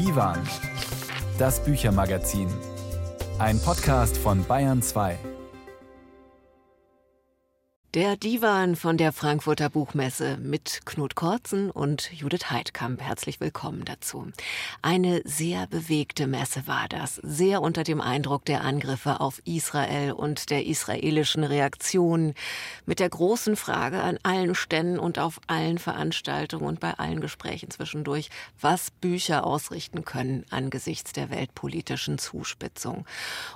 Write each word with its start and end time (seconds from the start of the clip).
Divan, 0.00 0.38
das 1.38 1.62
Büchermagazin. 1.62 2.48
Ein 3.38 3.60
Podcast 3.60 4.16
von 4.16 4.42
Bayern 4.46 4.80
2. 4.80 5.18
Der 7.94 8.16
Divan 8.16 8.76
von 8.76 8.96
der 8.98 9.10
Frankfurter 9.10 9.68
Buchmesse 9.68 10.36
mit 10.40 10.82
Knut 10.84 11.16
Korzen 11.16 11.72
und 11.72 12.12
Judith 12.12 12.48
Heidkamp. 12.48 13.00
Herzlich 13.00 13.40
willkommen 13.40 13.84
dazu. 13.84 14.28
Eine 14.80 15.22
sehr 15.24 15.66
bewegte 15.66 16.28
Messe 16.28 16.68
war 16.68 16.86
das, 16.88 17.16
sehr 17.16 17.60
unter 17.60 17.82
dem 17.82 18.00
Eindruck 18.00 18.44
der 18.44 18.60
Angriffe 18.60 19.18
auf 19.18 19.42
Israel 19.44 20.12
und 20.12 20.50
der 20.50 20.66
israelischen 20.66 21.42
Reaktion, 21.42 22.34
mit 22.86 23.00
der 23.00 23.08
großen 23.08 23.56
Frage 23.56 24.00
an 24.00 24.20
allen 24.22 24.54
Ständen 24.54 25.00
und 25.00 25.18
auf 25.18 25.40
allen 25.48 25.78
Veranstaltungen 25.78 26.66
und 26.66 26.78
bei 26.78 26.94
allen 26.94 27.20
Gesprächen 27.20 27.72
zwischendurch, 27.72 28.30
was 28.60 28.92
Bücher 28.92 29.44
ausrichten 29.44 30.04
können 30.04 30.44
angesichts 30.50 31.12
der 31.12 31.28
weltpolitischen 31.30 32.18
Zuspitzung. 32.18 33.04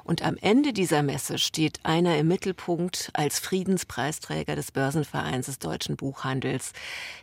Und 0.02 0.22
am 0.22 0.36
Ende 0.40 0.72
dieser 0.72 1.04
Messe 1.04 1.38
steht 1.38 1.78
einer 1.84 2.18
im 2.18 2.26
Mittelpunkt 2.26 3.10
als 3.12 3.38
Friedenspreis 3.38 4.23
Preisträger 4.24 4.56
des 4.56 4.72
Börsenvereins 4.72 5.46
des 5.46 5.58
deutschen 5.58 5.96
Buchhandels, 5.96 6.72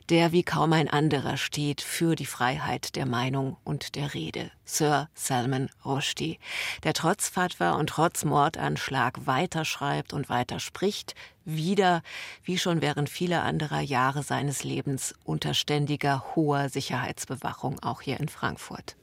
der 0.10 0.32
wie 0.32 0.44
kaum 0.44 0.72
ein 0.74 0.88
anderer 0.88 1.36
steht 1.38 1.82
für 1.82 2.16
die 2.16 2.28
Freiheit 2.28 2.96
der 2.96 3.08
Meinung 3.08 3.58
und 3.64 3.96
der 3.96 4.14
Rede. 4.14 4.52
Sir 4.66 5.10
Salman 5.16 5.70
Rushdie, 5.84 6.38
der 6.84 6.94
trotz 6.94 7.28
Fatwa 7.28 7.72
und 7.72 7.90
trotz 7.90 8.24
Mordanschlag 8.24 9.26
weiterschreibt 9.26 10.14
und 10.14 10.30
weiter 10.30 10.60
spricht, 10.60 11.16
wieder, 11.44 12.04
wie 12.44 12.60
schon 12.60 12.84
während 12.84 13.10
vieler 13.10 13.42
anderer 13.44 13.82
Jahre 13.82 14.22
seines 14.22 14.64
Lebens, 14.64 15.16
unter 15.24 15.56
ständiger 15.56 16.24
hoher 16.36 16.70
Sicherheitsbewachung, 16.70 17.80
auch 17.82 18.02
hier 18.02 18.20
in 18.20 18.30
Frankfurt. 18.30 18.96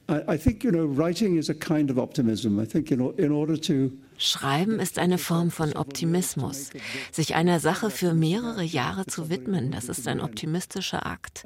Schreiben 4.19 4.79
ist 4.79 4.99
eine 4.99 5.17
Form 5.17 5.49
von 5.49 5.73
Optimismus. 5.73 6.71
Sich 7.11 7.35
einer 7.35 7.59
Sache 7.59 7.89
für 7.89 8.13
mehrere 8.13 8.63
Jahre 8.63 9.05
zu 9.05 9.29
widmen, 9.29 9.71
das 9.71 9.87
ist 9.87 10.07
ein 10.07 10.19
optimistischer 10.19 11.05
Akt, 11.05 11.45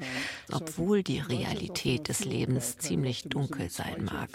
obwohl 0.52 1.03
die 1.03 1.19
Realität 1.19 2.09
des 2.09 2.25
Lebens 2.25 2.77
ziemlich 2.80 3.23
dunkel 3.23 3.69
sein 3.69 4.05
mag. 4.05 4.30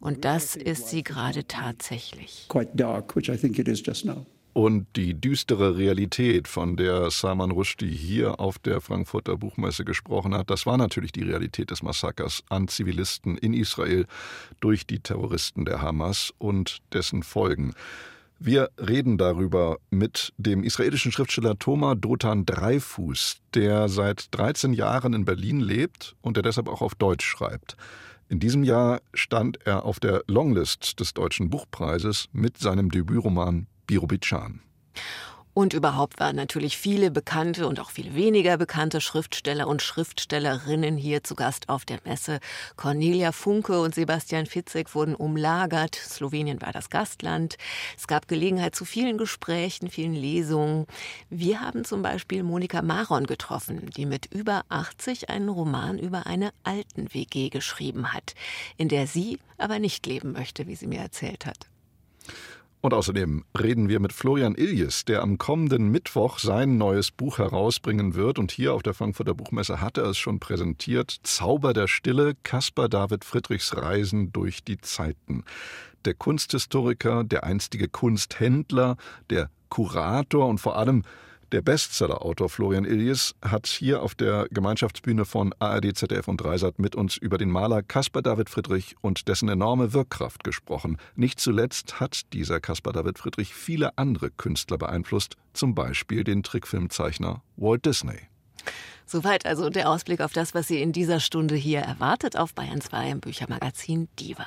Und 0.00 0.24
das 0.24 0.56
ist 0.56 0.88
sie 0.88 1.04
gerade 1.04 1.46
tatsächlich. 1.46 2.46
Quite 2.48 2.72
dark, 2.74 3.14
which 3.14 3.28
I 3.28 3.36
think 3.36 3.58
it 3.58 3.68
is 3.68 3.80
just 3.84 4.04
now. 4.04 4.26
Und 4.56 4.86
die 4.96 5.12
düstere 5.12 5.76
Realität, 5.76 6.48
von 6.48 6.78
der 6.78 7.10
Salman 7.10 7.50
Rushdie 7.50 7.94
hier 7.94 8.40
auf 8.40 8.58
der 8.58 8.80
Frankfurter 8.80 9.36
Buchmesse 9.36 9.84
gesprochen 9.84 10.34
hat, 10.34 10.48
das 10.48 10.64
war 10.64 10.78
natürlich 10.78 11.12
die 11.12 11.24
Realität 11.24 11.70
des 11.70 11.82
Massakers 11.82 12.42
an 12.48 12.66
Zivilisten 12.66 13.36
in 13.36 13.52
Israel 13.52 14.06
durch 14.60 14.86
die 14.86 15.00
Terroristen 15.00 15.66
der 15.66 15.82
Hamas 15.82 16.32
und 16.38 16.78
dessen 16.94 17.22
Folgen. 17.22 17.74
Wir 18.38 18.70
reden 18.78 19.18
darüber 19.18 19.76
mit 19.90 20.32
dem 20.38 20.64
israelischen 20.64 21.12
Schriftsteller 21.12 21.58
Thomas 21.58 21.98
Dotan 22.00 22.46
Dreifuß, 22.46 23.42
der 23.52 23.90
seit 23.90 24.34
13 24.34 24.72
Jahren 24.72 25.12
in 25.12 25.26
Berlin 25.26 25.60
lebt 25.60 26.16
und 26.22 26.38
der 26.38 26.42
deshalb 26.42 26.68
auch 26.68 26.80
auf 26.80 26.94
Deutsch 26.94 27.26
schreibt. 27.26 27.76
In 28.30 28.40
diesem 28.40 28.64
Jahr 28.64 29.02
stand 29.12 29.58
er 29.66 29.84
auf 29.84 30.00
der 30.00 30.24
Longlist 30.28 30.98
des 30.98 31.12
Deutschen 31.12 31.50
Buchpreises 31.50 32.30
mit 32.32 32.56
seinem 32.56 32.90
Debütroman 32.90 33.66
Birobidschan. 33.86 34.60
Und 35.56 35.72
überhaupt 35.72 36.20
waren 36.20 36.36
natürlich 36.36 36.76
viele 36.76 37.10
bekannte 37.10 37.66
und 37.66 37.80
auch 37.80 37.88
viele 37.88 38.14
weniger 38.14 38.58
bekannte 38.58 39.00
Schriftsteller 39.00 39.66
und 39.68 39.80
Schriftstellerinnen 39.80 40.98
hier 40.98 41.24
zu 41.24 41.34
Gast 41.34 41.70
auf 41.70 41.86
der 41.86 41.98
Messe. 42.04 42.40
Cornelia 42.76 43.32
Funke 43.32 43.80
und 43.80 43.94
Sebastian 43.94 44.44
Fitzek 44.44 44.94
wurden 44.94 45.14
umlagert. 45.14 45.94
Slowenien 45.94 46.60
war 46.60 46.72
das 46.72 46.90
Gastland. 46.90 47.56
Es 47.96 48.06
gab 48.06 48.28
Gelegenheit 48.28 48.74
zu 48.74 48.84
vielen 48.84 49.16
Gesprächen, 49.16 49.88
vielen 49.88 50.12
Lesungen. 50.12 50.86
Wir 51.30 51.62
haben 51.62 51.86
zum 51.86 52.02
Beispiel 52.02 52.42
Monika 52.42 52.82
Maron 52.82 53.26
getroffen, 53.26 53.88
die 53.96 54.04
mit 54.04 54.26
über 54.26 54.66
80 54.68 55.30
einen 55.30 55.48
Roman 55.48 55.98
über 55.98 56.26
eine 56.26 56.50
alten 56.64 57.14
WG 57.14 57.48
geschrieben 57.48 58.12
hat, 58.12 58.34
in 58.76 58.90
der 58.90 59.06
sie 59.06 59.38
aber 59.56 59.78
nicht 59.78 60.04
leben 60.04 60.32
möchte, 60.32 60.66
wie 60.66 60.76
sie 60.76 60.86
mir 60.86 61.00
erzählt 61.00 61.46
hat. 61.46 61.70
Und 62.86 62.94
außerdem 62.94 63.44
reden 63.58 63.88
wir 63.88 63.98
mit 63.98 64.12
Florian 64.12 64.54
Iljes, 64.54 65.04
der 65.04 65.22
am 65.22 65.38
kommenden 65.38 65.88
Mittwoch 65.88 66.38
sein 66.38 66.78
neues 66.78 67.10
Buch 67.10 67.38
herausbringen 67.38 68.14
wird. 68.14 68.38
Und 68.38 68.52
hier 68.52 68.74
auf 68.74 68.84
der 68.84 68.94
Frankfurter 68.94 69.34
Buchmesse 69.34 69.80
hat 69.80 69.98
er 69.98 70.04
es 70.04 70.18
schon 70.18 70.38
präsentiert. 70.38 71.16
Zauber 71.24 71.72
der 71.72 71.88
Stille, 71.88 72.36
Caspar 72.44 72.88
David 72.88 73.24
Friedrichs 73.24 73.76
Reisen 73.76 74.32
durch 74.32 74.62
die 74.62 74.78
Zeiten. 74.78 75.42
Der 76.04 76.14
Kunsthistoriker, 76.14 77.24
der 77.24 77.42
einstige 77.42 77.88
Kunsthändler, 77.88 78.96
der 79.30 79.50
Kurator 79.68 80.46
und 80.46 80.58
vor 80.58 80.76
allem 80.76 81.02
der 81.52 81.62
Bestseller-Autor 81.62 82.48
Florian 82.48 82.84
Illies 82.84 83.34
hat 83.42 83.66
hier 83.66 84.02
auf 84.02 84.14
der 84.14 84.48
Gemeinschaftsbühne 84.50 85.24
von 85.24 85.54
ARD, 85.58 85.96
ZDF 85.96 86.28
und 86.28 86.40
Dreisat 86.40 86.78
mit 86.78 86.94
uns 86.96 87.16
über 87.16 87.38
den 87.38 87.50
Maler 87.50 87.82
Caspar 87.82 88.22
David 88.22 88.50
Friedrich 88.50 88.96
und 89.00 89.28
dessen 89.28 89.48
enorme 89.48 89.92
Wirkkraft 89.92 90.44
gesprochen. 90.44 90.98
Nicht 91.14 91.40
zuletzt 91.40 92.00
hat 92.00 92.32
dieser 92.32 92.60
Caspar 92.60 92.92
David 92.92 93.18
Friedrich 93.18 93.54
viele 93.54 93.96
andere 93.96 94.30
Künstler 94.30 94.78
beeinflusst, 94.78 95.36
zum 95.52 95.74
Beispiel 95.74 96.24
den 96.24 96.42
Trickfilmzeichner 96.42 97.42
Walt 97.56 97.86
Disney. 97.86 98.18
Soweit 99.06 99.46
also 99.46 99.70
der 99.70 99.88
Ausblick 99.88 100.20
auf 100.20 100.32
das, 100.32 100.54
was 100.54 100.66
Sie 100.66 100.82
in 100.82 100.92
dieser 100.92 101.20
Stunde 101.20 101.54
hier 101.54 101.80
erwartet 101.80 102.36
auf 102.36 102.54
Bayern 102.54 102.80
2 102.80 103.10
im 103.10 103.20
Büchermagazin 103.20 104.08
Divan. 104.18 104.46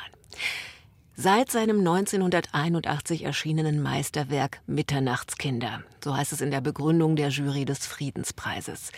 Seit 1.22 1.52
seinem 1.52 1.80
1981 1.80 3.26
erschienenen 3.26 3.84
Meisterwerk 3.84 4.62
Mitternachtskinder, 4.68 5.84
so 6.02 6.16
heißt 6.16 6.32
es 6.32 6.40
in 6.40 6.50
der 6.50 6.62
Begründung 6.62 7.18
der 7.18 7.28
Jury 7.28 7.66
des 7.66 7.86
Friedenspreises, 7.86 8.94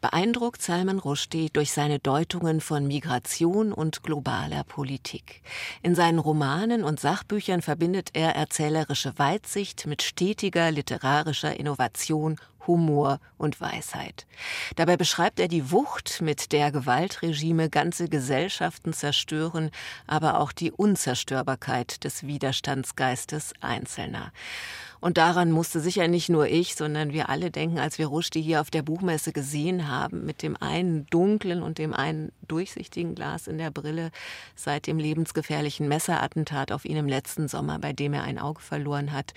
beeindruckt 0.00 0.62
Salman 0.62 0.98
Rushdie 0.98 1.50
durch 1.52 1.72
seine 1.72 1.98
Deutungen 1.98 2.62
von 2.62 2.86
Migration 2.86 3.74
und 3.74 4.02
globaler 4.02 4.64
Politik. 4.64 5.42
In 5.82 5.94
seinen 5.94 6.18
Romanen 6.18 6.84
und 6.84 7.00
Sachbüchern 7.00 7.60
verbindet 7.60 8.12
er 8.14 8.34
erzählerische 8.34 9.18
Weitsicht 9.18 9.86
mit 9.86 10.00
stetiger 10.00 10.70
literarischer 10.70 11.60
Innovation 11.60 12.38
Humor 12.68 13.18
und 13.36 13.60
Weisheit. 13.60 14.26
Dabei 14.76 14.96
beschreibt 14.96 15.40
er 15.40 15.48
die 15.48 15.72
Wucht, 15.72 16.20
mit 16.20 16.52
der 16.52 16.70
Gewaltregime 16.70 17.68
ganze 17.68 18.08
Gesellschaften 18.08 18.92
zerstören, 18.92 19.72
aber 20.06 20.38
auch 20.38 20.52
die 20.52 20.70
Unzerstörbarkeit 20.70 22.04
des 22.04 22.24
Widerstandsgeistes 22.24 23.54
Einzelner. 23.60 24.32
Und 25.00 25.16
daran 25.16 25.52
musste 25.52 25.80
sicher 25.80 26.08
nicht 26.08 26.28
nur 26.28 26.48
ich, 26.48 26.74
sondern 26.74 27.12
wir 27.12 27.28
alle 27.28 27.50
denken, 27.50 27.78
als 27.78 27.98
wir 27.98 28.06
Rushdie 28.06 28.42
hier 28.42 28.60
auf 28.60 28.70
der 28.70 28.82
Buchmesse 28.82 29.32
gesehen 29.32 29.88
haben, 29.88 30.24
mit 30.24 30.42
dem 30.42 30.56
einen 30.60 31.06
dunklen 31.06 31.62
und 31.62 31.78
dem 31.78 31.94
einen 31.94 32.32
durchsichtigen 32.48 33.14
Glas 33.14 33.46
in 33.46 33.58
der 33.58 33.70
Brille 33.70 34.10
seit 34.56 34.86
dem 34.86 34.98
lebensgefährlichen 34.98 35.88
Messerattentat 35.88 36.72
auf 36.72 36.84
ihn 36.84 36.96
im 36.96 37.08
letzten 37.08 37.46
Sommer, 37.48 37.78
bei 37.78 37.92
dem 37.92 38.12
er 38.12 38.24
ein 38.24 38.38
Auge 38.38 38.60
verloren 38.60 39.12
hat. 39.12 39.34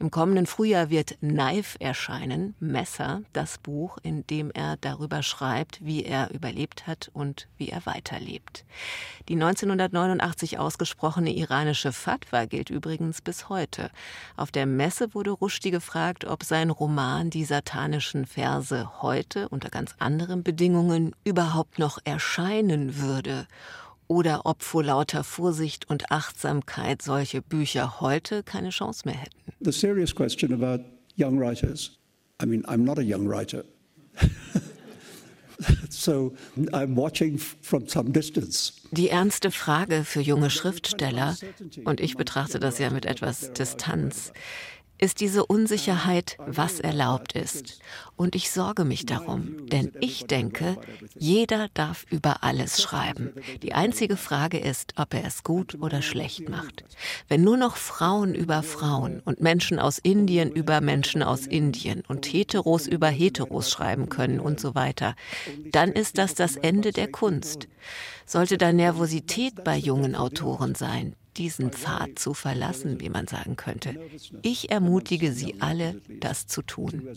Im 0.00 0.10
kommenden 0.10 0.46
Frühjahr 0.46 0.88
wird 0.88 1.18
Knife 1.20 1.78
erscheinen, 1.78 2.54
Messer, 2.58 3.20
das 3.34 3.58
Buch, 3.58 3.98
in 4.02 4.26
dem 4.28 4.50
er 4.50 4.78
darüber 4.80 5.22
schreibt, 5.22 5.84
wie 5.84 6.04
er 6.04 6.30
überlebt 6.30 6.86
hat 6.86 7.10
und 7.12 7.48
wie 7.58 7.68
er 7.68 7.84
weiterlebt. 7.84 8.64
Die 9.28 9.34
1989 9.34 10.58
ausgesprochene 10.58 11.34
iranische 11.34 11.92
Fatwa 11.92 12.46
gilt 12.46 12.70
übrigens 12.70 13.20
bis 13.20 13.50
heute. 13.50 13.90
Auf 14.38 14.50
der 14.50 14.64
Messe 14.64 14.89
wurde 15.12 15.30
Rushdie 15.30 15.70
gefragt, 15.70 16.24
ob 16.24 16.44
sein 16.44 16.70
Roman 16.70 17.30
Die 17.30 17.44
satanischen 17.44 18.26
Verse 18.26 19.02
heute 19.02 19.48
unter 19.48 19.70
ganz 19.70 19.94
anderen 19.98 20.42
Bedingungen 20.42 21.14
überhaupt 21.24 21.78
noch 21.78 21.98
erscheinen 22.04 22.98
würde 22.98 23.46
oder 24.08 24.42
ob 24.44 24.62
vor 24.62 24.82
lauter 24.82 25.22
Vorsicht 25.22 25.88
und 25.88 26.10
Achtsamkeit 26.10 27.00
solche 27.02 27.42
Bücher 27.42 28.00
heute 28.00 28.42
keine 28.42 28.70
Chance 28.70 29.02
mehr 29.04 29.14
hätten. 29.14 29.52
The 29.60 29.72
serious 29.72 30.14
question 30.14 30.52
about 30.52 30.84
young 31.16 31.38
writers. 31.38 31.98
I 32.42 32.46
mean, 32.46 32.64
I'm 32.64 32.84
not 32.84 32.98
a 32.98 33.02
young 33.02 33.28
writer. 33.28 33.64
so 35.90 36.32
I'm 36.72 36.96
watching 36.96 37.38
from 37.38 37.86
some 37.88 38.10
distance. 38.10 38.72
Die 38.90 39.08
ernste 39.08 39.50
Frage 39.50 40.04
für 40.04 40.20
junge 40.20 40.50
Schriftsteller, 40.50 41.36
und 41.84 42.00
ich 42.00 42.16
betrachte 42.16 42.58
das 42.58 42.78
ja 42.78 42.90
mit 42.90 43.06
etwas 43.06 43.52
Distanz, 43.52 44.32
ist 45.00 45.20
diese 45.20 45.46
Unsicherheit, 45.46 46.36
was 46.46 46.78
erlaubt 46.78 47.32
ist. 47.32 47.80
Und 48.16 48.34
ich 48.34 48.50
sorge 48.50 48.84
mich 48.84 49.06
darum, 49.06 49.66
denn 49.68 49.92
ich 50.00 50.26
denke, 50.26 50.76
jeder 51.18 51.68
darf 51.72 52.04
über 52.10 52.44
alles 52.44 52.82
schreiben. 52.82 53.32
Die 53.62 53.72
einzige 53.72 54.18
Frage 54.18 54.58
ist, 54.58 54.92
ob 54.96 55.14
er 55.14 55.24
es 55.24 55.42
gut 55.42 55.78
oder 55.80 56.02
schlecht 56.02 56.48
macht. 56.50 56.84
Wenn 57.28 57.42
nur 57.42 57.56
noch 57.56 57.76
Frauen 57.76 58.34
über 58.34 58.62
Frauen 58.62 59.20
und 59.24 59.40
Menschen 59.40 59.78
aus 59.78 59.98
Indien 59.98 60.52
über 60.52 60.82
Menschen 60.82 61.22
aus 61.22 61.46
Indien 61.46 62.02
und 62.06 62.26
Heteros 62.26 62.86
über 62.86 63.08
Heteros 63.08 63.70
schreiben 63.70 64.10
können 64.10 64.38
und 64.38 64.60
so 64.60 64.74
weiter, 64.74 65.14
dann 65.72 65.92
ist 65.92 66.18
das 66.18 66.34
das 66.34 66.56
Ende 66.56 66.92
der 66.92 67.10
Kunst. 67.10 67.68
Sollte 68.26 68.58
da 68.58 68.72
Nervosität 68.72 69.64
bei 69.64 69.76
jungen 69.76 70.14
Autoren 70.14 70.74
sein, 70.74 71.16
diesen 71.40 71.72
Pfad 71.72 72.18
zu 72.18 72.34
verlassen, 72.34 73.00
wie 73.00 73.08
man 73.08 73.26
sagen 73.26 73.56
könnte. 73.56 73.96
Ich 74.42 74.70
ermutige 74.70 75.32
Sie 75.32 75.54
alle, 75.60 76.00
das 76.20 76.46
zu 76.46 76.62
tun. 76.62 77.08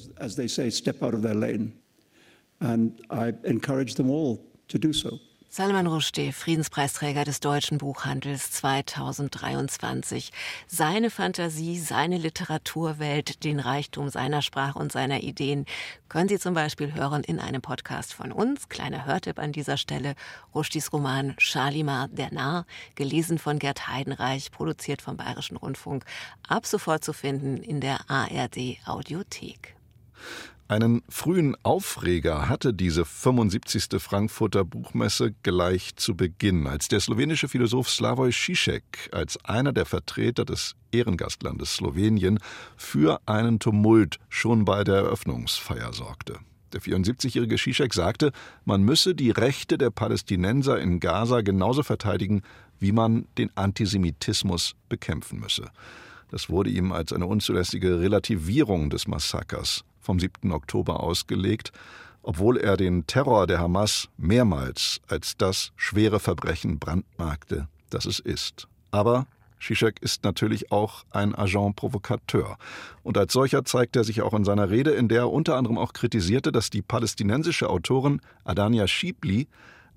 And 2.59 3.01
I 3.11 3.33
encourage 3.43 3.95
them 3.95 4.09
all 4.09 4.39
to 4.69 4.77
do 4.77 4.93
so. 4.93 5.19
Salman 5.55 5.85
Rushdie, 5.85 6.31
Friedenspreisträger 6.31 7.25
des 7.25 7.39
deutschen 7.39 7.77
Buchhandels 7.77 8.49
2023. 8.53 10.31
Seine 10.65 11.11
Fantasie, 11.11 11.77
seine 11.77 12.17
Literaturwelt, 12.17 13.43
den 13.43 13.59
Reichtum 13.59 14.09
seiner 14.09 14.41
Sprache 14.41 14.79
und 14.79 14.91
seiner 14.91 15.21
Ideen 15.21 15.67
können 16.09 16.27
Sie 16.27 16.39
zum 16.39 16.55
Beispiel 16.55 16.95
hören 16.95 17.23
in 17.23 17.39
einem 17.39 17.61
Podcast 17.61 18.15
von 18.15 18.31
uns. 18.31 18.67
Kleiner 18.67 19.05
Hörtipp 19.05 19.37
an 19.37 19.51
dieser 19.51 19.77
Stelle. 19.77 20.15
Rushdies 20.55 20.91
Roman 20.91 21.35
Shalimar 21.37 22.07
der 22.07 22.33
Narr, 22.33 22.65
gelesen 22.95 23.37
von 23.37 23.59
Gerd 23.59 23.87
Heidenreich, 23.87 24.49
produziert 24.49 25.03
vom 25.03 25.17
Bayerischen 25.17 25.57
Rundfunk, 25.57 26.03
ab 26.47 26.65
sofort 26.65 27.03
zu 27.03 27.13
finden 27.13 27.57
in 27.57 27.79
der 27.79 28.09
ARD 28.09 28.79
Audiothek. 28.87 29.75
Einen 30.69 31.01
frühen 31.09 31.57
Aufreger 31.63 32.47
hatte 32.47 32.73
diese 32.73 33.03
75. 33.03 34.01
Frankfurter 34.01 34.63
Buchmesse 34.63 35.33
gleich 35.43 35.97
zu 35.97 36.15
Beginn, 36.15 36.67
als 36.67 36.87
der 36.87 37.01
slowenische 37.01 37.49
Philosoph 37.49 37.89
Slavoj 37.89 38.31
Žižek 38.31 39.11
als 39.11 39.43
einer 39.43 39.73
der 39.73 39.85
Vertreter 39.85 40.45
des 40.45 40.75
Ehrengastlandes 40.93 41.75
Slowenien 41.75 42.39
für 42.77 43.19
einen 43.25 43.59
Tumult 43.59 44.19
schon 44.29 44.63
bei 44.63 44.85
der 44.85 44.95
Eröffnungsfeier 44.95 45.91
sorgte. 45.91 46.39
Der 46.71 46.81
74-jährige 46.81 47.57
Žižek 47.57 47.93
sagte, 47.93 48.31
man 48.63 48.83
müsse 48.83 49.15
die 49.15 49.31
Rechte 49.31 49.77
der 49.77 49.89
Palästinenser 49.89 50.79
in 50.79 51.01
Gaza 51.01 51.41
genauso 51.41 51.83
verteidigen, 51.83 52.41
wie 52.79 52.93
man 52.93 53.27
den 53.37 53.51
Antisemitismus 53.55 54.75
bekämpfen 54.87 55.41
müsse. 55.41 55.69
Das 56.31 56.49
wurde 56.49 56.69
ihm 56.69 56.93
als 56.93 57.11
eine 57.11 57.27
unzulässige 57.27 57.99
Relativierung 57.99 58.89
des 58.89 59.07
Massakers 59.07 59.83
vom 60.03 60.19
7. 60.19 60.51
Oktober 60.51 60.99
ausgelegt, 60.99 61.71
obwohl 62.21 62.57
er 62.57 62.77
den 62.77 63.07
Terror 63.07 63.47
der 63.47 63.59
Hamas 63.59 64.09
mehrmals 64.17 65.01
als 65.07 65.35
das 65.37 65.71
schwere 65.75 66.19
Verbrechen 66.19 66.79
brandmarkte, 66.79 67.67
das 67.89 68.05
es 68.05 68.19
ist. 68.19 68.67
Aber 68.91 69.25
Zizek 69.59 70.01
ist 70.01 70.23
natürlich 70.23 70.71
auch 70.71 71.05
ein 71.11 71.33
Agent 71.33 71.75
Provocateur. 71.75 72.57
Und 73.01 73.17
als 73.17 73.33
solcher 73.33 73.63
zeigt 73.65 73.95
er 73.95 74.03
sich 74.03 74.21
auch 74.21 74.33
in 74.33 74.43
seiner 74.43 74.69
Rede, 74.69 74.91
in 74.91 75.07
der 75.07 75.21
er 75.21 75.31
unter 75.31 75.55
anderem 75.55 75.77
auch 75.77 75.93
kritisierte, 75.93 76.51
dass 76.51 76.69
die 76.69 76.81
palästinensische 76.81 77.69
Autorin 77.69 78.21
Adania 78.43 78.87
Schibli 78.87 79.47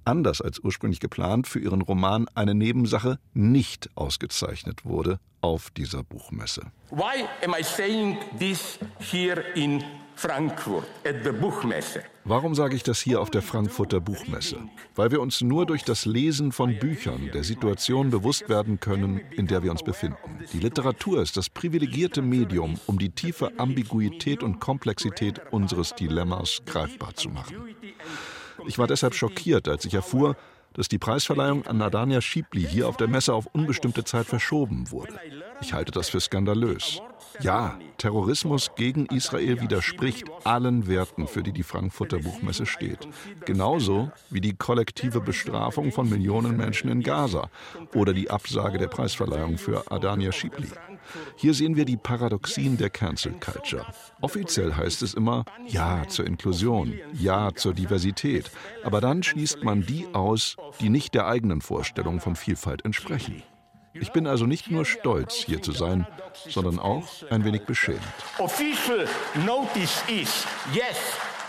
anders 0.06 0.41
als 0.41 0.58
ursprünglich 0.61 1.00
geplant, 1.00 1.47
für 1.47 1.58
ihren 1.58 1.82
Roman 1.82 2.26
Eine 2.35 2.55
Nebensache 2.55 3.19
nicht 3.35 3.91
ausgezeichnet 3.94 4.85
wurde 4.85 5.19
auf 5.41 5.70
dieser 5.70 6.03
Buchmesse. 6.03 6.62
Why 6.91 7.25
am 7.44 7.55
I 7.58 7.62
saying 7.62 8.19
this 8.38 8.79
here 8.99 9.43
in 9.55 9.82
Frankfurt 10.17 10.87
at 11.05 11.17
the 11.25 11.31
Buchmesse? 11.31 12.03
Warum 12.25 12.55
sage 12.55 12.75
ich 12.75 12.82
das 12.82 13.00
hier 13.00 13.20
auf 13.20 13.31
der 13.31 13.43
Frankfurter 13.43 14.00
Buchmesse? 14.00 14.56
Weil 14.94 15.11
wir 15.11 15.20
uns 15.20 15.43
nur 15.43 15.67
durch 15.67 15.85
das 15.85 16.06
Lesen 16.06 16.53
von 16.53 16.79
Büchern 16.79 17.31
der 17.32 17.44
Situation 17.44 18.11
bewusst 18.11 18.49
werden 18.49 18.81
können, 18.81 19.20
in 19.37 19.47
der 19.47 19.62
wir 19.62 19.70
uns 19.70 19.82
befinden. 19.82 20.41
Die 20.53 20.58
Literatur 20.58 21.23
ist 21.23 21.37
das 21.37 21.50
privilegierte 21.50 22.23
Medium, 22.23 22.81
um 22.87 22.99
die 22.99 23.11
tiefe 23.11 23.53
Ambiguität 23.58 24.43
und 24.43 24.58
Komplexität 24.58 25.41
unseres 25.53 25.94
Dilemmas 25.94 26.62
greifbar 26.64 27.14
zu 27.14 27.29
machen. 27.29 27.55
Ich 28.66 28.78
war 28.78 28.86
deshalb 28.86 29.14
schockiert, 29.14 29.68
als 29.68 29.84
ich 29.84 29.94
erfuhr, 29.94 30.36
dass 30.74 30.88
die 30.88 30.98
Preisverleihung 30.98 31.66
an 31.66 31.78
Nadania 31.78 32.20
Schiebli 32.20 32.66
hier 32.66 32.88
auf 32.88 32.96
der 32.96 33.08
Messe 33.08 33.32
auf 33.32 33.46
unbestimmte 33.52 34.04
Zeit 34.04 34.26
verschoben 34.26 34.90
wurde. 34.90 35.18
Ich 35.60 35.72
halte 35.72 35.92
das 35.92 36.10
für 36.10 36.20
skandalös. 36.20 37.00
Ja, 37.40 37.78
Terrorismus 37.99 38.70
gegen 38.76 39.06
Israel 39.06 39.61
widerspricht 39.61 40.25
allen 40.44 40.87
Werten, 40.87 41.26
für 41.26 41.43
die 41.43 41.52
die 41.52 41.62
Frankfurter 41.62 42.19
Buchmesse 42.19 42.67
steht. 42.67 43.06
Genauso 43.44 44.11
wie 44.31 44.40
die 44.40 44.55
kollektive 44.55 45.20
Bestrafung 45.20 45.93
von 45.93 46.08
Millionen 46.08 46.56
Menschen 46.56 46.90
in 46.90 47.02
Gaza 47.02 47.50
oder 47.94 48.12
die 48.12 48.31
Absage 48.31 48.78
der 48.78 48.88
Preisverleihung 48.88 49.58
für 49.58 49.90
Adania 49.90 50.32
Schibli. 50.32 50.69
Hier 51.37 51.55
sehen 51.55 51.76
wir 51.76 51.84
die 51.84 51.96
Paradoxien 51.96 52.76
der 52.76 52.90
Cancel 52.90 53.32
Culture. 53.38 53.87
Offiziell 54.20 54.75
heißt 54.75 55.02
es 55.02 55.14
immer 55.14 55.44
Ja 55.67 56.06
zur 56.08 56.26
Inklusion, 56.26 56.94
Ja 57.12 57.55
zur 57.55 57.75
Diversität, 57.75 58.50
aber 58.82 59.00
dann 59.00 59.22
schließt 59.22 59.62
man 59.62 59.82
die 59.82 60.06
aus, 60.12 60.56
die 60.81 60.88
nicht 60.88 61.14
der 61.14 61.26
eigenen 61.26 61.61
Vorstellung 61.61 62.20
von 62.20 62.37
Vielfalt 62.37 62.84
entsprechen. 62.84 63.43
Ich 64.00 64.12
bin 64.12 64.26
also 64.26 64.46
nicht 64.46 64.70
nur 64.70 64.84
stolz, 64.84 65.34
hier 65.34 65.62
zu 65.62 65.72
sein, 65.72 66.06
sondern 66.48 66.78
auch 66.78 67.06
ein 67.31 67.44
wenig 67.44 67.64
beschämt. 67.64 68.00
Official 68.38 69.06
notice 69.44 70.02
is, 70.08 70.46
yes, 70.72 70.96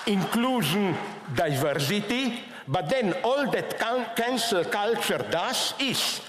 inclusion, 0.05 0.95
diversity, 1.35 2.39
but 2.67 2.89
then 2.89 3.13
all 3.23 3.49
that 3.51 3.77
cancel 4.15 4.63
culture 4.65 5.23
does 5.31 5.73
is 5.79 6.21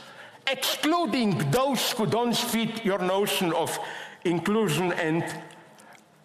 excluding 0.50 1.38
those 1.50 1.92
who 1.92 2.06
don't 2.06 2.36
fit 2.36 2.84
your 2.84 2.98
notion 2.98 3.52
of 3.52 3.78
inclusion 4.24 4.92
and 4.92 5.24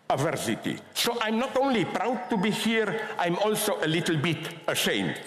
diversity. 0.10 0.78
So 0.94 1.18
I'm 1.22 1.40
not 1.40 1.58
only 1.58 1.86
proud 1.86 2.30
to 2.30 2.38
be 2.38 2.52
here, 2.52 3.10
I'm 3.20 3.38
also 3.38 3.78
a 3.82 3.88
little 3.88 4.18
bit 4.18 4.38
ashamed. 4.68 5.20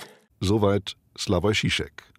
Soweit 0.42 0.94
Slavoj 1.18 1.54
Žižek. 1.54 2.15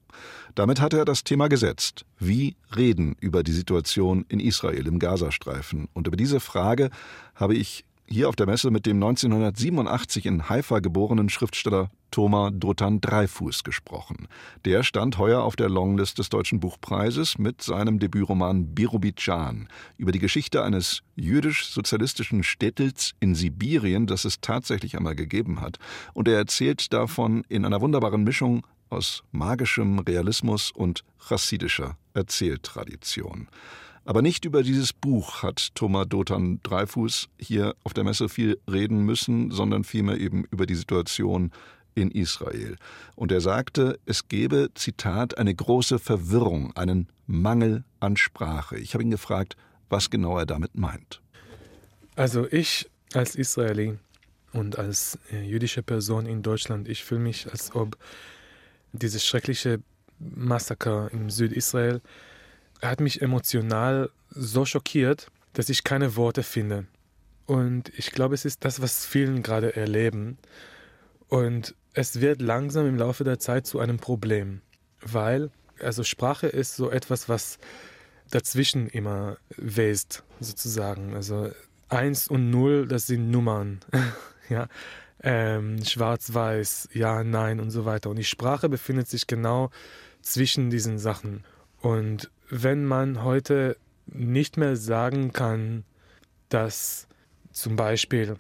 Damit 0.58 0.82
hatte 0.82 0.98
er 0.98 1.06
das 1.06 1.24
Thema 1.24 1.50
gesetzt. 1.50 2.04
Wie 2.18 2.56
reden 2.76 3.16
über 3.20 3.44
die 3.44 3.52
Situation 3.52 4.26
in 4.28 4.40
Israel 4.40 4.88
im 4.88 4.98
Gazastreifen? 4.98 5.88
Und 5.94 6.08
über 6.08 6.18
diese 6.18 6.40
Frage 6.40 6.90
habe 7.36 7.54
ich 7.54 7.86
hier 8.08 8.28
auf 8.28 8.36
der 8.36 8.48
Messe 8.48 8.72
mit 8.72 8.88
dem 8.88 8.96
1987 8.96 10.26
in 10.26 10.50
Haifa 10.50 10.80
geborenen 10.80 11.30
Schriftsteller 11.30 11.92
Thomas 12.10 12.54
Dotan 12.56 13.02
Dreifuß 13.02 13.64
gesprochen. 13.64 14.28
Der 14.66 14.82
stand 14.82 15.20
heuer 15.20 15.44
auf 15.44 15.56
der 15.56 15.70
Longlist 15.70 16.18
des 16.18 16.30
Deutschen 16.30 16.60
Buchpreises 16.60 17.38
mit 17.38 17.62
seinem 17.62 18.00
Debütroman 18.00 18.74
Birubidschan 18.74 19.68
über 19.98 20.12
die 20.12 20.18
Geschichte 20.18 20.64
eines 20.64 21.04
jüdisch-sozialistischen 21.16 22.42
Städtels 22.42 23.14
in 23.20 23.36
Sibirien, 23.36 24.08
das 24.08 24.26
es 24.26 24.42
tatsächlich 24.42 24.98
einmal 24.98 25.16
gegeben 25.16 25.62
hat. 25.62 25.78
Und 26.16 26.28
er 26.28 26.38
erzählt 26.38 26.94
davon 26.94 27.44
in 27.48 27.64
einer 27.64 27.82
wunderbaren 27.82 28.24
Mischung 28.24 28.66
aus 28.90 29.24
magischem 29.32 30.00
Realismus 30.00 30.72
und 30.72 31.04
chassidischer 31.20 31.98
Erzähltradition. 32.14 33.48
Aber 34.06 34.22
nicht 34.22 34.46
über 34.46 34.64
dieses 34.64 34.94
Buch 34.94 35.44
hat 35.44 35.76
Thomas 35.76 36.08
Dotan 36.08 36.62
Dreifuß 36.64 37.28
hier 37.38 37.76
auf 37.84 37.94
der 37.94 38.06
Messe 38.06 38.30
viel 38.30 38.58
reden 38.72 39.02
müssen, 39.04 39.52
sondern 39.52 39.84
vielmehr 39.84 40.18
eben 40.18 40.46
über 40.46 40.66
die 40.66 40.76
Situation 40.76 41.52
in 41.94 42.12
Israel. 42.12 42.78
Und 43.16 43.32
er 43.34 43.42
sagte, 43.42 44.00
es 44.06 44.30
gebe, 44.30 44.70
Zitat, 44.76 45.38
eine 45.38 45.54
große 45.54 46.00
Verwirrung, 46.00 46.76
einen 46.78 47.10
Mangel 47.26 47.84
an 48.00 48.16
Sprache. 48.16 48.78
Ich 48.78 48.94
habe 48.94 49.04
ihn 49.04 49.12
gefragt, 49.12 49.58
was 49.90 50.10
genau 50.10 50.38
er 50.38 50.46
damit 50.46 50.76
meint. 50.76 51.22
Also 52.16 52.48
ich 52.50 52.90
als 53.14 53.36
Israeli 53.36 53.98
und 54.54 54.80
als 54.80 55.20
äh, 55.32 55.42
jüdische 55.44 55.84
Person 55.84 56.26
in 56.26 56.44
Deutschland, 56.44 56.88
ich 56.88 57.04
fühle 57.04 57.22
mich, 57.22 57.52
als 57.52 57.76
ob 57.76 57.98
dieses 58.94 59.26
schreckliche 59.26 59.80
Massaker 60.20 61.10
im 61.12 61.30
Südisrael 61.30 62.02
hat 62.82 63.00
mich 63.00 63.22
emotional 63.22 64.10
so 64.30 64.66
schockiert, 64.66 65.32
dass 65.54 65.70
ich 65.70 65.84
keine 65.84 66.16
Worte 66.16 66.44
finde. 66.44 66.86
Und 67.46 67.90
ich 67.98 68.12
glaube, 68.12 68.36
es 68.36 68.46
ist 68.46 68.66
das, 68.66 68.82
was 68.82 69.06
vielen 69.06 69.42
gerade 69.42 69.76
erleben. 69.76 70.38
Und 71.30 71.76
es 71.94 72.22
wird 72.22 72.42
langsam 72.42 72.88
im 72.88 72.98
Laufe 72.98 73.24
der 73.24 73.40
Zeit 73.40 73.66
zu 73.66 73.80
einem 73.80 73.98
Problem, 73.98 74.62
weil 75.02 75.50
also 75.80 76.04
Sprache 76.04 76.48
ist 76.48 76.76
so 76.76 76.90
etwas, 76.90 77.30
was 77.30 77.60
dazwischen 78.30 78.88
immer 78.88 79.38
west, 79.56 80.24
sozusagen. 80.40 81.16
Also 81.16 81.52
eins 81.90 82.28
und 82.28 82.50
null, 82.50 82.88
das 82.88 83.08
sind 83.08 83.32
Nummern. 83.32 83.80
ja, 84.50 84.68
ähm, 85.24 85.84
schwarz-weiß, 85.84 86.90
ja, 86.94 87.24
nein 87.24 87.60
und 87.60 87.72
so 87.72 87.86
weiter. 87.86 88.10
Und 88.10 88.18
die 88.18 88.24
Sprache 88.24 88.70
befindet 88.70 89.08
sich 89.08 89.28
genau 89.28 89.70
zwischen 90.22 90.70
diesen 90.70 91.00
Sachen. 91.00 91.44
Und 91.82 92.30
wenn 92.50 92.86
man 92.86 93.24
heute 93.24 93.78
nicht 94.06 94.58
mehr 94.58 94.76
sagen 94.76 95.34
kann, 95.34 95.84
dass 96.50 97.08
zum 97.52 97.76
Beispiel 97.76 98.38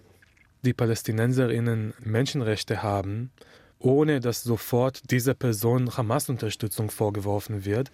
die 0.63 0.73
Palästinenserinnen 0.73 1.93
Menschenrechte 1.99 2.83
haben, 2.83 3.31
ohne 3.79 4.19
dass 4.19 4.43
sofort 4.43 5.11
dieser 5.11 5.33
Person 5.33 5.95
Hamas-Unterstützung 5.95 6.89
vorgeworfen 6.89 7.65
wird, 7.65 7.91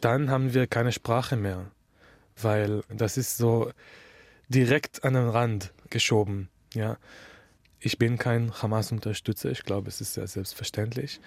dann 0.00 0.30
haben 0.30 0.54
wir 0.54 0.66
keine 0.66 0.92
Sprache 0.92 1.36
mehr, 1.36 1.70
weil 2.40 2.82
das 2.88 3.16
ist 3.16 3.36
so 3.36 3.72
direkt 4.48 5.04
an 5.04 5.14
den 5.14 5.28
Rand 5.28 5.72
geschoben. 5.90 6.48
Ja, 6.74 6.98
ich 7.80 7.98
bin 7.98 8.18
kein 8.18 8.52
Hamas-Unterstützer. 8.62 9.50
Ich 9.50 9.62
glaube, 9.62 9.88
es 9.88 10.00
ist 10.00 10.14
sehr 10.14 10.26
selbstverständlich, 10.26 11.20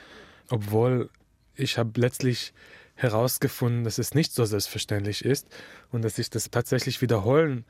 obwohl 0.49 1.09
ich 1.55 1.77
habe 1.77 1.99
letztlich 1.99 2.53
herausgefunden, 2.95 3.83
dass 3.83 3.97
es 3.97 4.13
nicht 4.13 4.33
so 4.33 4.45
selbstverständlich 4.45 5.25
ist 5.25 5.47
und 5.91 6.03
dass 6.03 6.17
ich 6.17 6.29
das 6.29 6.49
tatsächlich 6.51 7.01
wiederholen 7.01 7.65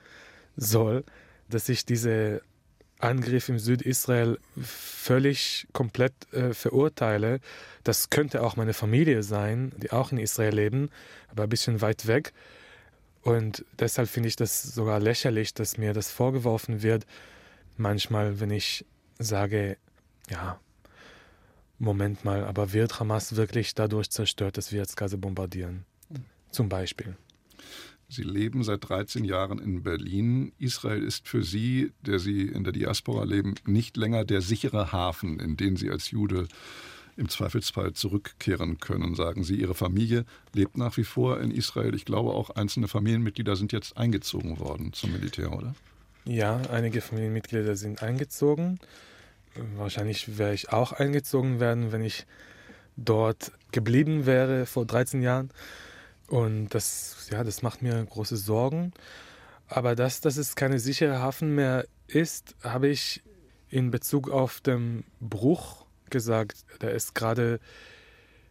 soll, 0.58 1.04
dass 1.50 1.70
ich 1.70 1.86
diese 1.86 2.42
Angriff 3.00 3.50
im 3.50 3.58
Südisrael 3.58 4.38
völlig 4.62 5.68
komplett 5.74 6.14
äh, 6.34 6.54
verurteile. 6.54 7.40
Das 7.84 8.10
könnte 8.10 8.44
auch 8.44 8.56
meine 8.56 8.74
Familie 8.74 9.24
sein, 9.24 9.72
die 9.78 9.92
auch 9.92 10.12
in 10.12 10.18
Israel 10.18 10.54
leben, 10.54 10.90
aber 11.30 11.44
ein 11.44 11.50
bisschen 11.50 11.82
weit 11.82 12.08
weg. 12.08 12.34
Und 13.24 13.66
deshalb 13.80 14.10
finde 14.10 14.30
ich 14.30 14.36
das 14.36 14.62
sogar 14.64 15.00
lächerlich, 15.00 15.54
dass 15.54 15.78
mir 15.78 15.94
das 15.94 16.12
vorgeworfen 16.12 16.84
wird. 16.84 17.06
Manchmal, 17.78 18.40
wenn 18.40 18.52
ich 18.52 18.86
sage, 19.20 19.78
ja, 20.30 20.60
Moment 21.80 22.24
mal, 22.24 22.46
aber 22.46 22.74
wird 22.74 23.00
Hamas 23.00 23.36
wirklich 23.36 23.74
dadurch 23.74 24.12
zerstört, 24.12 24.58
dass 24.58 24.72
wir 24.72 24.80
jetzt 24.80 24.98
Gaza 24.98 25.18
bombardieren? 25.18 25.86
Zum 26.52 26.70
Beispiel. 26.70 27.16
Sie 28.08 28.24
leben 28.24 28.64
seit 28.64 28.88
13 28.90 29.24
Jahren 29.24 29.58
in 29.58 29.84
Berlin. 29.84 30.52
Israel 30.60 31.02
ist 31.02 31.30
für 31.30 31.44
Sie, 31.44 31.94
der 32.02 32.20
Sie 32.20 32.42
in 32.42 32.64
der 32.66 32.74
Diaspora 32.74 33.24
leben, 33.24 33.56
nicht 33.66 33.96
länger 33.96 34.26
der 34.26 34.42
sichere 34.42 34.92
Hafen, 34.92 35.40
in 35.40 35.56
den 35.56 35.78
Sie 35.78 35.90
als 35.90 36.12
Jude 36.12 36.48
im 37.16 37.30
Zweifelsfall 37.30 37.94
zurückkehren 37.94 38.80
können, 38.80 39.16
sagen 39.16 39.44
Sie. 39.44 39.56
Ihre 39.56 39.76
Familie 39.76 40.26
lebt 40.54 40.78
nach 40.78 40.98
wie 40.98 41.04
vor 41.04 41.40
in 41.40 41.52
Israel. 41.52 41.96
Ich 41.96 42.06
glaube, 42.06 42.32
auch 42.32 42.50
einzelne 42.50 42.88
Familienmitglieder 42.88 43.56
sind 43.56 43.72
jetzt 43.72 43.98
eingezogen 43.98 44.60
worden 44.60 44.92
zum 44.94 45.14
Militär, 45.14 45.54
oder? 45.54 45.74
Ja, 46.26 46.62
einige 46.72 47.02
Familienmitglieder 47.02 47.76
sind 47.76 48.04
eingezogen. 48.04 48.80
Wahrscheinlich 49.76 50.38
wäre 50.38 50.54
ich 50.54 50.72
auch 50.72 50.94
eingezogen 50.94 51.60
werden, 51.60 51.92
wenn 51.92 52.04
ich 52.04 52.26
dort 52.96 53.52
geblieben 53.72 54.26
wäre 54.26 54.66
vor 54.66 54.86
13 54.86 55.22
Jahren. 55.22 55.50
Und 56.28 56.70
das, 56.70 57.28
ja, 57.32 57.44
das 57.44 57.62
macht 57.62 57.82
mir 57.82 58.06
große 58.06 58.38
Sorgen. 58.38 58.94
Aber 59.68 59.96
dass, 59.96 60.22
dass 60.22 60.38
es 60.38 60.56
keine 60.56 60.80
sichere 60.80 61.20
Hafen 61.20 61.56
mehr 61.56 61.86
ist, 62.08 62.56
habe 62.64 62.88
ich 62.88 63.24
in 63.70 63.90
Bezug 63.90 64.30
auf 64.30 64.62
den 64.62 65.04
Bruch 65.20 65.86
gesagt, 66.10 66.66
der 66.82 66.94
es 66.94 67.14
gerade 67.14 67.60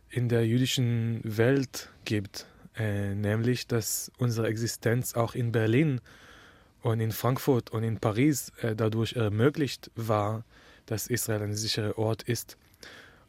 in 0.08 0.28
der 0.28 0.46
jüdischen 0.46 1.20
Welt 1.24 1.90
gibt. 2.04 2.46
Äh, 2.76 3.14
nämlich, 3.14 3.66
dass 3.66 4.10
unsere 4.18 4.48
Existenz 4.48 5.14
auch 5.14 5.34
in 5.34 5.52
Berlin 5.52 6.00
und 6.82 7.00
in 7.00 7.12
Frankfurt 7.12 7.70
und 7.70 7.82
in 7.82 7.98
Paris 7.98 8.52
äh, 8.62 8.74
dadurch 8.74 9.14
ermöglicht 9.14 9.90
war, 9.94 10.44
dass 10.86 11.06
Israel 11.06 11.42
ein 11.42 11.54
sicherer 11.54 11.98
Ort 11.98 12.22
ist. 12.22 12.56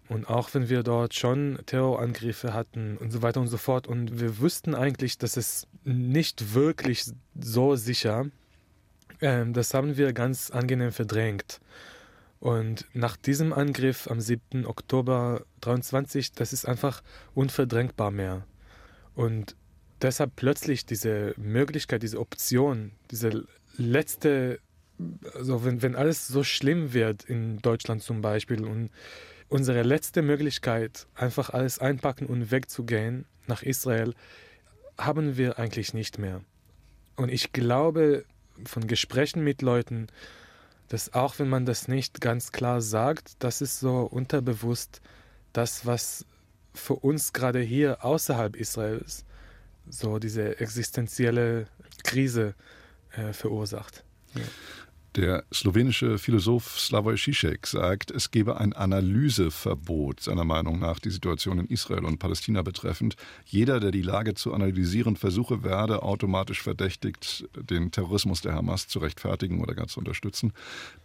Und 0.07 0.27
auch 0.29 0.53
wenn 0.53 0.67
wir 0.67 0.83
dort 0.83 1.13
schon 1.13 1.59
Terrorangriffe 1.65 2.53
hatten 2.53 2.97
und 2.97 3.11
so 3.11 3.21
weiter 3.21 3.39
und 3.39 3.47
so 3.47 3.57
fort, 3.57 3.87
und 3.87 4.19
wir 4.19 4.39
wussten 4.39 4.75
eigentlich, 4.75 5.17
dass 5.17 5.37
es 5.37 5.67
nicht 5.85 6.53
wirklich 6.53 7.05
so 7.39 7.75
sicher, 7.75 8.25
ähm, 9.21 9.53
das 9.53 9.73
haben 9.73 9.95
wir 9.97 10.11
ganz 10.11 10.49
angenehm 10.49 10.91
verdrängt. 10.91 11.61
Und 12.41 12.87
nach 12.93 13.15
diesem 13.17 13.53
Angriff 13.53 14.09
am 14.09 14.19
7. 14.19 14.65
Oktober 14.65 15.45
23, 15.61 16.33
das 16.33 16.53
ist 16.53 16.65
einfach 16.65 17.03
unverdrängbar 17.35 18.11
mehr. 18.11 18.45
Und 19.15 19.55
deshalb 20.01 20.35
plötzlich 20.35 20.85
diese 20.85 21.33
Möglichkeit, 21.37 22.03
diese 22.03 22.19
Option, 22.19 22.91
diese 23.11 23.45
letzte, 23.77 24.59
also 25.33 25.63
wenn, 25.65 25.81
wenn 25.81 25.95
alles 25.95 26.27
so 26.27 26.43
schlimm 26.43 26.93
wird 26.93 27.23
in 27.23 27.59
Deutschland 27.59 28.03
zum 28.03 28.21
Beispiel 28.21 28.63
und 28.65 28.89
unsere 29.49 29.83
letzte 29.83 30.21
Möglichkeit, 30.21 31.07
einfach 31.15 31.49
alles 31.49 31.79
einpacken 31.79 32.25
und 32.25 32.51
wegzugehen 32.51 33.25
nach 33.47 33.63
Israel, 33.63 34.13
haben 34.97 35.37
wir 35.37 35.59
eigentlich 35.59 35.93
nicht 35.93 36.19
mehr. 36.19 36.41
Und 37.15 37.29
ich 37.29 37.51
glaube 37.51 38.25
von 38.65 38.87
Gesprächen 38.87 39.43
mit 39.43 39.61
Leuten, 39.61 40.07
dass 40.87 41.13
auch 41.13 41.39
wenn 41.39 41.49
man 41.49 41.65
das 41.65 41.87
nicht 41.87 42.21
ganz 42.21 42.51
klar 42.51 42.81
sagt, 42.81 43.35
das 43.39 43.61
ist 43.61 43.79
so 43.79 44.01
unterbewusst 44.01 45.01
das, 45.53 45.85
was 45.85 46.25
für 46.73 46.95
uns 46.95 47.33
gerade 47.33 47.59
hier 47.59 48.03
außerhalb 48.05 48.55
Israels 48.55 49.25
so 49.91 50.19
diese 50.19 50.59
existenzielle 50.59 51.67
Krise 52.03 52.55
äh, 53.11 53.33
verursacht. 53.33 54.03
Ja. 54.35 54.41
Der 55.17 55.43
slowenische 55.53 56.17
Philosoph 56.17 56.79
Slavoj 56.79 57.17
Žižek 57.17 57.67
sagt, 57.67 58.11
es 58.11 58.31
gebe 58.31 58.61
ein 58.61 58.71
Analyseverbot, 58.71 60.21
seiner 60.21 60.45
Meinung 60.45 60.79
nach, 60.79 60.99
die 60.99 61.09
Situation 61.09 61.59
in 61.59 61.65
Israel 61.65 62.05
und 62.05 62.17
Palästina 62.17 62.61
betreffend. 62.61 63.17
Jeder, 63.43 63.81
der 63.81 63.91
die 63.91 64.03
Lage 64.03 64.35
zu 64.35 64.53
analysieren 64.53 65.17
versuche, 65.17 65.65
werde 65.65 66.03
automatisch 66.03 66.61
verdächtigt, 66.61 67.45
den 67.57 67.91
Terrorismus 67.91 68.39
der 68.39 68.53
Hamas 68.53 68.87
zu 68.87 68.99
rechtfertigen 68.99 69.59
oder 69.59 69.75
gar 69.75 69.89
zu 69.89 69.99
unterstützen. 69.99 70.53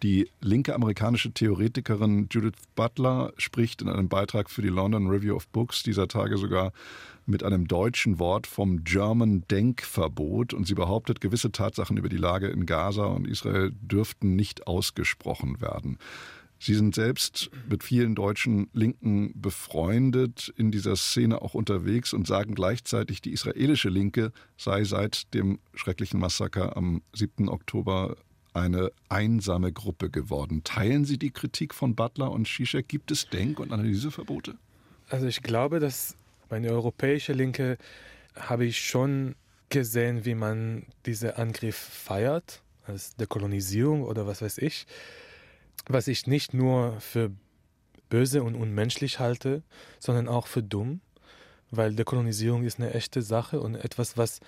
Die 0.05 0.31
linke 0.41 0.77
amerikanische 0.77 1.33
Theoretikerin 1.33 2.29
Judith 2.31 2.63
Butler 2.77 3.33
spricht 3.39 3.83
in 3.83 3.89
einem 3.89 4.09
Beitrag 4.09 4.51
für 4.51 4.63
die 4.63 4.69
London 4.69 5.09
Review 5.09 5.35
of 5.35 5.49
Books 5.49 5.83
dieser 5.83 6.07
Tage 6.07 6.39
sogar 6.39 6.73
mit 7.27 7.43
einem 7.43 7.67
deutschen 7.67 8.19
Wort 8.19 8.47
vom 8.47 8.85
German 8.85 9.45
Denkverbot 9.51 10.55
und 10.55 10.67
sie 10.67 10.75
behauptet, 10.75 11.21
gewisse 11.21 11.53
Tatsachen 11.53 11.97
über 11.97 12.09
die 12.09 12.17
Lage 12.17 12.49
in 12.49 12.67
Gaza 12.67 13.07
und 13.07 13.27
Israel 13.27 13.73
dürften 13.81 14.37
nicht 14.37 14.67
ausgesprochen 14.67 15.61
werden. 15.61 15.99
Sie 16.59 16.75
sind 16.75 16.95
selbst 16.95 17.51
mit 17.69 17.85
vielen 17.85 18.15
deutschen 18.15 18.71
Linken 18.73 19.39
befreundet, 19.41 20.53
in 20.57 20.71
dieser 20.71 20.97
Szene 20.97 21.43
auch 21.43 21.55
unterwegs 21.55 22.15
und 22.15 22.27
sagen 22.27 22.55
gleichzeitig, 22.55 23.21
die 23.21 23.33
israelische 23.33 23.91
Linke 23.91 24.33
sei 24.57 24.85
seit 24.85 25.35
dem 25.35 25.59
schrecklichen 25.75 26.19
Massaker 26.19 26.77
am 26.77 27.03
7. 27.15 27.49
Oktober 27.49 28.17
eine 28.55 28.91
einsame 29.11 29.71
Gruppe 29.71 30.09
geworden. 30.09 30.63
Teilen 30.65 31.05
Sie 31.05 31.19
die 31.19 31.31
Kritik 31.31 31.75
von 31.75 31.95
Butler 31.95 32.31
und 32.31 32.49
Zizek? 32.49 32.89
Gibt 32.89 33.11
es 33.11 33.29
Denk- 33.29 33.61
und 33.61 33.71
Analyseverbote? 33.71 34.55
Also 35.11 35.27
ich 35.27 35.43
glaube, 35.43 35.79
dass 35.79 36.17
meine 36.51 36.71
europäische 36.71 37.33
Linke 37.33 37.79
habe 38.35 38.65
ich 38.65 38.81
schon 38.81 39.35
gesehen, 39.69 40.25
wie 40.25 40.35
man 40.35 40.87
diesen 41.07 41.31
Angriff 41.31 41.77
feiert, 41.77 42.63
als 42.87 43.17
Dekolonisierung 43.17 44.05
oder 44.05 44.27
was 44.27 44.43
weiß 44.43 44.59
ich, 44.59 44.87
was 45.89 46.09
ich 46.09 46.27
nicht 46.27 46.55
nur 46.55 47.01
für 47.01 47.31
böse 48.09 48.43
und 48.43 48.55
unmenschlich 48.55 49.19
halte, 49.19 49.63
sondern 49.99 50.29
auch 50.29 50.47
für 50.47 50.63
dumm, 50.63 51.01
weil 51.71 51.95
Dekolonisierung 51.95 52.65
ist 52.65 52.79
eine 52.79 52.95
echte 52.95 53.23
Sache 53.23 53.61
und 53.61 53.75
etwas, 53.75 54.17
was 54.17 54.41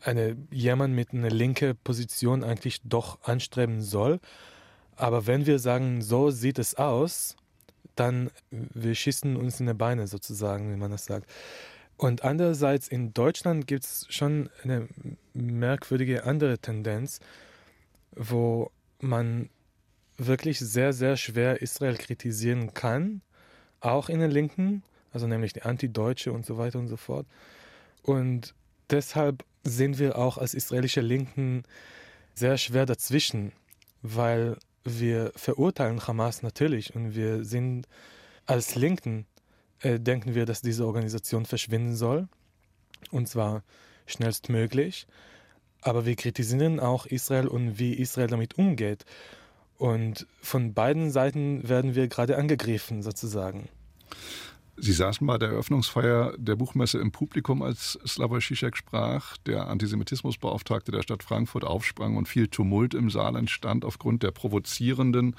eine, 0.00 0.36
jemand 0.50 0.94
mit 0.94 1.12
einer 1.12 1.30
linken 1.30 1.76
Position 1.82 2.44
eigentlich 2.44 2.80
doch 2.84 3.22
anstreben 3.22 3.82
soll. 3.82 4.20
Aber 4.94 5.26
wenn 5.26 5.46
wir 5.46 5.58
sagen, 5.58 6.02
so 6.02 6.30
sieht 6.30 6.58
es 6.58 6.76
aus, 6.76 7.36
dann 7.96 8.30
wir 8.50 8.94
schießen 8.94 9.36
uns 9.36 9.60
in 9.60 9.66
die 9.66 9.74
Beine 9.74 10.06
sozusagen, 10.06 10.72
wie 10.72 10.76
man 10.76 10.90
das 10.90 11.06
sagt. 11.06 11.28
Und 11.96 12.24
andererseits 12.24 12.88
in 12.88 13.14
Deutschland 13.14 13.66
gibt 13.66 13.84
es 13.84 14.06
schon 14.10 14.50
eine 14.62 14.86
merkwürdige 15.32 16.24
andere 16.24 16.58
Tendenz, 16.58 17.20
wo 18.14 18.70
man 19.00 19.48
wirklich 20.18 20.58
sehr, 20.58 20.92
sehr 20.92 21.16
schwer 21.16 21.62
Israel 21.62 21.96
kritisieren 21.96 22.74
kann, 22.74 23.22
auch 23.80 24.08
in 24.08 24.20
den 24.20 24.30
Linken, 24.30 24.82
also 25.12 25.26
nämlich 25.26 25.52
die 25.52 25.62
Antideutsche 25.62 26.32
und 26.32 26.44
so 26.44 26.58
weiter 26.58 26.78
und 26.78 26.88
so 26.88 26.96
fort. 26.96 27.26
Und 28.02 28.54
deshalb 28.90 29.44
sind 29.64 29.98
wir 29.98 30.16
auch 30.18 30.38
als 30.38 30.54
israelische 30.54 31.00
Linken 31.00 31.64
sehr 32.34 32.58
schwer 32.58 32.86
dazwischen, 32.86 33.52
weil 34.02 34.58
wir 34.86 35.32
verurteilen 35.36 36.06
Hamas 36.06 36.42
natürlich 36.42 36.94
und 36.94 37.14
wir 37.14 37.44
sind 37.44 37.86
als 38.46 38.74
Linken, 38.74 39.26
äh, 39.80 39.98
denken 40.00 40.34
wir, 40.34 40.46
dass 40.46 40.62
diese 40.62 40.86
Organisation 40.86 41.44
verschwinden 41.44 41.96
soll. 41.96 42.28
Und 43.10 43.28
zwar 43.28 43.62
schnellstmöglich. 44.06 45.06
Aber 45.82 46.06
wir 46.06 46.16
kritisieren 46.16 46.80
auch 46.80 47.06
Israel 47.06 47.46
und 47.46 47.78
wie 47.78 47.94
Israel 47.94 48.28
damit 48.28 48.58
umgeht. 48.58 49.04
Und 49.78 50.26
von 50.40 50.74
beiden 50.74 51.10
Seiten 51.10 51.68
werden 51.68 51.94
wir 51.94 52.08
gerade 52.08 52.36
angegriffen, 52.38 53.02
sozusagen. 53.02 53.68
Sie 54.78 54.92
saßen 54.92 55.26
bei 55.26 55.38
der 55.38 55.50
Eröffnungsfeier 55.50 56.34
der 56.36 56.56
Buchmesse 56.56 56.98
im 56.98 57.10
Publikum, 57.10 57.62
als 57.62 57.98
Slavoj 58.06 58.40
Žižek 58.40 58.76
sprach. 58.76 59.38
Der 59.38 59.68
Antisemitismusbeauftragte 59.68 60.92
der 60.92 61.02
Stadt 61.02 61.22
Frankfurt 61.22 61.64
aufsprang 61.64 62.16
und 62.16 62.28
viel 62.28 62.48
Tumult 62.48 62.92
im 62.92 63.08
Saal 63.08 63.36
entstand 63.36 63.86
aufgrund 63.86 64.22
der 64.22 64.32
provozierenden 64.32 65.34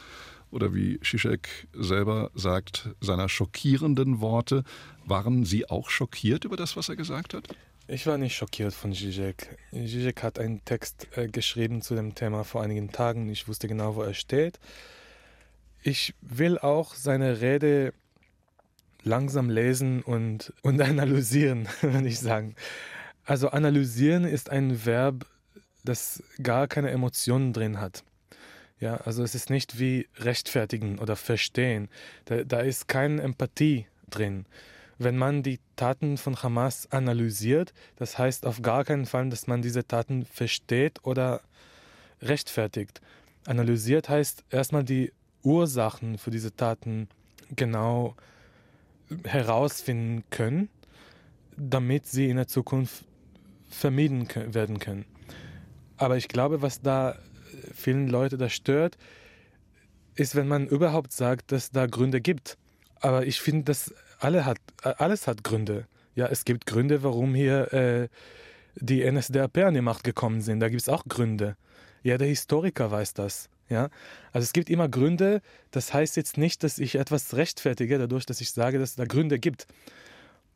oder 0.49 0.73
wie 0.73 0.97
Žižek 1.03 1.67
selber 1.73 2.31
sagt, 2.33 2.89
seiner 2.99 3.29
schockierenden 3.29 4.21
Worte. 4.21 4.63
Waren 5.05 5.45
Sie 5.45 5.69
auch 5.69 5.89
schockiert 5.89 6.43
über 6.45 6.57
das, 6.57 6.75
was 6.75 6.89
er 6.89 6.95
gesagt 6.95 7.35
hat? 7.35 7.47
Ich 7.87 8.07
war 8.07 8.17
nicht 8.17 8.35
schockiert 8.35 8.73
von 8.73 8.91
Zizek. 8.91 9.57
Zizek 9.71 10.23
hat 10.23 10.39
einen 10.39 10.65
Text 10.65 11.07
äh, 11.15 11.27
geschrieben 11.27 11.81
zu 11.81 11.95
dem 11.95 12.15
Thema 12.15 12.43
vor 12.43 12.63
einigen 12.63 12.91
Tagen. 12.91 13.29
Ich 13.29 13.47
wusste 13.47 13.67
genau, 13.67 13.95
wo 13.95 14.01
er 14.01 14.13
steht. 14.13 14.59
Ich 15.83 16.15
will 16.21 16.57
auch 16.57 16.95
seine 16.95 17.39
Rede 17.39 17.93
langsam 19.07 19.49
lesen 19.49 20.03
und, 20.03 20.53
und 20.61 20.81
analysieren, 20.81 21.67
würde 21.81 22.07
ich 22.07 22.19
sagen. 22.19 22.55
Also 23.25 23.49
analysieren 23.49 24.23
ist 24.23 24.49
ein 24.49 24.85
Verb, 24.85 25.25
das 25.83 26.23
gar 26.41 26.67
keine 26.67 26.91
Emotionen 26.91 27.53
drin 27.53 27.79
hat. 27.79 28.03
Ja, 28.79 28.97
also 28.97 29.23
es 29.23 29.33
ist 29.33 29.49
nicht 29.49 29.79
wie 29.79 30.07
rechtfertigen 30.17 30.99
oder 30.99 31.15
verstehen. 31.15 31.89
Da, 32.25 32.43
da 32.43 32.59
ist 32.59 32.87
keine 32.87 33.21
Empathie 33.21 33.87
drin. 34.09 34.45
Wenn 34.99 35.17
man 35.17 35.43
die 35.43 35.59
Taten 35.75 36.17
von 36.17 36.41
Hamas 36.41 36.91
analysiert, 36.91 37.73
das 37.97 38.17
heißt 38.17 38.45
auf 38.45 38.61
gar 38.61 38.83
keinen 38.83 39.05
Fall, 39.05 39.29
dass 39.29 39.47
man 39.47 39.61
diese 39.61 39.87
Taten 39.87 40.25
versteht 40.25 41.03
oder 41.03 41.41
rechtfertigt. 42.21 43.01
Analysiert 43.45 44.09
heißt 44.09 44.43
erstmal 44.49 44.83
die 44.83 45.11
Ursachen 45.43 46.17
für 46.17 46.31
diese 46.31 46.55
Taten 46.55 47.07
genau 47.55 48.15
herausfinden 49.25 50.23
können, 50.29 50.69
damit 51.55 52.05
sie 52.05 52.29
in 52.29 52.37
der 52.37 52.47
Zukunft 52.47 53.05
vermieden 53.69 54.27
werden 54.53 54.79
können. 54.79 55.05
Aber 55.97 56.17
ich 56.17 56.27
glaube, 56.27 56.61
was 56.61 56.81
da 56.81 57.17
vielen 57.73 58.07
Leute 58.07 58.37
da 58.37 58.49
stört, 58.49 58.97
ist, 60.15 60.35
wenn 60.35 60.47
man 60.47 60.67
überhaupt 60.67 61.11
sagt, 61.11 61.51
dass 61.51 61.71
da 61.71 61.85
Gründe 61.85 62.21
gibt. 62.21 62.57
Aber 62.99 63.25
ich 63.25 63.41
finde, 63.41 63.65
dass 63.65 63.93
alle 64.19 64.45
hat, 64.45 64.57
alles 64.81 65.27
hat 65.27 65.43
Gründe. 65.43 65.85
Ja, 66.15 66.27
es 66.27 66.45
gibt 66.45 66.65
Gründe, 66.65 67.03
warum 67.03 67.35
hier 67.35 67.73
äh, 67.73 68.07
die 68.75 69.09
NSDAP 69.09 69.57
an 69.59 69.75
die 69.75 69.81
Macht 69.81 70.03
gekommen 70.03 70.41
sind. 70.41 70.59
Da 70.59 70.69
gibt 70.69 70.81
es 70.81 70.89
auch 70.89 71.03
Gründe. 71.07 71.55
Ja, 72.03 72.17
der 72.17 72.27
Historiker 72.27 72.89
weiß 72.89 73.13
das. 73.13 73.49
Ja, 73.69 73.89
also 74.31 74.43
es 74.43 74.53
gibt 74.53 74.69
immer 74.69 74.87
Gründe. 74.87 75.41
Das 75.71 75.93
heißt 75.93 76.15
jetzt 76.15 76.37
nicht, 76.37 76.63
dass 76.63 76.79
ich 76.79 76.95
etwas 76.95 77.35
rechtfertige, 77.35 77.97
dadurch, 77.97 78.25
dass 78.25 78.41
ich 78.41 78.51
sage, 78.51 78.79
dass 78.79 78.91
es 78.91 78.95
da 78.95 79.05
Gründe 79.05 79.39
gibt. 79.39 79.67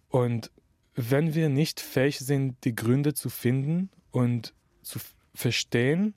Und 0.10 0.52
wenn 0.96 1.34
wir 1.34 1.50
nicht 1.50 1.80
fähig 1.80 2.20
sind, 2.20 2.64
die 2.64 2.76
Gründe 2.76 3.14
zu 3.14 3.30
finden 3.30 3.90
und 4.12 4.54
zu 4.82 5.00
verstehen 5.34 6.14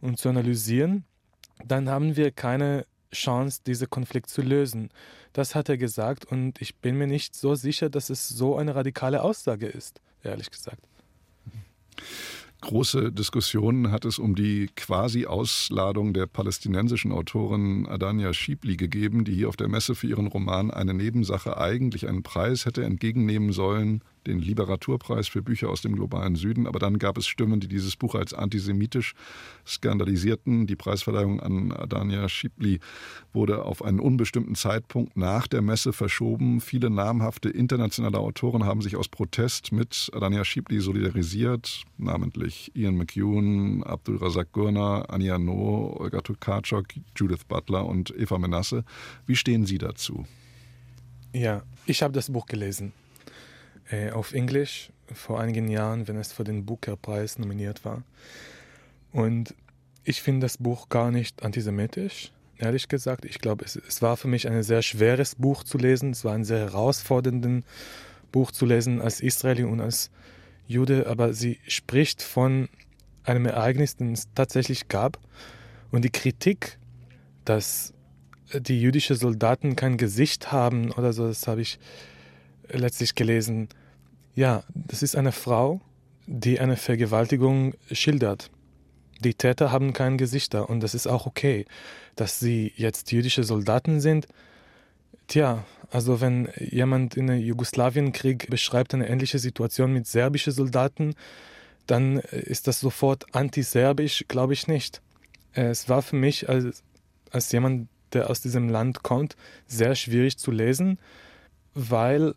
und 0.00 0.18
zu 0.18 0.28
analysieren, 0.28 1.04
dann 1.64 1.88
haben 1.88 2.16
wir 2.16 2.30
keine 2.30 2.86
Chance, 3.12 3.60
diesen 3.66 3.90
Konflikt 3.90 4.30
zu 4.30 4.42
lösen. 4.42 4.90
Das 5.32 5.54
hat 5.54 5.68
er 5.68 5.76
gesagt 5.76 6.24
und 6.24 6.60
ich 6.60 6.76
bin 6.76 6.96
mir 6.96 7.06
nicht 7.06 7.34
so 7.34 7.54
sicher, 7.54 7.90
dass 7.90 8.10
es 8.10 8.28
so 8.28 8.56
eine 8.56 8.74
radikale 8.74 9.22
Aussage 9.22 9.66
ist, 9.66 10.00
ehrlich 10.22 10.50
gesagt. 10.50 10.82
Große 12.62 13.10
Diskussionen 13.10 13.90
hat 13.90 14.04
es 14.04 14.20
um 14.20 14.36
die 14.36 14.68
Quasi-Ausladung 14.76 16.14
der 16.14 16.26
palästinensischen 16.26 17.10
Autorin 17.10 17.86
Adania 17.88 18.32
Schiebli 18.32 18.76
gegeben, 18.76 19.24
die 19.24 19.34
hier 19.34 19.48
auf 19.48 19.56
der 19.56 19.68
Messe 19.68 19.96
für 19.96 20.06
ihren 20.06 20.28
Roman 20.28 20.70
Eine 20.70 20.94
Nebensache 20.94 21.58
eigentlich 21.58 22.08
einen 22.08 22.22
Preis 22.22 22.64
hätte 22.64 22.84
entgegennehmen 22.84 23.52
sollen 23.52 24.02
den 24.26 24.38
Literaturpreis 24.38 25.28
für 25.28 25.42
Bücher 25.42 25.68
aus 25.68 25.82
dem 25.82 25.94
globalen 25.94 26.36
Süden. 26.36 26.66
Aber 26.66 26.78
dann 26.78 26.98
gab 26.98 27.18
es 27.18 27.26
Stimmen, 27.26 27.60
die 27.60 27.68
dieses 27.68 27.96
Buch 27.96 28.14
als 28.14 28.34
antisemitisch 28.34 29.14
skandalisierten. 29.66 30.66
Die 30.66 30.76
Preisverleihung 30.76 31.40
an 31.40 31.72
Adania 31.72 32.28
Schibli 32.28 32.80
wurde 33.32 33.64
auf 33.64 33.84
einen 33.84 34.00
unbestimmten 34.00 34.54
Zeitpunkt 34.54 35.16
nach 35.16 35.46
der 35.46 35.62
Messe 35.62 35.92
verschoben. 35.92 36.60
Viele 36.60 36.90
namhafte 36.90 37.48
internationale 37.48 38.18
Autoren 38.18 38.64
haben 38.64 38.82
sich 38.82 38.96
aus 38.96 39.08
Protest 39.08 39.72
mit 39.72 40.10
Adania 40.12 40.44
Schibli 40.44 40.80
solidarisiert, 40.80 41.84
namentlich 41.98 42.70
Ian 42.74 42.96
McEwan, 42.96 43.82
Abdul 43.82 44.16
Razak 44.16 44.52
Gurna, 44.52 45.02
Anja 45.02 45.38
No, 45.38 45.96
Olga 45.98 46.20
Tokarczuk, 46.20 46.86
Judith 47.16 47.44
Butler 47.48 47.86
und 47.86 48.14
Eva 48.16 48.38
Menasse. 48.38 48.84
Wie 49.26 49.36
stehen 49.36 49.66
Sie 49.66 49.78
dazu? 49.78 50.26
Ja, 51.32 51.62
ich 51.86 52.02
habe 52.02 52.12
das 52.12 52.30
Buch 52.30 52.46
gelesen 52.46 52.92
äh, 53.90 54.10
auf 54.10 54.32
Englisch 54.32 54.90
vor 55.12 55.40
einigen 55.40 55.68
Jahren, 55.68 56.08
wenn 56.08 56.16
es 56.16 56.32
für 56.32 56.44
den 56.44 56.64
Booker-Preis 56.64 57.38
nominiert 57.38 57.84
war. 57.84 58.02
Und 59.12 59.54
ich 60.04 60.22
finde 60.22 60.46
das 60.46 60.58
Buch 60.58 60.88
gar 60.88 61.10
nicht 61.10 61.42
antisemitisch, 61.42 62.32
ehrlich 62.58 62.88
gesagt. 62.88 63.24
Ich 63.24 63.38
glaube, 63.38 63.64
es, 63.64 63.76
es, 63.76 64.02
war 64.02 64.16
für 64.16 64.28
mich 64.28 64.48
ein 64.48 64.62
sehr 64.62 64.82
schweres 64.82 65.34
Buch 65.34 65.64
zu 65.64 65.78
lesen. 65.78 66.10
Es 66.10 66.24
war 66.24 66.34
ein 66.34 66.44
sehr 66.44 66.58
herausforderndes 66.58 67.64
Buch 68.32 68.50
zu 68.50 68.66
lesen 68.66 69.00
als 69.00 69.20
Israeli 69.20 69.64
und 69.64 69.80
als 69.80 70.10
Jude, 70.66 71.06
aber 71.06 71.34
sie 71.34 71.58
spricht 71.68 72.22
von 72.22 72.68
einem 73.24 73.46
Ereignis, 73.46 73.96
das 73.96 74.08
es 74.10 74.28
tatsächlich 74.34 74.88
gab. 74.88 75.18
Und 75.90 76.04
die 76.04 76.10
Kritik, 76.10 76.78
dass 77.44 77.92
die 78.52 78.80
jüdischen 78.80 79.16
Soldaten 79.16 79.76
kein 79.76 79.96
Gesicht 79.96 80.52
haben 80.52 80.90
oder 80.92 81.12
so, 81.12 81.26
das 81.26 81.46
habe 81.46 81.60
ich 81.60 81.78
letztlich 82.68 83.14
gelesen. 83.14 83.68
Ja, 84.34 84.64
das 84.74 85.02
ist 85.02 85.14
eine 85.14 85.32
Frau, 85.32 85.80
die 86.26 86.58
eine 86.58 86.76
Vergewaltigung 86.76 87.74
schildert. 87.90 88.50
Die 89.20 89.34
Täter 89.34 89.70
haben 89.70 89.92
kein 89.92 90.16
Gesichter 90.16 90.70
und 90.70 90.80
das 90.80 90.94
ist 90.94 91.06
auch 91.06 91.26
okay. 91.26 91.66
Dass 92.16 92.40
sie 92.40 92.72
jetzt 92.76 93.12
jüdische 93.12 93.44
Soldaten 93.44 94.00
sind, 94.00 94.26
tja, 95.28 95.64
also 95.90 96.22
wenn 96.22 96.48
jemand 96.58 97.16
in 97.16 97.26
den 97.26 97.40
Jugoslawienkrieg 97.40 98.48
beschreibt 98.48 98.94
eine 98.94 99.08
ähnliche 99.08 99.38
Situation 99.38 99.92
mit 99.92 100.06
serbischen 100.06 100.52
Soldaten, 100.52 101.14
dann 101.86 102.18
ist 102.18 102.66
das 102.66 102.80
sofort 102.80 103.34
antiserbisch, 103.34 104.24
glaube 104.28 104.54
ich 104.54 104.66
nicht. 104.66 105.02
Es 105.52 105.90
war 105.90 106.00
für 106.00 106.16
mich 106.16 106.48
als, 106.48 106.82
als 107.30 107.52
jemand, 107.52 107.88
der 108.14 108.30
aus 108.30 108.40
diesem 108.40 108.70
Land 108.70 109.02
kommt, 109.02 109.36
sehr 109.66 109.94
schwierig 109.94 110.38
zu 110.38 110.50
lesen, 110.50 110.98
weil 111.74 112.34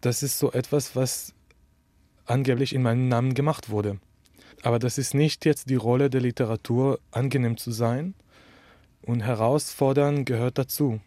das 0.00 0.22
ist 0.22 0.38
so 0.38 0.52
etwas, 0.52 0.96
was 0.96 1.34
angeblich 2.26 2.74
in 2.74 2.82
meinem 2.82 3.08
Namen 3.08 3.34
gemacht 3.34 3.70
wurde. 3.70 3.98
Aber 4.62 4.78
das 4.78 4.98
ist 4.98 5.14
nicht 5.14 5.44
jetzt 5.44 5.70
die 5.70 5.76
Rolle 5.76 6.10
der 6.10 6.20
Literatur, 6.20 7.00
angenehm 7.10 7.56
zu 7.56 7.70
sein. 7.70 8.14
Und 9.02 9.20
herausfordern 9.20 10.24
gehört 10.24 10.58
dazu. 10.58 11.00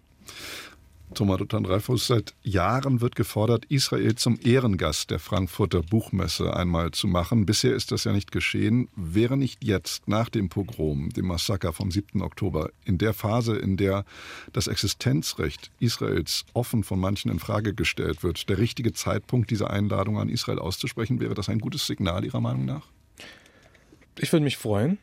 Thomas 1.13 1.39
Dreyfus, 1.47 2.07
seit 2.07 2.33
Jahren 2.43 3.01
wird 3.01 3.15
gefordert, 3.15 3.65
Israel 3.69 4.15
zum 4.15 4.39
Ehrengast 4.43 5.11
der 5.11 5.19
Frankfurter 5.19 5.81
Buchmesse 5.81 6.55
einmal 6.55 6.91
zu 6.91 7.07
machen. 7.07 7.45
Bisher 7.45 7.75
ist 7.75 7.91
das 7.91 8.03
ja 8.03 8.13
nicht 8.13 8.31
geschehen. 8.31 8.89
Wäre 8.95 9.37
nicht 9.37 9.63
jetzt, 9.63 10.07
nach 10.07 10.29
dem 10.29 10.49
Pogrom, 10.49 11.09
dem 11.11 11.27
Massaker 11.27 11.73
vom 11.73 11.91
7. 11.91 12.21
Oktober, 12.21 12.71
in 12.85 12.97
der 12.97 13.13
Phase, 13.13 13.55
in 13.55 13.77
der 13.77 14.05
das 14.51 14.67
Existenzrecht 14.67 15.71
Israels 15.79 16.45
offen 16.53 16.83
von 16.83 16.99
manchen 16.99 17.31
in 17.31 17.39
Frage 17.39 17.73
gestellt 17.73 18.23
wird, 18.23 18.49
der 18.49 18.57
richtige 18.57 18.93
Zeitpunkt, 18.93 19.51
diese 19.51 19.69
Einladung 19.69 20.17
an 20.17 20.29
Israel 20.29 20.59
auszusprechen? 20.59 21.19
Wäre 21.19 21.35
das 21.35 21.49
ein 21.49 21.59
gutes 21.59 21.85
Signal 21.85 22.25
Ihrer 22.25 22.41
Meinung 22.41 22.65
nach? 22.65 22.87
Ich 24.19 24.31
würde 24.31 24.43
mich 24.43 24.57
freuen, 24.57 24.97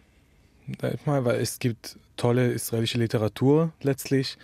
weil 0.79 1.41
es 1.41 1.59
gibt 1.59 1.99
tolle 2.17 2.53
israelische 2.53 2.99
Literatur 2.99 3.73
letztlich. 3.83 4.37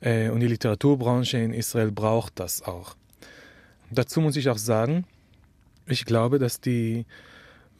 Äh, 0.00 0.30
und 0.30 0.40
die 0.40 0.46
Literaturbranche 0.46 1.38
in 1.38 1.52
Israel 1.52 1.90
braucht 1.90 2.38
das 2.40 2.62
auch. 2.62 2.96
Dazu 3.90 4.20
muss 4.20 4.36
ich 4.36 4.48
auch 4.48 4.58
sagen, 4.58 5.04
ich 5.86 6.04
glaube, 6.04 6.38
dass 6.38 6.60
die 6.60 7.06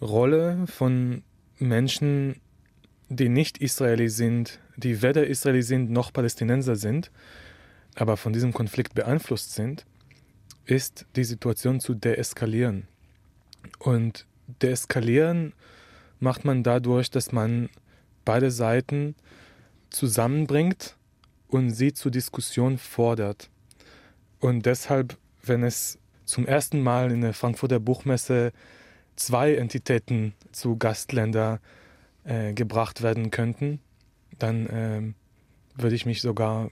Rolle 0.01 0.67
von 0.67 1.23
Menschen, 1.59 2.41
die 3.09 3.29
nicht 3.29 3.59
Israeli 3.59 4.09
sind, 4.09 4.59
die 4.77 5.03
weder 5.03 5.27
Israeli 5.27 5.63
sind 5.63 5.91
noch 5.91 6.13
Palästinenser 6.13 6.77
sind, 6.77 7.11
aber 7.95 8.17
von 8.17 8.33
diesem 8.33 8.53
Konflikt 8.53 8.95
beeinflusst 8.95 9.55
sind, 9.55 9.85
ist 10.65 11.07
die 11.17 11.25
Situation 11.25 11.81
zu 11.81 11.95
deeskalieren. 11.95 12.87
Und 13.79 14.27
deeskalieren 14.63 15.53
macht 16.19 16.45
man 16.45 16.63
dadurch, 16.63 17.11
dass 17.11 17.33
man 17.33 17.69
beide 18.25 18.51
Seiten 18.51 19.15
zusammenbringt 19.91 20.97
und 21.51 21.71
sie 21.71 21.93
zur 21.93 22.11
Diskussion 22.11 22.79
fordert. 22.79 23.51
Und 24.39 24.67
deshalb, 24.67 25.19
wenn 25.43 25.63
es 25.63 25.99
zum 26.25 26.47
ersten 26.47 26.81
Mal 26.81 27.11
in 27.11 27.21
der 27.21 27.35
Frankfurter 27.35 27.81
Buchmesse 27.81 28.53
zwei 29.17 29.55
Entitäten 29.55 30.35
zu 30.53 30.77
Gastländer 30.77 31.61
äh, 32.25 32.53
gebracht 32.53 33.03
werden 33.03 33.31
könnten, 33.31 33.81
dann 34.39 34.67
äh, 34.67 35.03
würde 35.75 35.97
ich 35.97 36.07
mich 36.07 36.23
sogar 36.23 36.71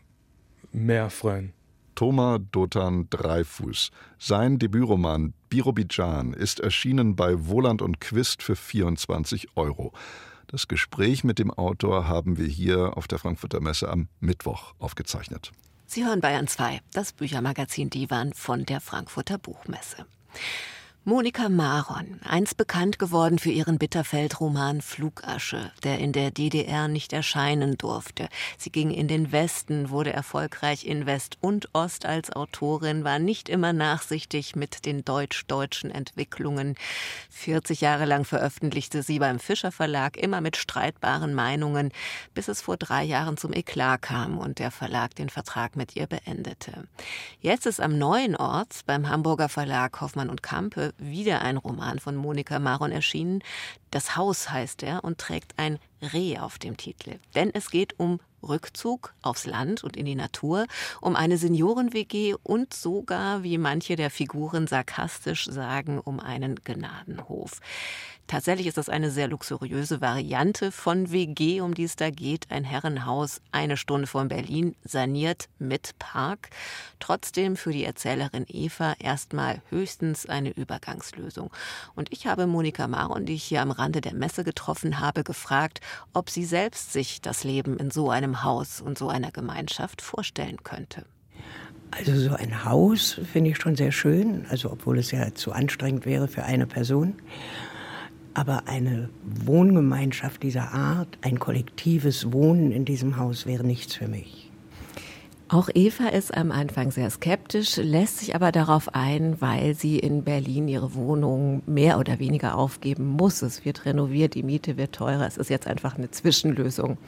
mehr 0.73 1.11
freuen. 1.11 1.53
Toma 1.95 2.39
Dotan 2.39 3.09
Dreifuß. 3.11 3.91
Sein 4.19 4.61
Debütroman 4.61 5.35
Birobidjan 5.51 6.33
ist 6.33 6.61
erschienen 6.61 7.17
bei 7.17 7.47
Wohland 7.49 7.83
und 7.83 8.01
Quist 8.01 8.43
für 8.43 8.55
24 8.55 9.57
Euro. 9.57 9.93
Das 10.51 10.67
Gespräch 10.67 11.25
mit 11.25 11.39
dem 11.39 11.51
Autor 11.51 12.09
haben 12.09 12.39
wir 12.39 12.47
hier 12.47 12.97
auf 12.97 13.07
der 13.07 13.19
Frankfurter 13.19 13.61
Messe 13.61 13.91
am 13.91 14.09
Mittwoch 14.19 14.73
aufgezeichnet. 14.79 15.53
Sie 15.85 16.07
hören 16.07 16.23
Bayern 16.23 16.47
2, 16.47 16.81
das 16.95 17.13
Büchermagazin 17.13 17.91
Divan 17.91 18.33
von 18.33 18.65
der 18.65 18.81
Frankfurter 18.81 19.37
Buchmesse. 19.37 20.07
Monika 21.09 21.49
Maron, 21.49 22.21
einst 22.23 22.59
bekannt 22.59 22.99
geworden 22.99 23.39
für 23.39 23.49
ihren 23.49 23.79
Bitterfeld-Roman 23.79 24.83
Flugasche, 24.83 25.73
der 25.83 26.01
in 26.01 26.13
der 26.13 26.31
DDR 26.31 26.87
nicht 26.87 27.15
erscheinen 27.15 27.79
durfte. 27.79 28.29
Sie 28.59 28.71
ging 28.71 28.91
in 28.91 29.09
den 29.09 29.33
Westen, 29.33 29.89
wurde 29.89 30.13
erfolgreich 30.13 30.85
in 30.85 31.07
West 31.07 31.39
und 31.41 31.75
Ost 31.75 32.05
als 32.05 32.31
Autorin, 32.31 33.05
war 33.05 33.19
nicht 33.19 33.49
immer 33.49 33.73
nachsichtig 33.73 34.55
mit 34.55 34.85
den 34.85 35.03
deutsch-deutschen 35.03 35.91
Entwicklungen. 35.91 36.75
40 37.31 37.81
Jahre 37.81 38.05
lang 38.05 38.27
veröffentlichte 38.27 39.03
sie 39.03 39.19
beim 39.19 39.39
Fischer 39.39 39.73
Verlag 39.73 40.19
immer 40.19 40.43
mit 40.43 40.59
streitbaren 40.59 41.33
Meinungen, 41.33 41.91
bis 42.35 42.49
es 42.49 42.61
vor 42.61 42.77
drei 42.77 43.03
Jahren 43.03 43.39
zum 43.39 43.55
Eklat 43.55 44.03
kam 44.03 44.37
und 44.37 44.59
der 44.59 44.71
Verlag 44.71 45.15
den 45.15 45.31
Vertrag 45.31 45.75
mit 45.75 45.97
ihr 45.97 46.07
beendete. 46.07 46.87
Jetzt 47.41 47.65
ist 47.65 47.81
am 47.81 47.97
neuen 47.97 48.37
Ort 48.37 48.81
beim 48.85 49.09
Hamburger 49.09 49.49
Verlag 49.49 50.03
Hoffmann 50.03 50.29
und 50.29 50.43
Kampe 50.43 50.93
wieder 50.99 51.43
ein 51.43 51.57
Roman 51.57 51.99
von 51.99 52.17
Monika 52.17 52.59
Maron 52.59 52.93
erschienen. 52.93 53.43
Das 53.91 54.17
Haus 54.17 54.51
heißt 54.51 54.83
er 54.83 55.05
und 55.05 55.19
trägt 55.19 55.55
ein 55.57 55.79
Reh 56.13 56.39
auf 56.39 56.59
dem 56.59 56.77
Titel. 56.77 57.19
Denn 57.35 57.51
es 57.55 57.71
geht 57.71 57.99
um 57.99 58.21
Rückzug 58.43 59.15
aufs 59.23 59.47
Land 59.47 59.83
und 59.83 59.97
in 59.97 60.07
die 60.07 60.15
Natur, 60.15 60.67
um 61.01 61.17
eine 61.17 61.39
Senioren-WG 61.39 62.35
und 62.43 62.73
sogar, 62.73 63.43
wie 63.43 63.59
manche 63.59 63.97
der 63.97 64.11
Figuren 64.11 64.67
sarkastisch 64.67 65.47
sagen, 65.47 65.99
um 65.99 66.21
einen 66.21 66.57
Gnadenhof. 66.63 67.61
Tatsächlich 68.29 68.67
ist 68.67 68.77
das 68.77 68.91
eine 68.91 69.11
sehr 69.11 69.27
luxuriöse 69.27 70.03
Variante 70.03 70.71
von 70.71 71.11
WG, 71.11 71.63
um 71.63 71.73
die 71.73 71.85
es 71.85 71.97
da 71.97 72.11
geht. 72.11 72.51
Ein 72.51 72.63
Herrenhaus, 72.63 73.41
eine 73.53 73.79
Stunde 73.79 74.07
von 74.07 74.29
Berlin, 74.29 74.77
saniert 74.85 75.49
mit 75.59 75.99
Park. 75.99 76.51
Trotzdem 77.01 77.57
für 77.57 77.73
die 77.73 77.85
Erzählerin 77.85 78.45
Eva 78.47 78.95
erstmal 78.99 79.63
höchstens 79.71 80.27
eine 80.27 80.51
Übergangslösung. 80.51 81.51
Und 81.95 82.13
ich 82.13 82.27
habe 82.27 82.47
Monika 82.47 82.87
Maron, 82.87 83.25
die 83.25 83.33
ich 83.33 83.45
hier 83.45 83.63
am 83.63 83.71
Rande 83.71 84.03
der 84.03 84.13
Messe 84.13 84.45
getroffen 84.45 85.01
habe, 85.01 85.25
gefragt, 85.25 85.81
ob 86.13 86.29
sie 86.29 86.45
selbst 86.45 86.93
sich 86.93 87.23
das 87.23 87.45
Leben 87.45 87.79
in 87.79 87.91
so 87.91 88.11
einem 88.11 88.45
Haus 88.45 88.83
und 88.83 88.99
so 88.99 89.09
einer 89.09 89.31
Gemeinschaft 89.31 90.03
vorstellen 90.03 90.63
könnte. 90.65 91.07
Also 91.93 92.15
so 92.15 92.35
ein 92.35 92.67
Haus 92.67 93.19
finde 93.33 93.53
ich 93.53 93.57
schon 93.57 93.75
sehr 93.75 93.91
schön, 93.91 94.45
also 94.51 94.71
obwohl 94.71 94.99
es 94.99 95.13
ja 95.13 95.35
zu 95.35 95.53
anstrengend 95.53 96.05
wäre 96.05 96.29
für 96.29 96.43
eine 96.43 96.67
Person. 96.67 97.15
Aber 98.35 98.63
eine 98.67 99.09
Wohngemeinschaft 99.25 100.43
dieser 100.43 100.73
Art, 100.73 101.19
ein 101.23 101.39
kollektives 101.39 102.33
Wohnen 102.33 102.73
in 102.73 102.85
diesem 102.85 103.17
Haus 103.17 103.47
wäre 103.47 103.65
nichts 103.65 103.95
für 103.95 104.09
mich. 104.09 104.49
Auch 105.51 105.71
Eva 105.73 106.09
ist 106.09 106.37
am 106.37 106.53
Anfang 106.53 106.91
sehr 106.91 107.09
skeptisch, 107.09 107.77
lässt 107.79 108.19
sich 108.19 108.35
aber 108.35 108.53
darauf 108.53 108.95
ein, 108.95 109.41
weil 109.41 109.75
sie 109.75 109.99
in 109.99 110.23
Berlin 110.23 110.69
ihre 110.69 110.95
Wohnung 110.95 111.63
mehr 111.65 111.99
oder 111.99 112.19
weniger 112.19 112.55
aufgeben 112.55 113.07
muss. 113.07 113.41
Es 113.41 113.65
wird 113.65 113.87
renoviert, 113.87 114.35
die 114.35 114.43
Miete 114.43 114.77
wird 114.77 114.95
teurer. 114.95 115.27
Es 115.27 115.39
ist 115.39 115.49
jetzt 115.49 115.67
einfach 115.67 115.97
eine 115.97 116.11
Zwischenlösung. 116.11 116.99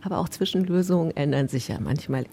Aber 0.00 0.18
auch 0.18 0.28
Zwischenlösungen 0.28 1.10
ändern 1.16 1.48
sich 1.48 1.66
ja 1.66 1.80
manchmal. 1.80 2.26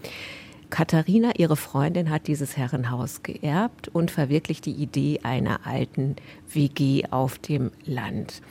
Katharina, 0.76 1.32
ihre 1.38 1.56
Freundin, 1.56 2.10
hat 2.10 2.28
dieses 2.28 2.58
Herrenhaus 2.58 3.24
geerbt 3.24 3.88
und 3.88 4.12
verwirklicht 4.12 4.66
die 4.66 4.74
Idee 4.74 5.22
einer 5.24 5.66
alten 5.66 6.18
WG 6.52 7.06
auf 7.12 7.40
dem 7.40 7.72
Land. 7.86 8.42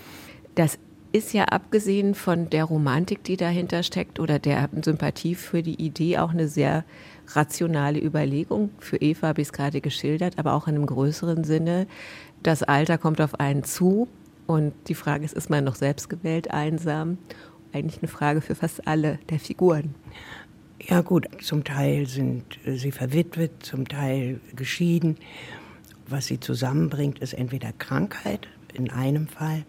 Das 0.54 0.78
ist 1.12 1.34
ja 1.34 1.44
abgesehen 1.44 2.14
von 2.14 2.48
der 2.48 2.64
Romantik, 2.64 3.24
die 3.24 3.37
dahinter 3.37 3.82
steckt 3.82 4.20
oder 4.20 4.38
der 4.38 4.70
Sympathie 4.80 5.34
für 5.34 5.62
die 5.62 5.74
Idee 5.74 6.16
auch 6.16 6.30
eine 6.30 6.48
sehr 6.48 6.87
rationale 7.34 8.02
Überlegung. 8.02 8.70
Für 8.78 8.96
Eva 8.96 9.28
habe 9.28 9.42
ich 9.42 9.48
es 9.48 9.52
gerade 9.52 9.82
geschildert, 9.82 10.38
aber 10.38 10.54
auch 10.54 10.66
in 10.66 10.76
einem 10.76 10.87
größeren 10.87 11.44
Sinne. 11.44 11.87
Das 12.42 12.62
Alter 12.62 12.96
kommt 12.96 13.20
auf 13.20 13.38
einen 13.38 13.64
zu 13.64 14.08
und 14.46 14.72
die 14.88 14.94
Frage 14.94 15.26
ist, 15.26 15.34
ist 15.34 15.50
man 15.50 15.62
noch 15.62 15.74
selbstgewählt 15.74 16.50
einsam? 16.50 17.18
Eigentlich 17.74 18.00
eine 18.00 18.08
Frage 18.08 18.40
für 18.40 18.54
fast 18.54 18.88
alle 18.88 19.18
der 19.28 19.40
Figuren. 19.40 19.94
Ja 20.86 21.00
gut, 21.00 21.26
zum 21.40 21.64
Teil 21.64 22.06
sind 22.06 22.44
äh, 22.66 22.76
sie 22.76 22.92
verwitwet, 22.92 23.64
zum 23.64 23.88
Teil 23.88 24.40
geschieden. 24.54 25.16
Was 26.06 26.26
sie 26.26 26.38
zusammenbringt, 26.38 27.20
ist 27.20 27.32
entweder 27.32 27.72
Krankheit 27.72 28.48
in 28.74 28.90
einem 28.90 29.26
Fall 29.26 29.64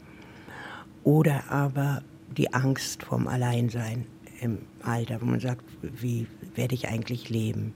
oder 1.06 1.50
aber 1.50 2.02
die 2.36 2.54
Angst 2.54 3.04
vom 3.04 3.28
Alleinsein 3.30 4.06
im 4.42 4.58
Alter, 4.84 5.22
wo 5.22 5.26
man 5.26 5.40
sagt, 5.40 5.64
wie 5.82 6.28
werde 6.54 6.76
ich 6.76 6.90
eigentlich 6.90 7.30
leben? 7.30 7.74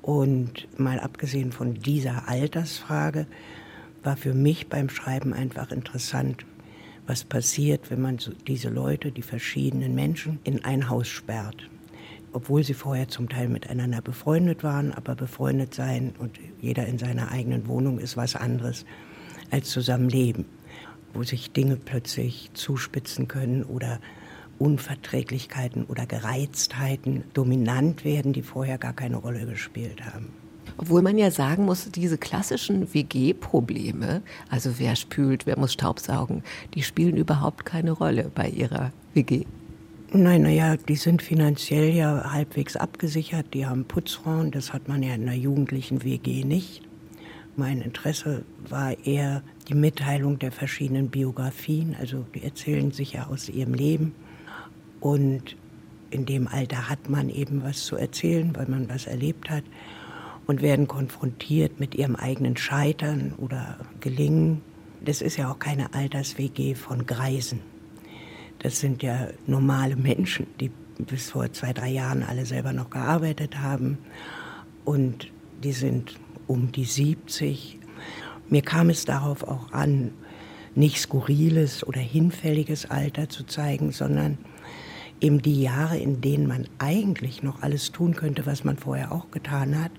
Und 0.00 0.68
mal 0.78 1.00
abgesehen 1.00 1.50
von 1.50 1.74
dieser 1.74 2.28
Altersfrage 2.28 3.26
war 4.04 4.16
für 4.16 4.34
mich 4.34 4.68
beim 4.68 4.88
Schreiben 4.88 5.32
einfach 5.32 5.72
interessant, 5.72 6.46
was 7.08 7.24
passiert, 7.24 7.90
wenn 7.90 8.00
man 8.00 8.18
diese 8.46 8.68
Leute, 8.68 9.10
die 9.10 9.22
verschiedenen 9.22 9.96
Menschen, 9.96 10.38
in 10.44 10.64
ein 10.64 10.88
Haus 10.88 11.08
sperrt 11.08 11.68
obwohl 12.32 12.64
sie 12.64 12.74
vorher 12.74 13.08
zum 13.08 13.28
Teil 13.28 13.48
miteinander 13.48 14.00
befreundet 14.00 14.62
waren, 14.62 14.92
aber 14.92 15.14
befreundet 15.14 15.74
sein 15.74 16.14
und 16.18 16.38
jeder 16.60 16.86
in 16.86 16.98
seiner 16.98 17.30
eigenen 17.30 17.66
Wohnung 17.66 17.98
ist 17.98 18.16
was 18.16 18.36
anderes 18.36 18.84
als 19.50 19.70
zusammenleben, 19.70 20.44
wo 21.12 21.22
sich 21.22 21.52
Dinge 21.52 21.76
plötzlich 21.76 22.50
zuspitzen 22.54 23.28
können 23.28 23.64
oder 23.64 24.00
Unverträglichkeiten 24.58 25.84
oder 25.84 26.06
Gereiztheiten 26.06 27.24
dominant 27.32 28.04
werden, 28.04 28.32
die 28.32 28.42
vorher 28.42 28.78
gar 28.78 28.92
keine 28.92 29.16
Rolle 29.16 29.46
gespielt 29.46 30.04
haben. 30.04 30.32
Obwohl 30.76 31.02
man 31.02 31.18
ja 31.18 31.30
sagen 31.30 31.64
muss, 31.64 31.90
diese 31.90 32.18
klassischen 32.18 32.92
WG-Probleme, 32.94 34.22
also 34.50 34.78
wer 34.78 34.96
spült, 34.96 35.46
wer 35.46 35.58
muss 35.58 35.72
Staubsaugen, 35.72 36.42
die 36.74 36.82
spielen 36.82 37.16
überhaupt 37.16 37.64
keine 37.64 37.92
Rolle 37.92 38.30
bei 38.34 38.48
ihrer 38.48 38.92
WG. 39.14 39.44
Nein, 40.12 40.42
naja, 40.42 40.76
die 40.76 40.96
sind 40.96 41.22
finanziell 41.22 41.94
ja 41.94 42.32
halbwegs 42.32 42.74
abgesichert. 42.74 43.54
Die 43.54 43.64
haben 43.64 43.84
Putzfrauen, 43.84 44.50
das 44.50 44.72
hat 44.72 44.88
man 44.88 45.04
ja 45.04 45.14
in 45.14 45.22
einer 45.22 45.34
jugendlichen 45.34 46.02
WG 46.02 46.42
nicht. 46.42 46.82
Mein 47.54 47.80
Interesse 47.80 48.44
war 48.68 48.98
eher 49.06 49.44
die 49.68 49.74
Mitteilung 49.74 50.40
der 50.40 50.50
verschiedenen 50.50 51.10
Biografien. 51.10 51.94
Also 51.96 52.26
die 52.34 52.42
erzählen 52.42 52.90
sich 52.90 53.12
ja 53.12 53.28
aus 53.28 53.48
ihrem 53.48 53.72
Leben. 53.72 54.12
Und 54.98 55.54
in 56.10 56.26
dem 56.26 56.48
Alter 56.48 56.88
hat 56.88 57.08
man 57.08 57.28
eben 57.28 57.62
was 57.62 57.84
zu 57.84 57.94
erzählen, 57.94 58.50
weil 58.56 58.66
man 58.66 58.88
was 58.88 59.06
erlebt 59.06 59.48
hat. 59.48 59.62
Und 60.44 60.60
werden 60.60 60.88
konfrontiert 60.88 61.78
mit 61.78 61.94
ihrem 61.94 62.16
eigenen 62.16 62.56
Scheitern 62.56 63.34
oder 63.38 63.78
Gelingen. 64.00 64.62
Das 65.04 65.22
ist 65.22 65.36
ja 65.36 65.52
auch 65.52 65.60
keine 65.60 65.94
Alters-WG 65.94 66.74
von 66.74 67.06
Greisen. 67.06 67.60
Das 68.60 68.78
sind 68.78 69.02
ja 69.02 69.28
normale 69.46 69.96
Menschen, 69.96 70.46
die 70.60 70.70
bis 70.98 71.30
vor 71.30 71.52
zwei, 71.52 71.72
drei 71.72 71.88
Jahren 71.88 72.22
alle 72.22 72.44
selber 72.44 72.72
noch 72.72 72.90
gearbeitet 72.90 73.58
haben. 73.58 73.98
Und 74.84 75.30
die 75.64 75.72
sind 75.72 76.14
um 76.46 76.70
die 76.70 76.84
70. 76.84 77.78
Mir 78.48 78.62
kam 78.62 78.90
es 78.90 79.04
darauf 79.04 79.44
auch 79.44 79.72
an, 79.72 80.12
nicht 80.74 81.00
skurriles 81.00 81.86
oder 81.86 82.00
hinfälliges 82.00 82.90
Alter 82.90 83.28
zu 83.28 83.44
zeigen, 83.44 83.92
sondern 83.92 84.38
eben 85.20 85.42
die 85.42 85.62
Jahre, 85.62 85.98
in 85.98 86.20
denen 86.20 86.46
man 86.46 86.68
eigentlich 86.78 87.42
noch 87.42 87.62
alles 87.62 87.92
tun 87.92 88.14
könnte, 88.14 88.46
was 88.46 88.64
man 88.64 88.76
vorher 88.76 89.12
auch 89.12 89.30
getan 89.30 89.82
hat, 89.82 89.90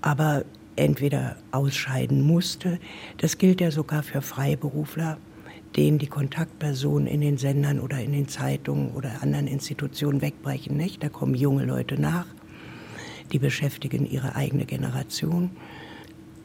aber 0.00 0.44
entweder 0.76 1.36
ausscheiden 1.50 2.22
musste. 2.22 2.78
Das 3.16 3.38
gilt 3.38 3.60
ja 3.60 3.70
sogar 3.70 4.02
für 4.02 4.22
Freiberufler 4.22 5.18
denen 5.76 5.98
die 5.98 6.06
Kontaktpersonen 6.06 7.06
in 7.06 7.20
den 7.20 7.38
Sendern 7.38 7.80
oder 7.80 8.00
in 8.00 8.12
den 8.12 8.28
Zeitungen 8.28 8.92
oder 8.92 9.22
anderen 9.22 9.46
Institutionen 9.46 10.22
wegbrechen. 10.22 10.76
Nicht? 10.76 11.02
Da 11.02 11.08
kommen 11.08 11.34
junge 11.34 11.64
Leute 11.64 12.00
nach, 12.00 12.26
die 13.32 13.38
beschäftigen 13.38 14.06
ihre 14.06 14.34
eigene 14.34 14.64
Generation. 14.64 15.50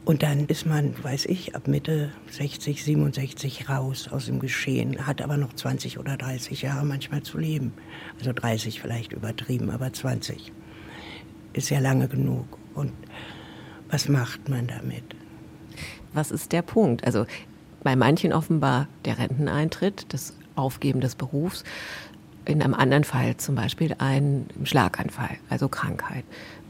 Und 0.04 0.22
dann 0.22 0.46
ist 0.46 0.66
man, 0.66 0.94
weiß 1.02 1.24
ich, 1.26 1.56
ab 1.56 1.66
Mitte 1.66 2.12
60, 2.30 2.84
67 2.84 3.70
raus 3.70 4.08
aus 4.08 4.26
dem 4.26 4.38
Geschehen, 4.38 5.06
hat 5.06 5.22
aber 5.22 5.38
noch 5.38 5.54
20 5.54 5.98
oder 5.98 6.18
30 6.18 6.60
Jahre 6.60 6.84
manchmal 6.84 7.22
zu 7.22 7.38
leben. 7.38 7.72
Also 8.18 8.32
30 8.34 8.82
vielleicht 8.82 9.12
übertrieben, 9.12 9.70
aber 9.70 9.90
20 9.90 10.52
ist 11.54 11.70
ja 11.70 11.78
lange 11.78 12.08
genug. 12.08 12.58
Und 12.74 12.92
was 13.88 14.08
macht 14.08 14.48
man 14.50 14.66
damit? 14.66 15.04
Was 16.12 16.30
ist 16.30 16.52
der 16.52 16.62
Punkt? 16.62 17.04
Also 17.04 17.24
bei 17.84 17.94
manchen 17.94 18.32
offenbar 18.32 18.88
der 19.04 19.18
Renteneintritt, 19.18 20.06
das 20.08 20.34
Aufgeben 20.56 21.00
des 21.00 21.14
Berufs, 21.14 21.62
in 22.46 22.62
einem 22.62 22.74
anderen 22.74 23.04
Fall 23.04 23.36
zum 23.36 23.54
Beispiel 23.54 23.94
ein 23.98 24.46
Schlaganfall, 24.64 25.36
also 25.48 25.68
Krankheit. 25.68 26.24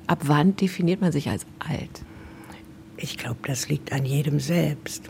Ab 0.07 0.21
wann 0.25 0.55
definiert 0.57 1.01
man 1.01 1.13
sich 1.13 1.31
als 1.31 1.47
alt? 1.59 2.03
Ich 2.97 3.17
glaube, 3.17 3.39
das 3.45 3.69
liegt 3.69 3.93
an 3.93 4.05
jedem 4.05 4.39
selbst. 4.39 5.05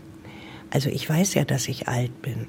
Also 0.71 0.89
ich 0.89 1.09
weiß 1.09 1.35
ja, 1.35 1.45
dass 1.45 1.69
ich 1.69 1.89
alt 1.89 2.23
bin, 2.23 2.49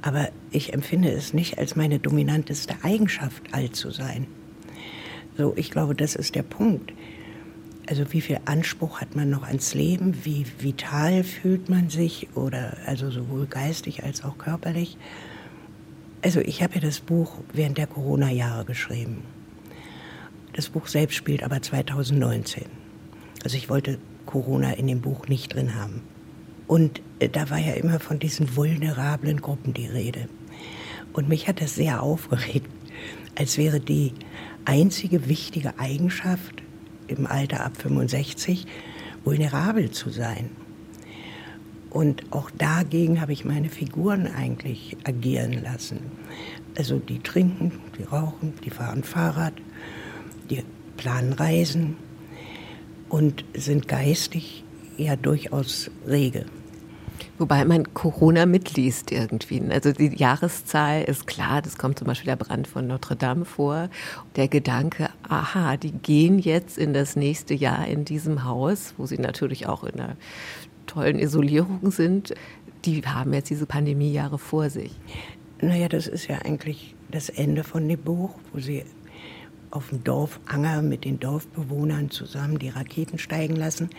aber 0.00 0.28
ich 0.50 0.72
empfinde 0.72 1.10
es 1.10 1.34
nicht 1.34 1.58
als 1.58 1.76
meine 1.76 1.98
dominanteste 1.98 2.74
Eigenschaft, 2.82 3.42
alt 3.52 3.76
zu 3.76 3.90
sein. 3.90 4.26
So, 5.36 5.54
ich 5.56 5.70
glaube, 5.70 5.94
das 5.94 6.14
ist 6.14 6.34
der 6.34 6.42
Punkt. 6.42 6.92
Also 7.86 8.12
wie 8.12 8.20
viel 8.20 8.38
Anspruch 8.44 9.00
hat 9.00 9.16
man 9.16 9.28
noch 9.28 9.42
ans 9.42 9.74
Leben? 9.74 10.24
Wie 10.24 10.46
vital 10.58 11.24
fühlt 11.24 11.68
man 11.68 11.90
sich? 11.90 12.28
Oder 12.36 12.76
also 12.86 13.10
sowohl 13.10 13.46
geistig 13.46 14.04
als 14.04 14.22
auch 14.22 14.38
körperlich? 14.38 14.96
Also 16.22 16.40
ich 16.40 16.62
habe 16.62 16.76
ja 16.76 16.80
das 16.80 17.00
Buch 17.00 17.34
während 17.52 17.78
der 17.78 17.88
Corona-Jahre 17.88 18.64
geschrieben. 18.64 19.24
Das 20.52 20.68
Buch 20.68 20.86
selbst 20.86 21.16
spielt 21.16 21.42
aber 21.42 21.60
2019. 21.60 22.64
Also 23.42 23.56
ich 23.56 23.68
wollte 23.68 23.98
Corona 24.26 24.72
in 24.72 24.86
dem 24.86 25.00
Buch 25.00 25.26
nicht 25.26 25.54
drin 25.54 25.74
haben. 25.74 26.02
Und 26.68 27.02
äh, 27.18 27.28
da 27.28 27.50
war 27.50 27.58
ja 27.58 27.72
immer 27.72 27.98
von 27.98 28.18
diesen 28.18 28.56
vulnerablen 28.56 29.40
Gruppen 29.40 29.74
die 29.74 29.86
Rede. 29.86 30.28
Und 31.12 31.28
mich 31.28 31.48
hat 31.48 31.60
das 31.60 31.74
sehr 31.74 32.02
aufgeregt, 32.02 32.70
als 33.36 33.58
wäre 33.58 33.80
die 33.80 34.12
einzige 34.64 35.28
wichtige 35.28 35.78
Eigenschaft 35.78 36.62
im 37.12 37.26
Alter 37.26 37.64
ab 37.64 37.76
65 37.76 38.66
vulnerabel 39.24 39.90
zu 39.90 40.10
sein. 40.10 40.50
Und 41.90 42.32
auch 42.32 42.50
dagegen 42.50 43.20
habe 43.20 43.34
ich 43.34 43.44
meine 43.44 43.68
Figuren 43.68 44.26
eigentlich 44.26 44.96
agieren 45.04 45.62
lassen. 45.62 46.00
Also 46.76 46.98
die 46.98 47.18
trinken, 47.18 47.72
die 47.98 48.04
rauchen, 48.04 48.54
die 48.64 48.70
fahren 48.70 49.04
Fahrrad, 49.04 49.52
die 50.48 50.62
planen 50.96 51.34
Reisen 51.34 51.96
und 53.10 53.44
sind 53.54 53.88
geistig 53.88 54.64
ja 54.96 55.16
durchaus 55.16 55.90
rege. 56.06 56.46
Wobei 57.38 57.64
man 57.64 57.92
Corona 57.94 58.46
mitliest 58.46 59.10
irgendwie. 59.10 59.62
Also 59.70 59.92
die 59.92 60.14
Jahreszahl 60.14 61.02
ist 61.02 61.26
klar, 61.26 61.62
das 61.62 61.78
kommt 61.78 61.98
zum 61.98 62.06
Beispiel 62.06 62.26
der 62.26 62.36
Brand 62.36 62.68
von 62.68 62.86
Notre 62.86 63.16
Dame 63.16 63.44
vor. 63.44 63.88
Der 64.36 64.48
Gedanke, 64.48 65.08
aha, 65.28 65.76
die 65.76 65.92
gehen 65.92 66.38
jetzt 66.38 66.78
in 66.78 66.92
das 66.92 67.16
nächste 67.16 67.54
Jahr 67.54 67.86
in 67.86 68.04
diesem 68.04 68.44
Haus, 68.44 68.94
wo 68.96 69.06
sie 69.06 69.18
natürlich 69.18 69.66
auch 69.66 69.82
in 69.84 69.98
einer 69.98 70.16
tollen 70.86 71.18
Isolierung 71.18 71.90
sind, 71.90 72.34
die 72.84 73.02
haben 73.02 73.32
jetzt 73.32 73.50
diese 73.50 73.66
Pandemiejahre 73.66 74.38
vor 74.38 74.70
sich. 74.70 74.92
Naja, 75.60 75.88
das 75.88 76.06
ist 76.06 76.28
ja 76.28 76.38
eigentlich 76.44 76.94
das 77.10 77.28
Ende 77.28 77.64
von 77.64 77.88
dem 77.88 78.00
Buch, 78.00 78.34
wo 78.52 78.60
sie 78.60 78.84
auf 79.70 79.88
dem 79.88 80.04
Dorfanger 80.04 80.82
mit 80.82 81.04
den 81.04 81.18
Dorfbewohnern 81.18 82.10
zusammen 82.10 82.58
die 82.58 82.68
Raketen 82.68 83.18
steigen 83.18 83.56
lassen. 83.56 83.90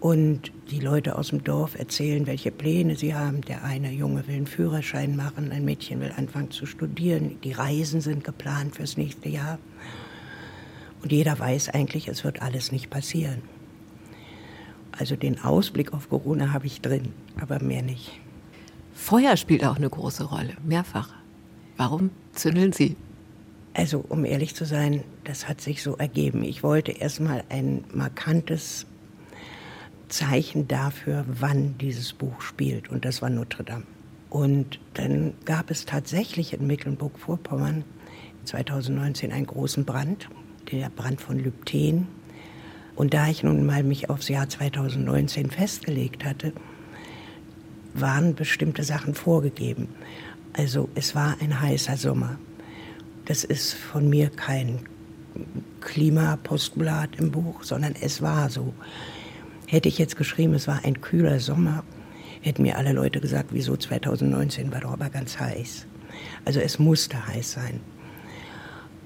Und 0.00 0.52
die 0.70 0.78
Leute 0.78 1.18
aus 1.18 1.28
dem 1.28 1.42
Dorf 1.42 1.76
erzählen, 1.76 2.26
welche 2.26 2.52
Pläne 2.52 2.96
sie 2.96 3.14
haben. 3.14 3.40
Der 3.42 3.64
eine 3.64 3.90
Junge 3.90 4.26
will 4.28 4.36
einen 4.36 4.46
Führerschein 4.46 5.16
machen, 5.16 5.50
ein 5.50 5.64
Mädchen 5.64 6.00
will 6.00 6.12
anfangen 6.16 6.50
zu 6.52 6.66
studieren. 6.66 7.38
Die 7.42 7.52
Reisen 7.52 8.00
sind 8.00 8.22
geplant 8.22 8.76
fürs 8.76 8.96
nächste 8.96 9.28
Jahr. 9.28 9.58
Und 11.02 11.10
jeder 11.10 11.38
weiß 11.38 11.70
eigentlich, 11.70 12.08
es 12.08 12.22
wird 12.24 12.42
alles 12.42 12.70
nicht 12.70 12.90
passieren. 12.90 13.42
Also 14.92 15.16
den 15.16 15.40
Ausblick 15.42 15.92
auf 15.92 16.08
Corona 16.08 16.52
habe 16.52 16.66
ich 16.66 16.80
drin, 16.80 17.12
aber 17.40 17.62
mehr 17.62 17.82
nicht. 17.82 18.20
Feuer 18.92 19.36
spielt 19.36 19.64
auch 19.64 19.76
eine 19.76 19.88
große 19.88 20.24
Rolle, 20.24 20.56
mehrfach. 20.64 21.14
Warum 21.76 22.10
zündeln 22.32 22.72
Sie? 22.72 22.96
Also, 23.74 24.04
um 24.08 24.24
ehrlich 24.24 24.56
zu 24.56 24.64
sein, 24.64 25.04
das 25.22 25.48
hat 25.48 25.60
sich 25.60 25.84
so 25.84 25.96
ergeben. 25.96 26.42
Ich 26.42 26.64
wollte 26.64 26.90
erstmal 26.90 27.44
ein 27.48 27.84
markantes 27.92 28.86
Zeichen 30.08 30.68
dafür, 30.68 31.24
wann 31.28 31.76
dieses 31.78 32.12
Buch 32.12 32.40
spielt. 32.40 32.88
Und 32.90 33.04
das 33.04 33.22
war 33.22 33.30
Notre 33.30 33.64
Dame. 33.64 33.84
Und 34.30 34.78
dann 34.94 35.34
gab 35.44 35.70
es 35.70 35.86
tatsächlich 35.86 36.52
in 36.52 36.66
Mecklenburg-Vorpommern 36.66 37.84
2019 38.44 39.32
einen 39.32 39.46
großen 39.46 39.84
Brand, 39.84 40.28
der 40.70 40.90
Brand 40.90 41.20
von 41.20 41.38
Lübten. 41.38 42.08
Und 42.94 43.14
da 43.14 43.28
ich 43.28 43.42
nun 43.42 43.64
mal 43.64 43.82
mich 43.82 44.10
aufs 44.10 44.28
Jahr 44.28 44.48
2019 44.48 45.50
festgelegt 45.50 46.24
hatte, 46.24 46.52
waren 47.94 48.34
bestimmte 48.34 48.82
Sachen 48.82 49.14
vorgegeben. 49.14 49.88
Also 50.52 50.88
es 50.94 51.14
war 51.14 51.36
ein 51.40 51.60
heißer 51.60 51.96
Sommer. 51.96 52.38
Das 53.24 53.44
ist 53.44 53.74
von 53.74 54.08
mir 54.08 54.30
kein 54.30 54.80
Klimapostulat 55.80 57.16
im 57.16 57.30
Buch, 57.30 57.62
sondern 57.62 57.94
es 58.00 58.20
war 58.22 58.50
so. 58.50 58.74
Hätte 59.70 59.90
ich 59.90 59.98
jetzt 59.98 60.16
geschrieben, 60.16 60.54
es 60.54 60.66
war 60.66 60.82
ein 60.86 61.02
kühler 61.02 61.40
Sommer, 61.40 61.84
hätten 62.40 62.62
mir 62.62 62.78
alle 62.78 62.92
Leute 62.92 63.20
gesagt, 63.20 63.48
wieso 63.50 63.76
2019 63.76 64.72
war 64.72 64.80
doch 64.80 64.92
aber 64.92 65.10
ganz 65.10 65.38
heiß. 65.38 65.86
Also 66.46 66.58
es 66.58 66.78
musste 66.78 67.26
heiß 67.26 67.52
sein. 67.52 67.80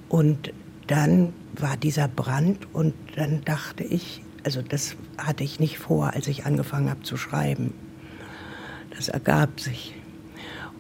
Und 0.09 0.53
dann 0.87 1.33
war 1.59 1.77
dieser 1.77 2.07
Brand 2.07 2.73
und 2.73 2.95
dann 3.17 3.43
dachte 3.45 3.83
ich, 3.83 4.23
also 4.45 4.63
das 4.63 4.95
hatte 5.19 5.43
ich 5.43 5.59
nicht 5.59 5.81
vor, 5.81 6.15
als 6.15 6.29
ich 6.29 6.47
angefangen 6.47 6.91
habe 6.91 7.03
zu 7.03 7.17
schreiben. 7.17 7.75
Das 8.97 9.09
ergab 9.09 9.59
sich. 9.59 9.97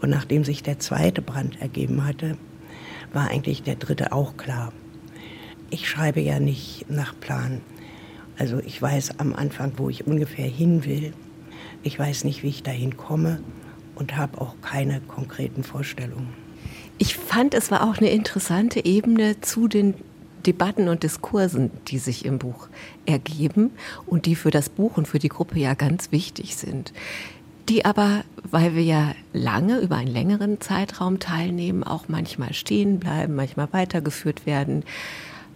Und 0.01 0.11
nachdem 0.11 0.45
sich 0.45 0.62
der 0.62 0.79
zweite 0.79 1.23
Brand 1.23 1.61
ergeben 1.61 2.05
hatte, 2.05 2.37
war 3.12 3.31
eigentlich 3.31 3.64
der 3.64 3.75
dritte 3.75 4.12
auch 4.12 4.37
klar. 4.37 4.73
Ich 5.71 5.88
schreibe 5.88 6.21
ja 6.21 6.38
nicht 6.38 6.88
nach 6.88 7.18
Plan. 7.18 7.62
Also 8.43 8.59
ich 8.59 8.83
weiß 8.83 9.21
am 9.21 9.37
Anfang, 9.37 9.75
wo 9.77 9.89
ich 9.89 10.05
ungefähr 10.05 10.49
hin 10.49 10.85
will. 10.85 11.13
Ich 11.85 11.97
weiß 11.97 12.25
nicht, 12.25 12.43
wie 12.43 12.49
ich 12.49 12.65
dahin 12.65 12.97
komme 12.97 13.41
und 13.95 14.17
habe 14.17 14.41
auch 14.41 14.57
keine 14.61 15.01
konkreten 15.01 15.63
Vorstellungen. 15.63 16.27
Ich 16.99 17.17
fand, 17.17 17.55
es 17.55 17.71
war 17.71 17.89
auch 17.89 17.99
eine 17.99 18.11
interessante 18.11 18.85
Ebene 18.85 19.41
zu 19.43 19.69
den 19.69 19.95
Debatten 20.45 20.89
und 20.89 21.05
Diskursen, 21.05 21.71
die 21.87 21.99
sich 21.99 22.25
im 22.25 22.41
Buch 22.41 22.67
ergeben 23.07 23.71
und 24.07 24.27
die 24.27 24.35
für 24.35 24.51
das 24.51 24.71
Buch 24.71 24.97
und 24.97 25.07
für 25.07 25.21
die 25.21 25.29
Gruppe 25.29 25.61
ja 25.61 25.75
ganz 25.75 26.11
wichtig 26.11 26.57
sind. 26.57 26.93
Die 27.69 27.85
aber, 27.85 28.25
weil 28.43 28.75
wir 28.75 28.83
ja 28.83 29.15
lange 29.33 29.79
über 29.79 29.99
einen 29.99 30.13
längeren 30.13 30.61
Zeitraum 30.61 31.21
teilnehmen, 31.21 31.85
auch 31.85 32.09
manchmal 32.09 32.55
stehen 32.55 32.99
bleiben, 32.99 33.37
manchmal 33.37 33.73
weitergeführt 33.73 34.47
werden. 34.47 34.83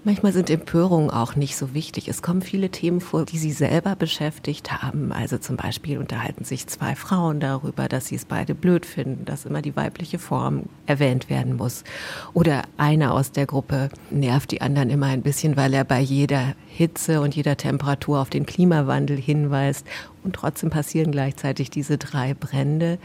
Manchmal 0.07 0.33
sind 0.33 0.51
Empörungen 0.51 1.11
auch 1.11 1.35
nicht 1.35 1.57
so 1.57 1.75
wichtig. 1.75 2.07
Es 2.07 2.23
kommen 2.23 2.41
viele 2.41 2.71
Themen 2.71 3.01
vor, 3.01 3.25
die 3.25 3.39
Sie 3.39 3.51
selber 3.51 3.97
beschäftigt 3.97 4.71
haben. 4.71 5.11
Also 5.11 5.37
zum 5.37 5.57
Beispiel 5.57 5.99
unterhalten 5.99 6.45
sich 6.45 6.69
zwei 6.69 6.95
Frauen 6.95 7.41
darüber, 7.41 7.89
dass 7.89 8.07
sie 8.07 8.15
es 8.15 8.25
beide 8.25 8.55
blöd 8.55 8.87
finden, 8.87 9.25
dass 9.25 9.47
immer 9.47 9.63
die 9.63 9.75
weibliche 9.75 10.21
Form 10.21 10.67
erwähnt 10.87 11.29
werden 11.29 11.57
muss. 11.57 11.83
Oder 12.35 12.63
einer 12.77 13.15
aus 13.15 13.33
der 13.33 13.47
Gruppe 13.47 13.89
nervt 14.11 14.53
die 14.53 14.61
anderen 14.61 14.91
immer 14.91 15.07
ein 15.07 15.23
bisschen, 15.23 15.57
weil 15.57 15.75
er 15.75 15.83
bei 15.83 15.99
jeder 15.99 16.55
Hitze 16.69 17.21
und 17.21 17.35
jeder 17.35 17.57
Temperatur 17.57 18.21
auf 18.21 18.31
den 18.31 18.47
Klimawandel 18.47 19.17
hinweist. 19.17 19.85
Und 20.23 20.37
trotzdem 20.37 20.71
passieren 20.71 21.11
gleichzeitig 21.11 21.69
diese 21.69 21.99
drei 21.99 22.33
Brände. 22.33 23.01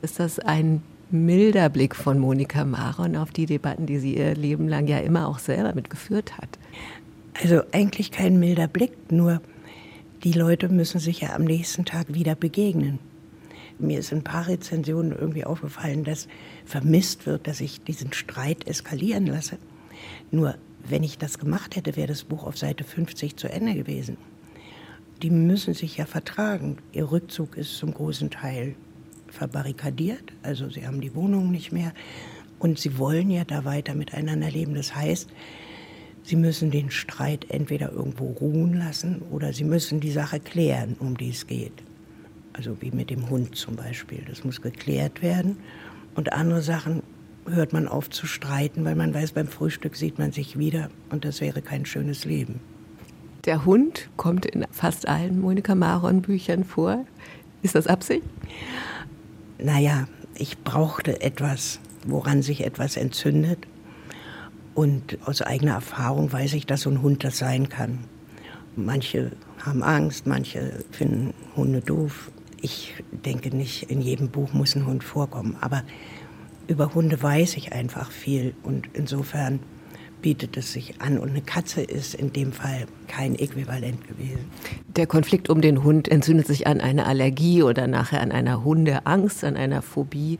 Ist 0.00 0.20
das 0.20 0.38
ein 0.38 0.80
milder 1.14 1.68
Blick 1.68 1.94
von 1.94 2.18
Monika 2.18 2.64
Maron 2.64 3.16
auf 3.16 3.30
die 3.30 3.46
Debatten, 3.46 3.86
die 3.86 3.98
sie 3.98 4.16
ihr 4.16 4.34
Leben 4.34 4.68
lang 4.68 4.86
ja 4.88 4.98
immer 4.98 5.28
auch 5.28 5.38
selber 5.38 5.74
mitgeführt 5.74 6.36
hat. 6.36 6.58
Also 7.40 7.62
eigentlich 7.72 8.10
kein 8.10 8.38
milder 8.38 8.68
Blick, 8.68 9.10
nur 9.10 9.40
die 10.24 10.32
Leute 10.32 10.68
müssen 10.68 11.00
sich 11.00 11.20
ja 11.20 11.34
am 11.34 11.44
nächsten 11.44 11.84
Tag 11.84 12.12
wieder 12.12 12.34
begegnen. 12.34 12.98
Mir 13.78 13.98
ist 13.98 14.12
in 14.12 14.18
ein 14.18 14.24
paar 14.24 14.46
Rezensionen 14.46 15.12
irgendwie 15.12 15.44
aufgefallen, 15.44 16.04
dass 16.04 16.28
vermisst 16.64 17.26
wird, 17.26 17.46
dass 17.46 17.60
ich 17.60 17.82
diesen 17.82 18.12
Streit 18.12 18.66
eskalieren 18.66 19.26
lasse. 19.26 19.58
Nur 20.30 20.56
wenn 20.88 21.02
ich 21.02 21.18
das 21.18 21.38
gemacht 21.38 21.76
hätte, 21.76 21.96
wäre 21.96 22.08
das 22.08 22.24
Buch 22.24 22.44
auf 22.44 22.58
Seite 22.58 22.84
50 22.84 23.36
zu 23.36 23.48
Ende 23.48 23.74
gewesen. 23.74 24.16
Die 25.22 25.30
müssen 25.30 25.74
sich 25.74 25.96
ja 25.96 26.06
vertragen. 26.06 26.78
Ihr 26.92 27.10
Rückzug 27.10 27.56
ist 27.56 27.76
zum 27.78 27.94
großen 27.94 28.30
Teil 28.30 28.74
verbarrikadiert, 29.34 30.32
also 30.42 30.70
sie 30.70 30.86
haben 30.86 31.00
die 31.00 31.14
Wohnung 31.14 31.50
nicht 31.50 31.72
mehr 31.72 31.92
und 32.58 32.78
sie 32.78 32.98
wollen 32.98 33.30
ja 33.30 33.44
da 33.44 33.64
weiter 33.64 33.94
miteinander 33.94 34.50
leben. 34.50 34.74
Das 34.74 34.94
heißt, 34.94 35.28
sie 36.22 36.36
müssen 36.36 36.70
den 36.70 36.90
Streit 36.90 37.50
entweder 37.50 37.92
irgendwo 37.92 38.28
ruhen 38.28 38.74
lassen 38.74 39.22
oder 39.30 39.52
sie 39.52 39.64
müssen 39.64 40.00
die 40.00 40.12
Sache 40.12 40.40
klären, 40.40 40.96
um 40.98 41.16
die 41.16 41.30
es 41.30 41.46
geht. 41.46 41.82
Also 42.52 42.80
wie 42.80 42.90
mit 42.90 43.10
dem 43.10 43.28
Hund 43.28 43.56
zum 43.56 43.76
Beispiel. 43.76 44.24
Das 44.28 44.44
muss 44.44 44.62
geklärt 44.62 45.22
werden. 45.22 45.58
Und 46.14 46.32
andere 46.32 46.62
Sachen 46.62 47.02
hört 47.46 47.72
man 47.72 47.88
auf 47.88 48.08
zu 48.10 48.26
streiten, 48.26 48.84
weil 48.84 48.94
man 48.94 49.12
weiß, 49.12 49.32
beim 49.32 49.48
Frühstück 49.48 49.96
sieht 49.96 50.18
man 50.18 50.32
sich 50.32 50.58
wieder 50.58 50.88
und 51.10 51.24
das 51.24 51.40
wäre 51.40 51.60
kein 51.60 51.84
schönes 51.84 52.24
Leben. 52.24 52.60
Der 53.44 53.66
Hund 53.66 54.08
kommt 54.16 54.46
in 54.46 54.64
fast 54.70 55.06
allen 55.06 55.40
Monika 55.40 55.74
Maron 55.74 56.22
Büchern 56.22 56.64
vor. 56.64 57.04
Ist 57.62 57.74
das 57.74 57.86
Absicht? 57.86 58.24
Naja, 59.58 60.08
ich 60.36 60.58
brauchte 60.58 61.20
etwas, 61.20 61.80
woran 62.06 62.42
sich 62.42 62.64
etwas 62.64 62.96
entzündet. 62.96 63.66
Und 64.74 65.18
aus 65.24 65.40
eigener 65.42 65.74
Erfahrung 65.74 66.32
weiß 66.32 66.54
ich, 66.54 66.66
dass 66.66 66.82
so 66.82 66.90
ein 66.90 67.02
Hund 67.02 67.22
das 67.22 67.38
sein 67.38 67.68
kann. 67.68 68.00
Manche 68.76 69.32
haben 69.64 69.82
Angst, 69.82 70.26
manche 70.26 70.84
finden 70.90 71.32
Hunde 71.54 71.80
doof. 71.80 72.30
Ich 72.60 72.94
denke 73.12 73.54
nicht, 73.54 73.90
in 73.90 74.00
jedem 74.00 74.30
Buch 74.30 74.52
muss 74.52 74.74
ein 74.74 74.86
Hund 74.86 75.04
vorkommen. 75.04 75.56
Aber 75.60 75.84
über 76.66 76.94
Hunde 76.94 77.22
weiß 77.22 77.56
ich 77.56 77.72
einfach 77.72 78.10
viel. 78.10 78.54
Und 78.64 78.88
insofern 78.94 79.60
bietet 80.24 80.56
es 80.56 80.72
sich 80.72 81.02
an. 81.02 81.18
Und 81.18 81.28
eine 81.28 81.42
Katze 81.42 81.82
ist 81.82 82.14
in 82.14 82.32
dem 82.32 82.50
Fall 82.52 82.86
kein 83.08 83.34
Äquivalent 83.34 84.08
gewesen. 84.08 84.50
Der 84.96 85.06
Konflikt 85.06 85.50
um 85.50 85.60
den 85.60 85.84
Hund 85.84 86.08
entzündet 86.08 86.46
sich 86.46 86.66
an 86.66 86.80
einer 86.80 87.06
Allergie 87.06 87.62
oder 87.62 87.86
nachher 87.86 88.22
an 88.22 88.32
einer 88.32 88.64
Hundeangst, 88.64 89.44
an 89.44 89.58
einer 89.58 89.82
Phobie. 89.82 90.38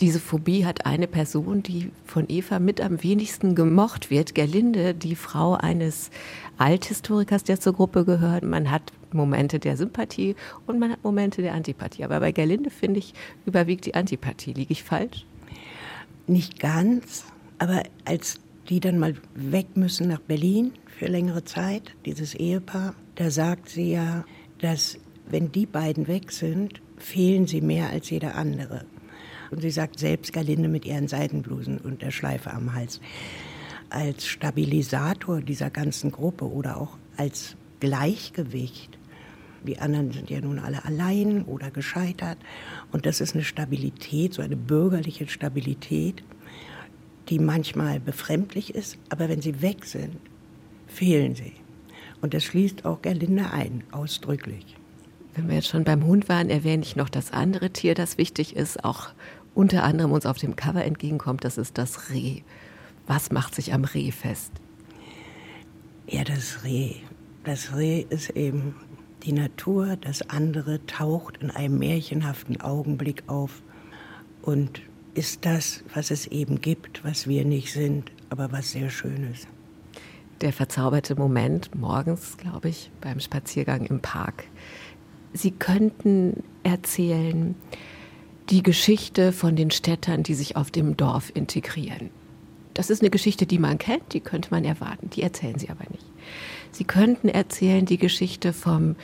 Diese 0.00 0.20
Phobie 0.20 0.64
hat 0.64 0.86
eine 0.86 1.08
Person, 1.08 1.64
die 1.64 1.90
von 2.06 2.26
Eva 2.28 2.60
mit 2.60 2.80
am 2.80 3.02
wenigsten 3.02 3.56
gemocht 3.56 4.08
wird, 4.08 4.36
Gerlinde, 4.36 4.94
die 4.94 5.16
Frau 5.16 5.54
eines 5.54 6.10
Althistorikers, 6.58 7.42
der 7.42 7.58
zur 7.58 7.72
Gruppe 7.72 8.04
gehört. 8.04 8.44
Man 8.44 8.70
hat 8.70 8.92
Momente 9.10 9.58
der 9.58 9.76
Sympathie 9.76 10.36
und 10.68 10.78
man 10.78 10.92
hat 10.92 11.02
Momente 11.02 11.42
der 11.42 11.54
Antipathie. 11.54 12.04
Aber 12.04 12.20
bei 12.20 12.30
Gerlinde, 12.30 12.70
finde 12.70 13.00
ich, 13.00 13.14
überwiegt 13.46 13.84
die 13.84 13.96
Antipathie. 13.96 14.52
Liege 14.52 14.70
ich 14.70 14.84
falsch? 14.84 15.26
Nicht 16.28 16.60
ganz, 16.60 17.24
aber 17.58 17.82
als 18.04 18.38
die 18.68 18.80
dann 18.80 18.98
mal 18.98 19.14
weg 19.34 19.76
müssen 19.76 20.08
nach 20.08 20.20
Berlin 20.20 20.72
für 20.86 21.06
längere 21.06 21.44
Zeit, 21.44 21.94
dieses 22.06 22.34
Ehepaar. 22.34 22.94
Da 23.16 23.30
sagt 23.30 23.68
sie 23.68 23.92
ja, 23.92 24.24
dass 24.58 24.98
wenn 25.28 25.52
die 25.52 25.66
beiden 25.66 26.08
weg 26.08 26.32
sind, 26.32 26.80
fehlen 26.96 27.46
sie 27.46 27.60
mehr 27.60 27.90
als 27.90 28.10
jeder 28.10 28.34
andere. 28.36 28.84
Und 29.50 29.60
sie 29.60 29.70
sagt 29.70 29.98
selbst 29.98 30.32
Galinde 30.32 30.68
mit 30.68 30.84
ihren 30.84 31.08
Seidenblusen 31.08 31.78
und 31.78 32.02
der 32.02 32.10
Schleife 32.10 32.52
am 32.52 32.74
Hals. 32.74 33.00
Als 33.90 34.26
Stabilisator 34.26 35.40
dieser 35.40 35.70
ganzen 35.70 36.10
Gruppe 36.10 36.50
oder 36.50 36.80
auch 36.80 36.96
als 37.16 37.56
Gleichgewicht. 37.80 38.98
Die 39.66 39.78
anderen 39.78 40.12
sind 40.12 40.30
ja 40.30 40.40
nun 40.40 40.58
alle 40.58 40.84
allein 40.84 41.44
oder 41.44 41.70
gescheitert. 41.70 42.38
Und 42.92 43.06
das 43.06 43.20
ist 43.20 43.34
eine 43.34 43.44
Stabilität, 43.44 44.34
so 44.34 44.42
eine 44.42 44.56
bürgerliche 44.56 45.28
Stabilität, 45.28 46.22
die 47.28 47.38
manchmal 47.38 48.00
befremdlich 48.00 48.74
ist, 48.74 48.98
aber 49.08 49.28
wenn 49.28 49.40
sie 49.40 49.62
weg 49.62 49.84
sind, 49.84 50.16
fehlen 50.86 51.34
sie. 51.34 51.52
Und 52.20 52.34
das 52.34 52.44
schließt 52.44 52.84
auch 52.84 53.02
Gerlinde 53.02 53.50
ein, 53.50 53.84
ausdrücklich. 53.90 54.76
Wenn 55.34 55.48
wir 55.48 55.56
jetzt 55.56 55.68
schon 55.68 55.84
beim 55.84 56.04
Hund 56.06 56.28
waren, 56.28 56.48
erwähne 56.48 56.82
ich 56.82 56.96
noch 56.96 57.08
das 57.08 57.32
andere 57.32 57.70
Tier, 57.70 57.94
das 57.94 58.18
wichtig 58.18 58.56
ist, 58.56 58.84
auch 58.84 59.08
unter 59.54 59.82
anderem 59.82 60.12
uns 60.12 60.26
auf 60.26 60.38
dem 60.38 60.56
Cover 60.56 60.84
entgegenkommt, 60.84 61.44
das 61.44 61.58
ist 61.58 61.76
das 61.78 62.10
Reh. 62.10 62.42
Was 63.06 63.30
macht 63.30 63.54
sich 63.54 63.72
am 63.72 63.84
Reh 63.84 64.10
fest? 64.10 64.52
Ja, 66.06 66.24
das 66.24 66.64
Reh. 66.64 66.96
Das 67.44 67.74
Reh 67.76 68.06
ist 68.08 68.30
eben 68.30 68.74
die 69.24 69.32
Natur, 69.32 69.96
das 69.96 70.28
andere 70.30 70.84
taucht 70.86 71.38
in 71.38 71.50
einem 71.50 71.78
märchenhaften 71.78 72.60
Augenblick 72.60 73.24
auf 73.26 73.62
und 74.42 74.82
ist 75.14 75.46
das, 75.46 75.82
was 75.94 76.10
es 76.10 76.26
eben 76.26 76.60
gibt, 76.60 77.04
was 77.04 77.26
wir 77.28 77.44
nicht 77.44 77.72
sind, 77.72 78.10
aber 78.30 78.52
was 78.52 78.72
sehr 78.72 78.90
schön 78.90 79.30
ist. 79.32 79.48
Der 80.40 80.52
verzauberte 80.52 81.14
Moment 81.14 81.74
morgens, 81.74 82.36
glaube 82.36 82.68
ich, 82.68 82.90
beim 83.00 83.20
Spaziergang 83.20 83.86
im 83.86 84.00
Park. 84.00 84.44
Sie 85.32 85.52
könnten 85.52 86.42
erzählen 86.62 87.54
die 88.50 88.62
Geschichte 88.62 89.32
von 89.32 89.56
den 89.56 89.70
Städtern, 89.70 90.22
die 90.22 90.34
sich 90.34 90.56
auf 90.56 90.70
dem 90.70 90.96
Dorf 90.96 91.30
integrieren. 91.34 92.10
Das 92.74 92.90
ist 92.90 93.00
eine 93.00 93.10
Geschichte, 93.10 93.46
die 93.46 93.58
man 93.58 93.78
kennt, 93.78 94.12
die 94.12 94.20
könnte 94.20 94.50
man 94.50 94.64
erwarten, 94.64 95.08
die 95.10 95.22
erzählen 95.22 95.58
Sie 95.58 95.70
aber 95.70 95.84
nicht. 95.90 96.04
Sie 96.72 96.84
könnten 96.84 97.28
erzählen 97.28 97.86
die 97.86 97.98
Geschichte 97.98 98.52
vom 98.52 98.96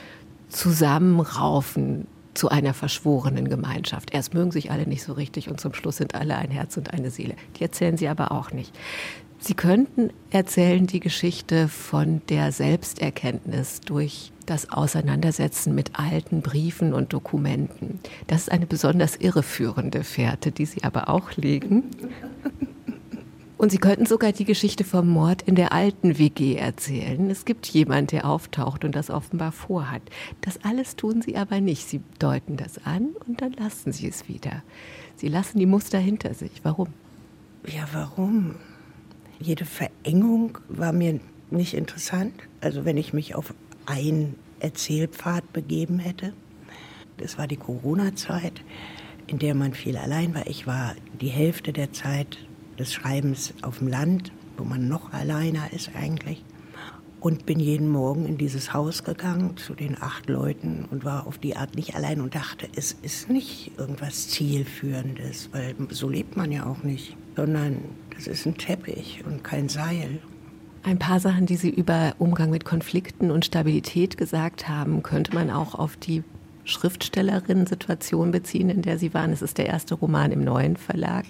Zusammenraufen 0.49 2.05
zu 2.33 2.49
einer 2.49 2.73
verschworenen 2.73 3.49
Gemeinschaft. 3.49 4.13
Erst 4.13 4.33
mögen 4.33 4.51
sich 4.51 4.71
alle 4.71 4.87
nicht 4.87 5.03
so 5.03 5.13
richtig 5.13 5.49
und 5.49 5.59
zum 5.59 5.73
Schluss 5.73 5.97
sind 5.97 6.15
alle 6.15 6.37
ein 6.37 6.51
Herz 6.51 6.77
und 6.77 6.93
eine 6.93 7.11
Seele. 7.11 7.35
Die 7.57 7.63
erzählen 7.63 7.97
sie 7.97 8.07
aber 8.07 8.31
auch 8.31 8.51
nicht. 8.51 8.73
Sie 9.39 9.55
könnten 9.55 10.11
erzählen 10.29 10.85
die 10.85 10.99
Geschichte 10.99 11.67
von 11.67 12.21
der 12.29 12.51
Selbsterkenntnis 12.51 13.81
durch 13.81 14.31
das 14.45 14.69
Auseinandersetzen 14.69 15.73
mit 15.73 15.97
alten 15.99 16.41
Briefen 16.41 16.93
und 16.93 17.11
Dokumenten. 17.11 17.99
Das 18.27 18.41
ist 18.41 18.51
eine 18.51 18.67
besonders 18.67 19.15
irreführende 19.15 20.03
Fährte, 20.03 20.51
die 20.51 20.65
Sie 20.65 20.83
aber 20.83 21.09
auch 21.09 21.31
legen. 21.37 21.85
Und 23.61 23.71
Sie 23.71 23.77
könnten 23.77 24.07
sogar 24.07 24.31
die 24.31 24.45
Geschichte 24.45 24.83
vom 24.83 25.07
Mord 25.07 25.43
in 25.43 25.53
der 25.53 25.71
alten 25.71 26.17
WG 26.17 26.55
erzählen. 26.55 27.29
Es 27.29 27.45
gibt 27.45 27.67
jemand, 27.67 28.11
der 28.11 28.25
auftaucht 28.25 28.83
und 28.83 28.95
das 28.95 29.11
offenbar 29.11 29.51
vorhat. 29.51 30.01
Das 30.41 30.63
alles 30.63 30.95
tun 30.95 31.21
Sie 31.21 31.37
aber 31.37 31.61
nicht. 31.61 31.87
Sie 31.87 32.01
deuten 32.17 32.57
das 32.57 32.83
an 32.83 33.09
und 33.27 33.43
dann 33.43 33.51
lassen 33.51 33.91
Sie 33.91 34.07
es 34.07 34.27
wieder. 34.27 34.63
Sie 35.15 35.27
lassen 35.27 35.59
die 35.59 35.67
Muster 35.67 35.99
hinter 35.99 36.33
sich. 36.33 36.49
Warum? 36.63 36.87
Ja, 37.67 37.87
warum? 37.93 38.55
Jede 39.39 39.65
Verengung 39.65 40.57
war 40.67 40.91
mir 40.91 41.19
nicht 41.51 41.75
interessant. 41.75 42.33
Also 42.61 42.83
wenn 42.83 42.97
ich 42.97 43.13
mich 43.13 43.35
auf 43.35 43.53
einen 43.85 44.37
Erzählpfad 44.59 45.53
begeben 45.53 45.99
hätte. 45.99 46.33
Das 47.17 47.37
war 47.37 47.45
die 47.45 47.57
Corona-Zeit, 47.57 48.63
in 49.27 49.37
der 49.37 49.53
man 49.53 49.75
viel 49.75 49.97
allein 49.97 50.33
war. 50.33 50.47
Ich 50.47 50.65
war 50.65 50.95
die 51.21 51.29
Hälfte 51.29 51.73
der 51.73 51.93
Zeit 51.93 52.39
des 52.77 52.93
Schreibens 52.93 53.53
auf 53.61 53.79
dem 53.79 53.87
Land, 53.87 54.31
wo 54.57 54.63
man 54.63 54.87
noch 54.87 55.13
alleiner 55.13 55.73
ist 55.73 55.91
eigentlich. 55.95 56.43
Und 57.19 57.45
bin 57.45 57.59
jeden 57.59 57.89
Morgen 57.89 58.25
in 58.25 58.37
dieses 58.37 58.73
Haus 58.73 59.03
gegangen 59.03 59.55
zu 59.55 59.75
den 59.75 60.01
acht 60.01 60.27
Leuten 60.27 60.85
und 60.89 61.05
war 61.05 61.27
auf 61.27 61.37
die 61.37 61.55
Art 61.55 61.75
nicht 61.75 61.95
allein 61.95 62.19
und 62.19 62.33
dachte, 62.33 62.67
es 62.75 62.93
ist 62.93 63.29
nicht 63.29 63.71
irgendwas 63.77 64.29
Zielführendes, 64.29 65.49
weil 65.51 65.75
so 65.89 66.09
lebt 66.09 66.35
man 66.35 66.51
ja 66.51 66.65
auch 66.65 66.81
nicht, 66.81 67.15
sondern 67.35 67.77
das 68.15 68.25
ist 68.25 68.47
ein 68.47 68.57
Teppich 68.57 69.23
und 69.23 69.43
kein 69.43 69.69
Seil. 69.69 70.19
Ein 70.83 70.97
paar 70.97 71.19
Sachen, 71.19 71.45
die 71.45 71.57
Sie 71.57 71.69
über 71.69 72.15
Umgang 72.17 72.49
mit 72.49 72.65
Konflikten 72.65 73.29
und 73.29 73.45
Stabilität 73.45 74.17
gesagt 74.17 74.67
haben, 74.67 75.03
könnte 75.03 75.35
man 75.35 75.51
auch 75.51 75.75
auf 75.75 75.95
die 75.97 76.23
Schriftstellerinnen-Situation 76.71 78.31
beziehen, 78.31 78.69
in 78.69 78.81
der 78.81 78.97
Sie 78.97 79.13
waren. 79.13 79.31
Es 79.31 79.41
ist 79.41 79.57
der 79.57 79.67
erste 79.67 79.93
Roman 79.93 80.31
im 80.31 80.43
neuen 80.43 80.77
Verlag. 80.77 81.25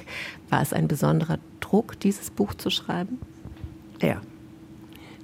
War 0.49 0.61
es 0.61 0.71
ein 0.71 0.87
besonderer 0.87 1.39
Druck, 1.59 1.99
dieses 1.99 2.29
Buch 2.29 2.53
zu 2.53 2.69
schreiben? 2.69 3.19
Ja, 4.01 4.21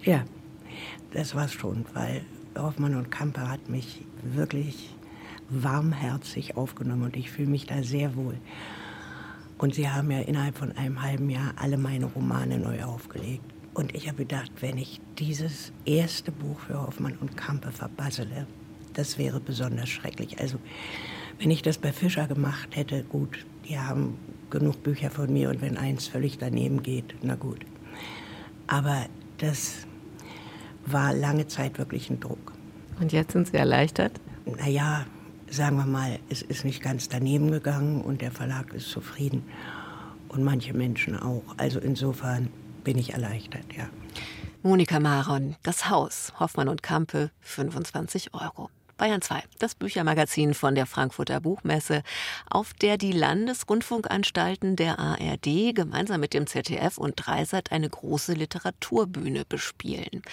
ja, 0.04 0.24
das 1.12 1.36
war 1.36 1.46
es 1.46 1.54
schon, 1.54 1.86
weil 1.94 2.22
Hoffmann 2.58 2.96
und 2.96 3.12
Kamper 3.12 3.50
hat 3.50 3.70
mich 3.70 4.06
wirklich 4.22 4.96
warmherzig 5.50 6.58
aufgenommen 6.58 7.04
und 7.04 7.16
ich 7.16 7.32
fühle 7.32 7.50
mich 7.50 7.66
da 7.66 7.84
sehr 7.84 8.16
wohl. 8.16 8.38
Und 9.58 9.74
sie 9.74 9.90
haben 9.90 10.12
ja 10.12 10.20
innerhalb 10.20 10.58
von 10.58 10.72
einem 10.74 11.02
halben 11.02 11.30
Jahr 11.30 11.54
alle 11.58 11.78
meine 11.78 12.06
Romane 12.06 12.60
neu 12.60 12.84
aufgelegt. 12.84 13.44
Und 13.74 13.96
ich 13.96 14.08
habe 14.08 14.20
gedacht, 14.20 14.52
wenn 14.62 14.78
ich 14.78 15.02
dieses 15.18 15.72
erste 15.86 16.32
Buch 16.32 16.60
für 16.60 16.82
Hoffmann 16.82 17.18
und 17.20 17.38
Kampe 17.38 17.72
verbassele, 17.72 18.48
das 18.98 19.18
wäre 19.18 19.40
besonders 19.40 19.90
schrecklich. 19.90 20.40
Also 20.40 20.58
wenn 21.40 21.52
ich 21.52 21.62
das 21.62 21.78
bei 21.78 21.94
Fischer 21.94 22.28
gemacht 22.28 22.76
hätte, 22.76 23.04
gut, 23.04 23.46
die 23.68 23.78
haben 23.78 24.18
genug 24.50 24.82
Bücher 24.84 25.12
von 25.12 25.32
mir 25.32 25.50
und 25.50 25.62
wenn 25.62 25.78
eins 25.78 26.08
völlig 26.08 26.38
daneben 26.38 26.82
geht, 26.82 27.16
na 27.22 27.36
gut. 27.36 27.60
Aber 28.66 29.06
das 29.38 29.86
war 30.86 31.14
lange 31.14 31.48
Zeit 31.48 31.78
wirklich 31.78 32.10
ein 32.10 32.20
Druck. 32.20 32.54
Und 33.00 33.12
jetzt 33.12 33.34
sind 33.34 33.48
Sie 33.48 33.58
erleichtert? 33.58 34.20
Naja, 34.46 35.06
sagen 35.50 35.78
wir 35.78 35.86
mal, 35.86 36.20
es 36.30 36.42
ist 36.42 36.66
nicht 36.66 36.82
ganz 36.82 37.10
daneben 37.10 37.52
gegangen 37.52 38.02
und 38.02 38.22
der 38.22 38.32
Verlag 38.32 38.74
ist 38.74 38.90
zufrieden. 38.90 39.44
Und 40.30 40.44
manche 40.44 40.74
Menschen 40.74 41.18
auch. 41.18 41.44
Also 41.58 41.80
insofern 41.80 42.50
bin 42.84 42.98
ich 42.98 43.14
erleichtert, 43.14 43.66
ja. 43.78 43.88
Monika 44.64 45.00
Maron, 45.00 45.56
das 45.64 45.90
Haus, 45.90 46.34
Hoffmann 46.40 46.68
und 46.68 46.84
Kampe, 46.84 47.32
25 47.42 48.34
Euro. 48.34 48.70
Bayern 48.98 49.22
2, 49.22 49.44
das 49.60 49.76
Büchermagazin 49.76 50.56
von 50.56 50.74
der 50.74 50.88
Frankfurter 50.88 51.40
Buchmesse, 51.40 52.02
auf 52.50 52.74
der 52.74 52.98
die 52.98 53.12
Landesrundfunkanstalten 53.12 54.76
der 54.76 54.98
ARD 54.98 55.76
gemeinsam 55.76 56.20
mit 56.20 56.34
dem 56.34 56.48
ZDF 56.48 56.98
und 56.98 57.14
Dreisat 57.16 57.72
eine 57.72 57.88
große 57.88 58.34
Literaturbühne 58.34 59.46
bespielen. 59.46 60.24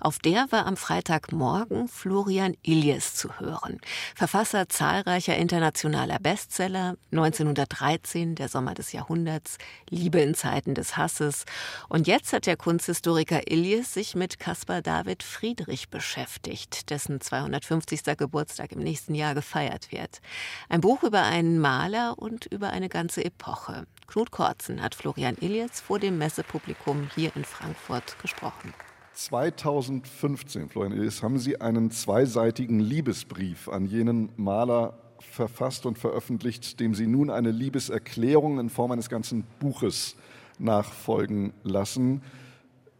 Auf 0.00 0.18
der 0.18 0.46
war 0.50 0.64
am 0.64 0.78
Freitagmorgen 0.78 1.86
Florian 1.86 2.56
Illies 2.62 3.14
zu 3.14 3.38
hören. 3.38 3.78
Verfasser 4.14 4.70
zahlreicher 4.70 5.36
internationaler 5.36 6.18
Bestseller, 6.18 6.96
1913, 7.12 8.36
der 8.36 8.48
Sommer 8.48 8.72
des 8.72 8.92
Jahrhunderts, 8.92 9.58
Liebe 9.90 10.20
in 10.20 10.34
Zeiten 10.34 10.74
des 10.74 10.96
Hasses. 10.96 11.44
Und 11.90 12.06
jetzt 12.06 12.32
hat 12.32 12.46
der 12.46 12.56
Kunsthistoriker 12.56 13.50
Illies 13.50 13.92
sich 13.92 14.14
mit 14.14 14.38
Caspar 14.38 14.80
David 14.80 15.22
Friedrich 15.22 15.90
beschäftigt, 15.90 16.88
dessen 16.88 17.20
250. 17.20 18.13
Geburtstag 18.16 18.72
im 18.72 18.80
nächsten 18.80 19.14
Jahr 19.14 19.34
gefeiert 19.34 19.92
wird. 19.92 20.20
Ein 20.68 20.80
Buch 20.80 21.02
über 21.02 21.22
einen 21.22 21.58
Maler 21.58 22.14
und 22.18 22.46
über 22.46 22.70
eine 22.70 22.88
ganze 22.88 23.24
Epoche. 23.24 23.84
Knut 24.06 24.30
Kortzen 24.30 24.82
hat 24.82 24.94
Florian 24.94 25.36
Illies 25.40 25.80
vor 25.80 25.98
dem 25.98 26.18
Messepublikum 26.18 27.08
hier 27.14 27.34
in 27.34 27.44
Frankfurt 27.44 28.18
gesprochen. 28.20 28.74
2015, 29.14 30.68
Florian 30.68 30.92
Illies, 30.92 31.22
haben 31.22 31.38
Sie 31.38 31.60
einen 31.60 31.90
zweiseitigen 31.90 32.80
Liebesbrief 32.80 33.68
an 33.68 33.86
jenen 33.86 34.30
Maler 34.36 34.98
verfasst 35.20 35.86
und 35.86 35.98
veröffentlicht, 35.98 36.80
dem 36.80 36.94
Sie 36.94 37.06
nun 37.06 37.30
eine 37.30 37.50
Liebeserklärung 37.50 38.58
in 38.58 38.70
Form 38.70 38.92
eines 38.92 39.08
ganzen 39.08 39.44
Buches 39.58 40.16
nachfolgen 40.58 41.52
lassen. 41.62 42.22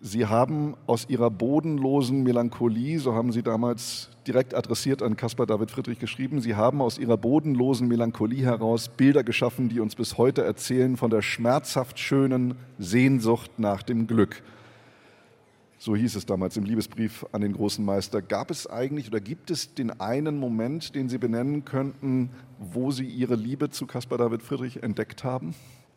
Sie 0.07 0.27
haben 0.27 0.77
aus 0.87 1.09
Ihrer 1.09 1.31
bodenlosen 1.31 2.25
Melancholie, 2.25 2.99
so 2.99 3.15
haben 3.15 3.33
Sie 3.33 3.43
damals 3.43 4.11
direkt 4.27 4.55
adressiert 4.55 5.03
an 5.03 5.17
Caspar 5.17 5.47
David 5.47 5.71
Friedrich 5.71 5.99
geschrieben, 5.99 6.43
Sie 6.43 6.57
haben 6.57 6.83
aus 6.83 6.99
Ihrer 6.99 7.17
bodenlosen 7.17 7.89
Melancholie 7.89 8.45
heraus 8.45 8.91
Bilder 8.91 9.25
geschaffen, 9.25 9.71
die 9.71 9.81
uns 9.81 9.95
bis 9.95 10.19
heute 10.19 10.45
erzählen 10.45 10.99
von 10.99 11.09
der 11.09 11.23
schmerzhaft 11.23 11.99
schönen 11.99 12.57
Sehnsucht 12.79 13.53
nach 13.59 13.83
dem 13.83 14.07
Glück. 14.07 14.43
So 15.79 15.97
hieß 15.97 16.17
es 16.17 16.27
damals 16.27 16.59
im 16.59 16.65
Liebesbrief 16.65 17.25
an 17.33 17.41
den 17.41 17.55
großen 17.55 17.83
Meister. 17.83 18.21
Gab 18.21 18.51
es 18.51 18.67
eigentlich 18.67 19.09
oder 19.09 19.21
gibt 19.21 19.51
es 19.51 19.73
den 19.73 20.03
einen 20.03 20.39
Moment, 20.39 20.95
den 20.95 21.09
Sie 21.09 21.17
benennen 21.17 21.65
könnten, 21.65 22.29
wo 22.59 22.91
Sie 22.91 23.07
Ihre 23.07 23.37
Liebe 23.37 23.71
zu 23.71 23.87
Caspar 23.87 24.19
David 24.19 24.43
Friedrich 24.43 24.83
entdeckt 24.83 25.25
haben? 25.25 25.55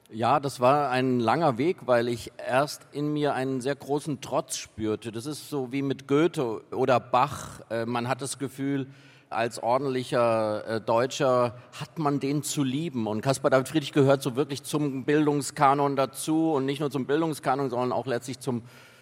Ja, 0.09 0.39
das 0.39 0.61
war 0.61 0.89
ein 0.89 1.19
langer 1.19 1.57
Weg, 1.57 1.79
weil 1.85 2.07
ich 2.07 2.31
erst 2.37 2.87
in 2.93 3.11
mir 3.11 3.33
einen 3.33 3.59
sehr 3.59 3.75
großen 3.75 4.21
Trotz 4.21 4.55
spürte. 4.55 5.11
Das 5.11 5.25
ist 5.25 5.49
so 5.49 5.73
wie 5.73 5.81
mit 5.81 6.07
Goethe 6.07 6.61
oder 6.71 7.01
Bach. 7.01 7.59
Äh, 7.69 7.85
man 7.85 8.07
hat 8.07 8.21
das 8.21 8.39
Gefühl, 8.39 8.87
als 9.29 9.61
ordentlicher 9.61 10.65
äh, 10.65 10.79
Deutscher 10.79 11.57
hat 11.77 11.99
man 11.99 12.21
den 12.21 12.41
zu 12.41 12.63
lieben. 12.63 13.05
Und 13.05 13.19
Caspar 13.19 13.51
David 13.51 13.67
Friedrich 13.67 13.91
gehört 13.91 14.21
so 14.21 14.37
wirklich 14.37 14.63
zum 14.63 15.03
Bildungskanon 15.03 15.97
dazu 15.97 16.53
und 16.53 16.65
nicht 16.65 16.79
nur 16.79 16.89
zum 16.89 17.05
Bildungskanon, 17.05 17.69
sondern 17.69 17.91
auch 17.91 18.05
letztlich 18.05 18.39
zum 18.39 18.61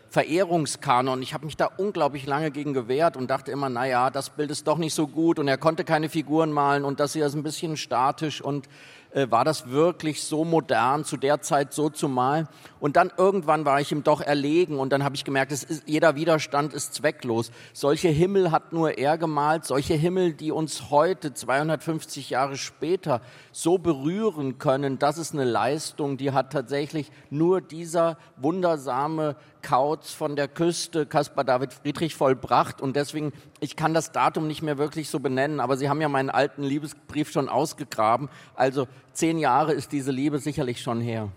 Verehrungskanon. 0.09 1.21
Ich 1.21 1.35
habe 1.35 1.45
mich 1.45 1.57
da 1.57 1.65
unglaublich 1.77 2.25
lange 2.25 2.49
gegen 2.49 2.73
gewehrt 2.73 3.15
und 3.15 3.29
dachte 3.29 3.51
immer, 3.51 3.69
naja, 3.69 4.09
das 4.09 4.31
Bild 4.31 4.49
ist 4.49 4.67
doch 4.67 4.77
nicht 4.79 4.95
so 4.95 5.07
gut 5.07 5.37
und 5.37 5.47
er 5.47 5.57
konnte 5.57 5.83
keine 5.83 6.09
Figuren 6.09 6.51
malen 6.51 6.83
und 6.83 6.99
das 6.99 7.13
hier 7.13 7.25
ist 7.25 7.35
ein 7.35 7.43
bisschen 7.43 7.77
statisch 7.77 8.41
und 8.41 8.67
äh, 9.15 9.31
war 9.31 9.45
das 9.45 9.69
wirklich 9.69 10.23
so 10.23 10.43
modern, 10.43 11.05
zu 11.05 11.15
der 11.15 11.41
Zeit 11.41 11.73
so 11.73 11.89
zu 11.89 12.09
malen. 12.09 12.49
Und 12.81 12.97
dann 12.97 13.11
irgendwann 13.17 13.63
war 13.63 13.79
ich 13.79 13.93
ihm 13.93 14.03
doch 14.03 14.19
erlegen 14.19 14.77
und 14.77 14.91
dann 14.91 15.05
habe 15.05 15.15
ich 15.15 15.23
gemerkt, 15.23 15.53
ist, 15.53 15.83
jeder 15.85 16.15
Widerstand 16.15 16.73
ist 16.73 16.93
zwecklos. 16.93 17.49
Solche 17.71 18.09
Himmel 18.09 18.51
hat 18.51 18.73
nur 18.73 18.97
er 18.97 19.17
gemalt, 19.17 19.63
solche 19.63 19.93
Himmel, 19.93 20.33
die 20.33 20.51
uns 20.51 20.89
heute, 20.89 21.33
250 21.33 22.29
Jahre 22.29 22.57
später, 22.57 23.21
so 23.53 23.77
berühren 23.77 24.57
können, 24.57 24.99
das 24.99 25.17
ist 25.17 25.33
eine 25.33 25.45
Leistung, 25.45 26.17
die 26.17 26.31
hat 26.31 26.51
tatsächlich 26.51 27.09
nur 27.29 27.61
dieser 27.61 28.17
wundersame 28.35 29.37
Kauz 29.65 30.13
von 30.13 30.35
der 30.35 30.47
Küste 30.47 31.07
Caspar 31.07 31.43
David 31.43 31.73
Friedrich 31.73 32.13
vollbracht 32.13 32.81
und 32.81 32.95
deswegen, 32.95 33.33
ich 33.59 33.75
kann 33.75 33.95
das 33.95 34.11
Datum 34.11 34.45
nicht 34.45 34.61
mehr 34.61 34.77
wirklich 34.77 35.09
so 35.09 35.19
benennen, 35.19 35.59
aber 35.59 35.75
Sie 35.75 35.89
haben 35.89 35.99
ja 36.01 36.07
meinen 36.07 36.29
alten 36.29 36.61
Liebesbrief 36.61 37.31
schon 37.31 37.49
ausgegraben. 37.49 38.29
Also 38.55 38.87
zehn 39.13 39.39
Jahre 39.39 39.73
ist 39.73 39.91
diese 39.91 40.11
Liebe 40.11 40.37
sicherlich 40.37 40.83
schon 40.83 41.01
her. 41.01 41.29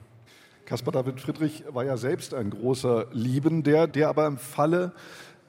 Caspar 0.67 0.93
David 0.93 1.23
Friedrich 1.23 1.65
war 1.71 1.87
ja 1.87 1.97
selbst 1.97 2.35
ein 2.35 2.51
großer 2.51 3.07
Liebender, 3.13 3.87
der 3.87 4.11
aber 4.11 4.27
im 4.27 4.37
Falle 4.37 4.93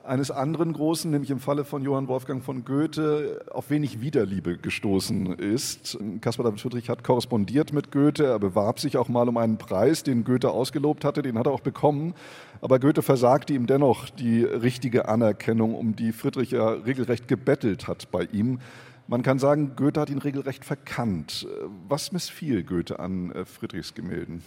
eines 0.10 0.32
anderen 0.32 0.74
Großen, 0.74 1.10
nämlich 1.10 1.30
im 1.30 1.40
Falle 1.40 1.64
von 1.64 1.84
Johann 1.84 2.08
Wolfgang 2.08 2.44
von 2.44 2.66
Goethe, 2.66 3.46
auf 3.52 3.70
wenig 3.70 4.02
Widerliebe 4.02 4.58
gestoßen 4.58 5.34
ist. 5.34 5.98
Caspar 6.20 6.46
David 6.46 6.60
Friedrich 6.60 6.90
hat 6.90 7.04
korrespondiert 7.04 7.72
mit 7.74 7.92
Goethe, 7.92 8.26
er 8.26 8.40
bewarb 8.40 8.80
sich 8.80 8.98
auch 8.98 9.08
mal 9.08 9.30
um 9.30 9.38
einen 9.38 9.58
Preis, 9.58 10.04
den 10.04 10.24
Goethe 10.24 10.50
ausgelobt 10.50 11.06
hatte, 11.06 11.22
den 11.22 11.38
hat 11.38 11.46
er 11.46 11.52
auch 11.52 11.60
bekommen. 11.60 12.16
Aber 12.62 12.80
Goethe 12.80 13.04
versagte 13.04 13.54
ihm 13.54 13.68
dennoch 13.68 14.10
die 14.10 14.44
richtige 14.44 15.08
Anerkennung, 15.08 15.76
um 15.76 15.96
die 15.96 16.12
Friedrich 16.12 16.52
ja 16.52 16.70
regelrecht 16.70 17.28
gebettelt 17.28 17.88
hat 17.88 18.10
bei 18.12 18.24
ihm. 18.24 18.60
Man 19.08 19.22
kann 19.22 19.38
sagen, 19.38 19.74
Goethe 19.76 20.02
hat 20.02 20.10
ihn 20.10 20.18
regelrecht 20.18 20.66
verkannt. 20.66 21.48
Was 21.88 22.12
missfiel 22.12 22.64
Goethe 22.64 23.00
an 23.00 23.32
äh, 23.32 23.46
Friedrichs 23.46 23.94
Gemälden? 23.94 24.44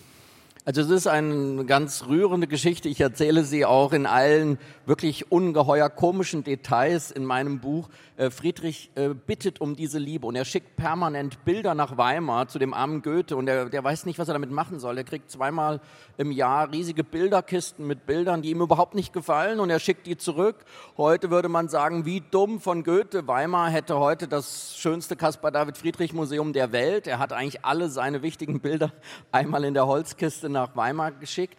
Also 0.65 0.81
es 0.83 0.91
ist 0.91 1.09
eine 1.09 1.65
ganz 1.65 2.07
rührende 2.07 2.47
Geschichte. 2.47 2.89
Ich 2.89 3.01
erzähle 3.01 3.43
sie 3.43 3.65
auch 3.65 3.93
in 3.93 4.07
allen 4.07 4.59
wirklich 4.87 5.33
ungeheuer 5.33 5.91
komischen 5.91 6.45
Details 6.45 7.11
in 7.11 7.25
meinem 7.25 7.59
Buch. 7.59 7.89
Äh, 8.17 8.31
Friedrich 8.31 8.93
äh, 8.95 9.09
bittet 9.09 9.61
um 9.61 9.75
diese 9.75 9.99
Liebe 9.99 10.25
und 10.25 10.37
er 10.37 10.45
schickt 10.45 10.77
permanent 10.77 11.45
Bilder 11.45 11.75
nach 11.75 11.97
Weimar 11.97 12.47
zu 12.47 12.61
dem 12.61 12.75
armen 12.75 13.03
Goethe 13.03 13.35
und 13.37 13.47
der, 13.47 13.71
der 13.71 13.83
weiß 13.83 14.07
nicht, 14.07 14.21
was 14.21 14.29
er 14.29 14.35
damit 14.35 14.53
machen 14.53 14.79
soll. 14.79 14.97
Er 14.99 15.03
kriegt 15.03 15.33
zweimal 15.33 15.81
im 16.17 16.31
Jahr 16.31 16.71
riesige 16.71 17.03
Bilderkisten 17.03 17.85
mit 17.85 18.07
Bildern, 18.07 18.43
die 18.43 18.51
ihm 18.51 18.61
überhaupt 18.61 18.95
nicht 18.95 19.13
gefallen 19.13 19.59
und 19.59 19.69
er 19.69 19.81
schickt 19.81 20.07
die 20.07 20.17
zurück. 20.17 20.65
Heute 20.97 21.31
würde 21.31 21.49
man 21.49 21.71
sagen, 21.71 22.07
wie 22.07 22.21
dumm 22.31 22.61
von 22.61 22.85
Goethe. 22.85 23.27
Weimar 23.27 23.69
hätte 23.69 23.99
heute 23.99 24.29
das 24.29 24.77
schönste 24.77 25.17
Caspar 25.17 25.51
David 25.51 25.77
Friedrich 25.77 26.13
Museum 26.13 26.53
der 26.53 26.71
Welt. 26.71 27.09
Er 27.09 27.19
hat 27.19 27.33
eigentlich 27.33 27.65
alle 27.65 27.89
seine 27.89 28.23
wichtigen 28.23 28.61
Bilder 28.61 28.93
einmal 29.33 29.65
in 29.65 29.75
der 29.75 29.89
Holzkiste 29.89 30.52
nach 30.53 30.77
Weimar 30.77 31.13
geschickt 31.13 31.59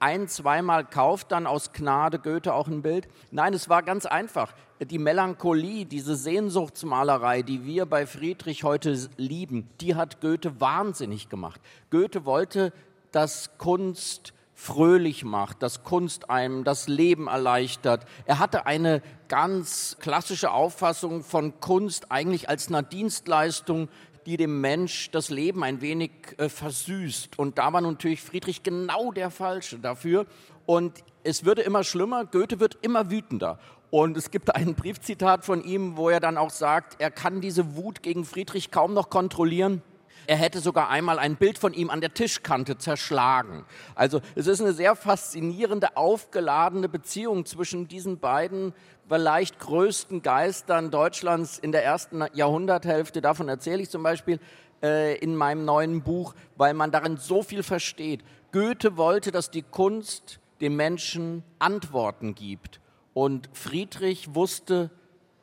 ein, 0.00 0.28
zweimal 0.28 0.84
kauft 0.84 1.32
dann 1.32 1.46
aus 1.46 1.72
Gnade 1.72 2.18
Goethe 2.18 2.52
auch 2.52 2.68
ein 2.68 2.82
Bild. 2.82 3.08
Nein, 3.30 3.54
es 3.54 3.68
war 3.68 3.82
ganz 3.82 4.06
einfach. 4.06 4.52
Die 4.80 4.98
Melancholie, 4.98 5.86
diese 5.86 6.16
Sehnsuchtsmalerei, 6.16 7.42
die 7.42 7.64
wir 7.64 7.86
bei 7.86 8.06
Friedrich 8.06 8.62
heute 8.62 9.08
lieben, 9.16 9.68
die 9.80 9.94
hat 9.94 10.20
Goethe 10.20 10.60
wahnsinnig 10.60 11.28
gemacht. 11.28 11.60
Goethe 11.90 12.24
wollte, 12.24 12.72
dass 13.10 13.56
Kunst 13.56 14.34
fröhlich 14.54 15.24
macht, 15.24 15.62
dass 15.62 15.82
Kunst 15.82 16.30
einem 16.30 16.64
das 16.64 16.88
Leben 16.88 17.26
erleichtert. 17.28 18.06
Er 18.24 18.38
hatte 18.38 18.66
eine 18.66 19.02
ganz 19.28 19.96
klassische 20.00 20.50
Auffassung 20.50 21.22
von 21.22 21.60
Kunst 21.60 22.10
eigentlich 22.10 22.48
als 22.48 22.68
einer 22.68 22.82
Dienstleistung, 22.82 23.88
die 24.26 24.36
dem 24.36 24.60
Mensch 24.60 25.10
das 25.12 25.30
Leben 25.30 25.62
ein 25.62 25.80
wenig 25.80 26.10
äh, 26.38 26.48
versüßt. 26.48 27.38
Und 27.38 27.58
da 27.58 27.72
war 27.72 27.80
natürlich 27.80 28.20
Friedrich 28.20 28.62
genau 28.62 29.12
der 29.12 29.30
Falsche 29.30 29.78
dafür. 29.78 30.26
Und 30.66 31.04
es 31.22 31.44
würde 31.44 31.62
immer 31.62 31.84
schlimmer, 31.84 32.24
Goethe 32.24 32.60
wird 32.60 32.78
immer 32.82 33.10
wütender. 33.10 33.58
Und 33.90 34.16
es 34.16 34.30
gibt 34.30 34.54
ein 34.54 34.74
Briefzitat 34.74 35.44
von 35.44 35.62
ihm, 35.62 35.96
wo 35.96 36.10
er 36.10 36.20
dann 36.20 36.36
auch 36.36 36.50
sagt, 36.50 36.96
er 37.00 37.10
kann 37.10 37.40
diese 37.40 37.76
Wut 37.76 38.02
gegen 38.02 38.24
Friedrich 38.24 38.70
kaum 38.70 38.94
noch 38.94 39.10
kontrollieren. 39.10 39.80
Er 40.26 40.36
hätte 40.36 40.60
sogar 40.60 40.88
einmal 40.88 41.18
ein 41.18 41.36
Bild 41.36 41.58
von 41.58 41.72
ihm 41.72 41.90
an 41.90 42.00
der 42.00 42.14
Tischkante 42.14 42.78
zerschlagen. 42.78 43.64
Also 43.94 44.20
es 44.34 44.46
ist 44.46 44.60
eine 44.60 44.72
sehr 44.72 44.96
faszinierende, 44.96 45.96
aufgeladene 45.96 46.88
Beziehung 46.88 47.46
zwischen 47.46 47.88
diesen 47.88 48.18
beiden 48.18 48.72
vielleicht 49.08 49.60
größten 49.60 50.22
Geistern 50.22 50.90
Deutschlands 50.90 51.58
in 51.58 51.72
der 51.72 51.84
ersten 51.84 52.24
Jahrhunderthälfte. 52.34 53.20
Davon 53.20 53.48
erzähle 53.48 53.82
ich 53.82 53.90
zum 53.90 54.02
Beispiel 54.02 54.40
äh, 54.82 55.16
in 55.18 55.36
meinem 55.36 55.64
neuen 55.64 56.02
Buch, 56.02 56.34
weil 56.56 56.74
man 56.74 56.90
darin 56.90 57.16
so 57.16 57.42
viel 57.42 57.62
versteht. 57.62 58.24
Goethe 58.52 58.96
wollte, 58.96 59.30
dass 59.30 59.50
die 59.50 59.62
Kunst 59.62 60.40
den 60.60 60.74
Menschen 60.74 61.44
Antworten 61.58 62.34
gibt. 62.34 62.80
Und 63.14 63.48
Friedrich 63.52 64.34
wusste, 64.34 64.90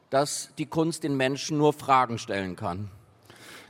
dass 0.09 0.53
die 0.57 0.65
Kunst 0.65 1.03
den 1.03 1.15
Menschen 1.17 1.57
nur 1.57 1.73
Fragen 1.73 2.17
stellen 2.17 2.55
kann. 2.55 2.91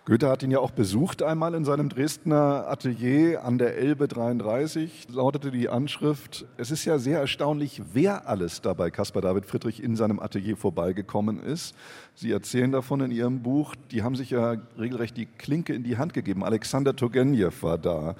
Goethe 0.05 0.27
hat 0.27 0.43
ihn 0.43 0.51
ja 0.51 0.59
auch 0.59 0.71
besucht 0.71 1.23
einmal 1.23 1.53
in 1.53 1.63
seinem 1.63 1.87
Dresdner 1.87 2.67
Atelier 2.67 3.45
an 3.45 3.57
der 3.57 3.77
Elbe 3.77 4.09
33, 4.09 5.07
lautete 5.09 5.49
die 5.49 5.69
Anschrift. 5.69 6.45
Es 6.57 6.71
ist 6.71 6.83
ja 6.83 6.97
sehr 6.97 7.21
erstaunlich, 7.21 7.81
wer 7.93 8.27
alles 8.27 8.59
dabei 8.59 8.91
Caspar 8.91 9.21
David 9.21 9.45
Friedrich 9.45 9.81
in 9.81 9.95
seinem 9.95 10.19
Atelier 10.19 10.57
vorbeigekommen 10.57 11.41
ist. 11.41 11.73
Sie 12.15 12.33
erzählen 12.33 12.73
davon 12.73 12.99
in 12.99 13.11
Ihrem 13.11 13.43
Buch, 13.43 13.75
die 13.91 14.03
haben 14.03 14.17
sich 14.17 14.31
ja 14.31 14.57
regelrecht 14.77 15.15
die 15.15 15.25
Klinke 15.25 15.73
in 15.73 15.83
die 15.83 15.97
Hand 15.97 16.13
gegeben. 16.13 16.43
Alexander 16.43 16.93
Turgenew 16.93 17.53
war 17.61 17.77
da, 17.77 18.15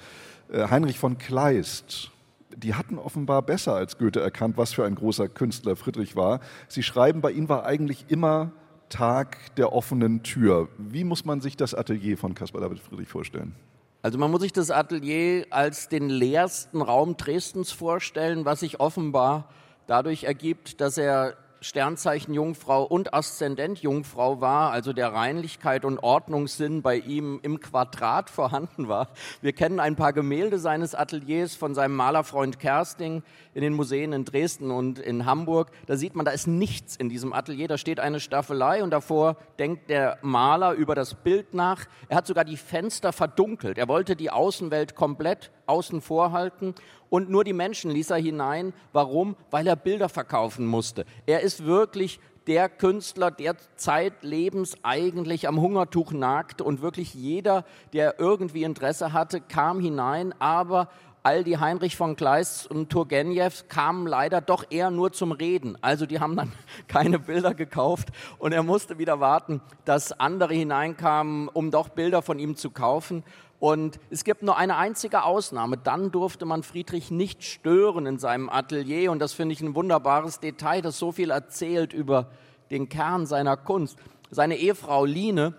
äh, 0.50 0.68
Heinrich 0.68 0.98
von 0.98 1.18
Kleist, 1.18 2.12
die 2.56 2.72
hatten 2.72 2.96
offenbar 2.96 3.42
besser 3.42 3.74
als 3.74 3.98
Goethe 3.98 4.20
erkannt, 4.20 4.56
was 4.56 4.72
für 4.72 4.86
ein 4.86 4.94
großer 4.94 5.28
Künstler 5.28 5.76
Friedrich 5.76 6.16
war. 6.16 6.40
Sie 6.66 6.82
schreiben, 6.82 7.20
bei 7.20 7.32
ihm 7.32 7.50
war 7.50 7.66
eigentlich 7.66 8.06
immer 8.08 8.52
Tag 8.94 9.56
der 9.56 9.72
offenen 9.72 10.22
Tür. 10.22 10.68
Wie 10.78 11.02
muss 11.02 11.24
man 11.24 11.40
sich 11.40 11.56
das 11.56 11.74
Atelier 11.74 12.16
von 12.16 12.36
Caspar 12.36 12.60
David 12.60 12.78
Friedrich 12.78 13.08
vorstellen? 13.08 13.56
Also 14.02 14.18
man 14.18 14.30
muss 14.30 14.42
sich 14.42 14.52
das 14.52 14.70
Atelier 14.70 15.46
als 15.50 15.88
den 15.88 16.08
leersten 16.08 16.80
Raum 16.80 17.16
Dresdens 17.16 17.72
vorstellen, 17.72 18.44
was 18.44 18.60
sich 18.60 18.78
offenbar 18.78 19.48
dadurch 19.88 20.22
ergibt, 20.22 20.80
dass 20.80 20.96
er 20.96 21.36
Sternzeichen 21.64 22.34
Jungfrau 22.34 22.82
und 22.84 23.14
Aszendent 23.14 23.78
Jungfrau 23.78 24.42
war, 24.42 24.70
also 24.70 24.92
der 24.92 25.14
Reinlichkeit 25.14 25.86
und 25.86 25.98
Ordnungssinn 25.98 26.82
bei 26.82 26.96
ihm 26.96 27.40
im 27.42 27.58
Quadrat 27.58 28.28
vorhanden 28.28 28.88
war. 28.88 29.08
Wir 29.40 29.54
kennen 29.54 29.80
ein 29.80 29.96
paar 29.96 30.12
Gemälde 30.12 30.58
seines 30.58 30.94
Ateliers 30.94 31.54
von 31.54 31.74
seinem 31.74 31.96
Malerfreund 31.96 32.58
Kersting 32.58 33.22
in 33.54 33.62
den 33.62 33.72
Museen 33.72 34.12
in 34.12 34.26
Dresden 34.26 34.70
und 34.70 34.98
in 34.98 35.24
Hamburg. 35.24 35.70
Da 35.86 35.96
sieht 35.96 36.14
man, 36.14 36.26
da 36.26 36.32
ist 36.32 36.46
nichts 36.46 36.96
in 36.96 37.08
diesem 37.08 37.32
Atelier. 37.32 37.66
Da 37.66 37.78
steht 37.78 37.98
eine 37.98 38.20
Staffelei 38.20 38.82
und 38.82 38.90
davor 38.90 39.38
denkt 39.58 39.88
der 39.88 40.18
Maler 40.20 40.72
über 40.74 40.94
das 40.94 41.14
Bild 41.14 41.54
nach. 41.54 41.86
Er 42.10 42.18
hat 42.18 42.26
sogar 42.26 42.44
die 42.44 42.58
Fenster 42.58 43.14
verdunkelt. 43.14 43.78
Er 43.78 43.88
wollte 43.88 44.16
die 44.16 44.30
Außenwelt 44.30 44.94
komplett 44.94 45.50
außen 45.64 46.02
vor 46.02 46.32
halten 46.32 46.74
und 47.14 47.30
nur 47.30 47.44
die 47.44 47.52
Menschen 47.52 47.92
ließ 47.92 48.10
er 48.10 48.16
hinein. 48.16 48.72
Warum? 48.92 49.36
Weil 49.52 49.68
er 49.68 49.76
Bilder 49.76 50.08
verkaufen 50.08 50.66
musste. 50.66 51.06
Er 51.26 51.42
ist 51.42 51.64
wirklich 51.64 52.18
der 52.48 52.68
Künstler 52.68 53.30
der 53.30 53.54
Zeitlebens 53.76 54.74
eigentlich 54.82 55.46
am 55.46 55.60
Hungertuch 55.60 56.10
nagte 56.10 56.64
und 56.64 56.82
wirklich 56.82 57.14
jeder, 57.14 57.64
der 57.92 58.18
irgendwie 58.18 58.64
Interesse 58.64 59.12
hatte, 59.12 59.40
kam 59.40 59.78
hinein, 59.78 60.34
aber 60.40 60.88
all 61.22 61.44
die 61.44 61.58
Heinrich 61.58 61.96
von 61.96 62.16
Kleist 62.16 62.68
und 62.68 62.90
Turgenev 62.90 63.68
kamen 63.68 64.08
leider 64.08 64.40
doch 64.40 64.64
eher 64.70 64.90
nur 64.90 65.12
zum 65.12 65.30
Reden. 65.30 65.78
Also 65.82 66.06
die 66.06 66.18
haben 66.18 66.34
dann 66.34 66.50
keine 66.88 67.20
Bilder 67.20 67.54
gekauft 67.54 68.08
und 68.38 68.50
er 68.50 68.64
musste 68.64 68.98
wieder 68.98 69.20
warten, 69.20 69.60
dass 69.84 70.10
andere 70.10 70.52
hineinkamen, 70.52 71.46
um 71.46 71.70
doch 71.70 71.90
Bilder 71.90 72.22
von 72.22 72.40
ihm 72.40 72.56
zu 72.56 72.70
kaufen. 72.70 73.22
Und 73.64 73.98
es 74.10 74.24
gibt 74.24 74.42
nur 74.42 74.58
eine 74.58 74.76
einzige 74.76 75.24
Ausnahme. 75.24 75.78
Dann 75.78 76.10
durfte 76.10 76.44
man 76.44 76.62
Friedrich 76.62 77.10
nicht 77.10 77.42
stören 77.42 78.04
in 78.04 78.18
seinem 78.18 78.50
Atelier. 78.50 79.10
Und 79.10 79.20
das 79.20 79.32
finde 79.32 79.54
ich 79.54 79.62
ein 79.62 79.74
wunderbares 79.74 80.38
Detail, 80.38 80.82
das 80.82 80.98
so 80.98 81.12
viel 81.12 81.30
erzählt 81.30 81.94
über 81.94 82.30
den 82.70 82.90
Kern 82.90 83.24
seiner 83.24 83.56
Kunst. 83.56 83.96
Seine 84.30 84.58
Ehefrau 84.58 85.06
Line, 85.06 85.54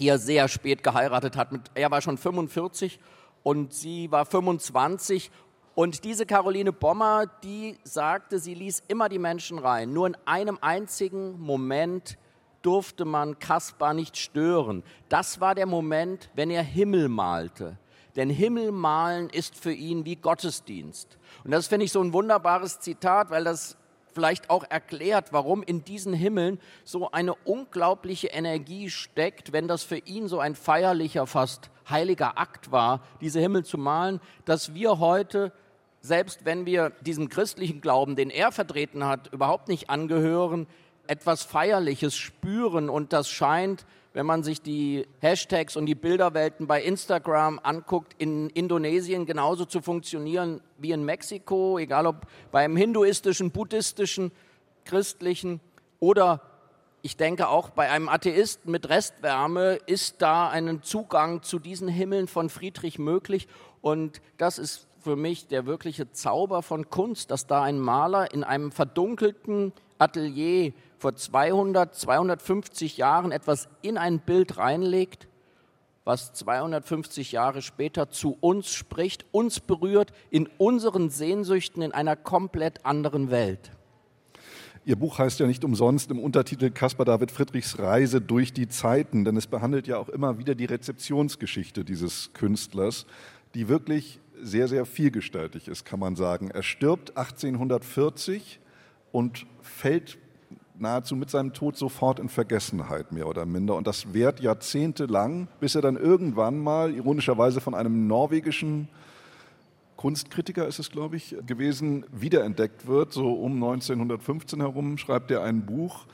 die 0.00 0.08
er 0.08 0.18
sehr 0.18 0.48
spät 0.48 0.82
geheiratet 0.82 1.36
hat, 1.36 1.52
mit, 1.52 1.70
er 1.74 1.88
war 1.92 2.00
schon 2.00 2.18
45 2.18 2.98
und 3.44 3.72
sie 3.72 4.10
war 4.10 4.26
25. 4.26 5.30
Und 5.76 6.02
diese 6.02 6.26
Caroline 6.26 6.72
Bommer, 6.72 7.26
die 7.44 7.78
sagte, 7.84 8.40
sie 8.40 8.54
ließ 8.54 8.82
immer 8.88 9.08
die 9.08 9.20
Menschen 9.20 9.60
rein. 9.60 9.92
Nur 9.92 10.08
in 10.08 10.16
einem 10.24 10.58
einzigen 10.62 11.38
Moment 11.38 12.18
durfte 12.66 13.04
man 13.04 13.38
Kaspar 13.38 13.94
nicht 13.94 14.16
stören. 14.16 14.82
Das 15.08 15.40
war 15.40 15.54
der 15.54 15.66
Moment, 15.66 16.30
wenn 16.34 16.50
er 16.50 16.64
Himmel 16.64 17.08
malte. 17.08 17.78
Denn 18.16 18.30
Himmel 18.30 18.72
malen 18.72 19.28
ist 19.30 19.56
für 19.56 19.72
ihn 19.72 20.04
wie 20.04 20.16
Gottesdienst. 20.16 21.18
Und 21.44 21.52
das 21.52 21.68
finde 21.68 21.84
ich 21.84 21.92
so 21.92 22.02
ein 22.02 22.12
wunderbares 22.12 22.80
Zitat, 22.80 23.30
weil 23.30 23.44
das 23.44 23.76
vielleicht 24.14 24.48
auch 24.48 24.64
erklärt, 24.68 25.34
warum 25.34 25.62
in 25.62 25.84
diesen 25.84 26.14
Himmeln 26.14 26.58
so 26.84 27.10
eine 27.10 27.34
unglaubliche 27.34 28.28
Energie 28.28 28.88
steckt, 28.88 29.52
wenn 29.52 29.68
das 29.68 29.82
für 29.82 29.98
ihn 29.98 30.26
so 30.26 30.40
ein 30.40 30.54
feierlicher, 30.54 31.26
fast 31.26 31.70
heiliger 31.88 32.38
Akt 32.38 32.72
war, 32.72 33.02
diese 33.20 33.40
Himmel 33.40 33.66
zu 33.66 33.76
malen, 33.76 34.20
dass 34.46 34.72
wir 34.72 34.98
heute, 34.98 35.52
selbst 36.00 36.46
wenn 36.46 36.64
wir 36.64 36.90
diesem 37.02 37.28
christlichen 37.28 37.82
Glauben, 37.82 38.16
den 38.16 38.30
er 38.30 38.52
vertreten 38.52 39.04
hat, 39.04 39.30
überhaupt 39.34 39.68
nicht 39.68 39.90
angehören, 39.90 40.66
etwas 41.08 41.42
Feierliches 41.42 42.14
spüren 42.14 42.88
und 42.88 43.12
das 43.12 43.28
scheint, 43.28 43.86
wenn 44.12 44.26
man 44.26 44.42
sich 44.42 44.62
die 44.62 45.06
Hashtags 45.20 45.76
und 45.76 45.86
die 45.86 45.94
Bilderwelten 45.94 46.66
bei 46.66 46.82
Instagram 46.82 47.60
anguckt, 47.62 48.14
in 48.16 48.48
Indonesien 48.50 49.26
genauso 49.26 49.66
zu 49.66 49.82
funktionieren 49.82 50.62
wie 50.78 50.92
in 50.92 51.04
Mexiko, 51.04 51.78
egal 51.78 52.06
ob 52.06 52.26
beim 52.50 52.76
hinduistischen, 52.76 53.50
buddhistischen, 53.50 54.32
christlichen 54.84 55.60
oder 56.00 56.40
ich 57.02 57.16
denke 57.16 57.48
auch 57.48 57.70
bei 57.70 57.88
einem 57.88 58.08
Atheisten 58.08 58.72
mit 58.72 58.88
Restwärme 58.88 59.78
ist 59.86 60.22
da 60.22 60.48
ein 60.48 60.82
Zugang 60.82 61.42
zu 61.42 61.60
diesen 61.60 61.86
Himmeln 61.86 62.26
von 62.26 62.48
Friedrich 62.48 62.98
möglich. 62.98 63.46
Und 63.80 64.20
das 64.38 64.58
ist 64.58 64.88
für 64.98 65.14
mich 65.14 65.46
der 65.46 65.66
wirkliche 65.66 66.10
Zauber 66.10 66.62
von 66.62 66.90
Kunst, 66.90 67.30
dass 67.30 67.46
da 67.46 67.62
ein 67.62 67.78
Maler 67.78 68.34
in 68.34 68.42
einem 68.42 68.72
verdunkelten 68.72 69.72
Atelier 69.98 70.72
vor 70.98 71.14
200, 71.14 71.94
250 71.94 72.96
Jahren 72.96 73.32
etwas 73.32 73.68
in 73.82 73.98
ein 73.98 74.20
Bild 74.20 74.58
reinlegt, 74.58 75.28
was 76.04 76.32
250 76.32 77.32
Jahre 77.32 77.62
später 77.62 78.10
zu 78.10 78.36
uns 78.40 78.72
spricht, 78.72 79.26
uns 79.32 79.60
berührt, 79.60 80.12
in 80.30 80.48
unseren 80.58 81.10
Sehnsüchten 81.10 81.82
in 81.82 81.92
einer 81.92 82.16
komplett 82.16 82.86
anderen 82.86 83.30
Welt. 83.30 83.72
Ihr 84.84 84.94
Buch 84.94 85.18
heißt 85.18 85.40
ja 85.40 85.48
nicht 85.48 85.64
umsonst 85.64 86.12
im 86.12 86.20
Untertitel 86.20 86.70
Caspar 86.70 87.04
David 87.04 87.32
Friedrichs 87.32 87.80
Reise 87.80 88.20
durch 88.20 88.52
die 88.52 88.68
Zeiten, 88.68 89.24
denn 89.24 89.36
es 89.36 89.48
behandelt 89.48 89.88
ja 89.88 89.98
auch 89.98 90.08
immer 90.08 90.38
wieder 90.38 90.54
die 90.54 90.64
Rezeptionsgeschichte 90.64 91.84
dieses 91.84 92.32
Künstlers, 92.34 93.04
die 93.54 93.66
wirklich 93.66 94.20
sehr, 94.40 94.68
sehr 94.68 94.86
vielgestaltig 94.86 95.66
ist, 95.66 95.84
kann 95.84 95.98
man 95.98 96.14
sagen. 96.14 96.52
Er 96.52 96.62
stirbt 96.62 97.16
1840 97.16 98.60
und 99.10 99.46
fällt 99.60 100.18
nahezu 100.78 101.16
mit 101.16 101.30
seinem 101.30 101.52
Tod 101.52 101.76
sofort 101.76 102.20
in 102.20 102.28
Vergessenheit, 102.28 103.12
mehr 103.12 103.26
oder 103.26 103.46
minder. 103.46 103.74
Und 103.74 103.86
das 103.86 104.12
währt 104.12 104.40
jahrzehntelang, 104.40 105.48
bis 105.60 105.74
er 105.74 105.82
dann 105.82 105.96
irgendwann 105.96 106.58
mal, 106.58 106.94
ironischerweise 106.94 107.60
von 107.60 107.74
einem 107.74 108.06
norwegischen 108.06 108.88
Kunstkritiker 109.96 110.68
ist 110.68 110.78
es, 110.78 110.90
glaube 110.90 111.16
ich, 111.16 111.36
gewesen, 111.46 112.04
wiederentdeckt 112.12 112.86
wird. 112.86 113.12
So 113.12 113.32
um 113.32 113.54
1915 113.54 114.60
herum 114.60 114.98
schreibt 114.98 115.30
er 115.30 115.42
ein 115.42 115.64
Buch, 115.64 116.06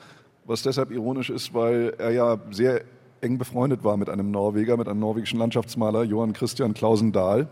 was 0.45 0.63
deshalb 0.63 0.91
ironisch 0.93 1.31
ist, 1.31 1.53
weil 1.53 1.95
er 1.99 2.11
ja 2.11 2.39
sehr 2.51 2.83
eng 3.21 3.39
befreundet 3.39 3.85
war 3.85 3.97
mit 3.97 4.09
einem 4.09 4.31
Norweger, 4.31 4.77
mit 4.77 4.89
einem 4.89 5.01
norwegischen 5.01 5.39
Landschaftsmaler, 5.39 6.05
Johann 6.05 6.33
Christian 6.33 6.75
Klausendahl. 6.75 7.49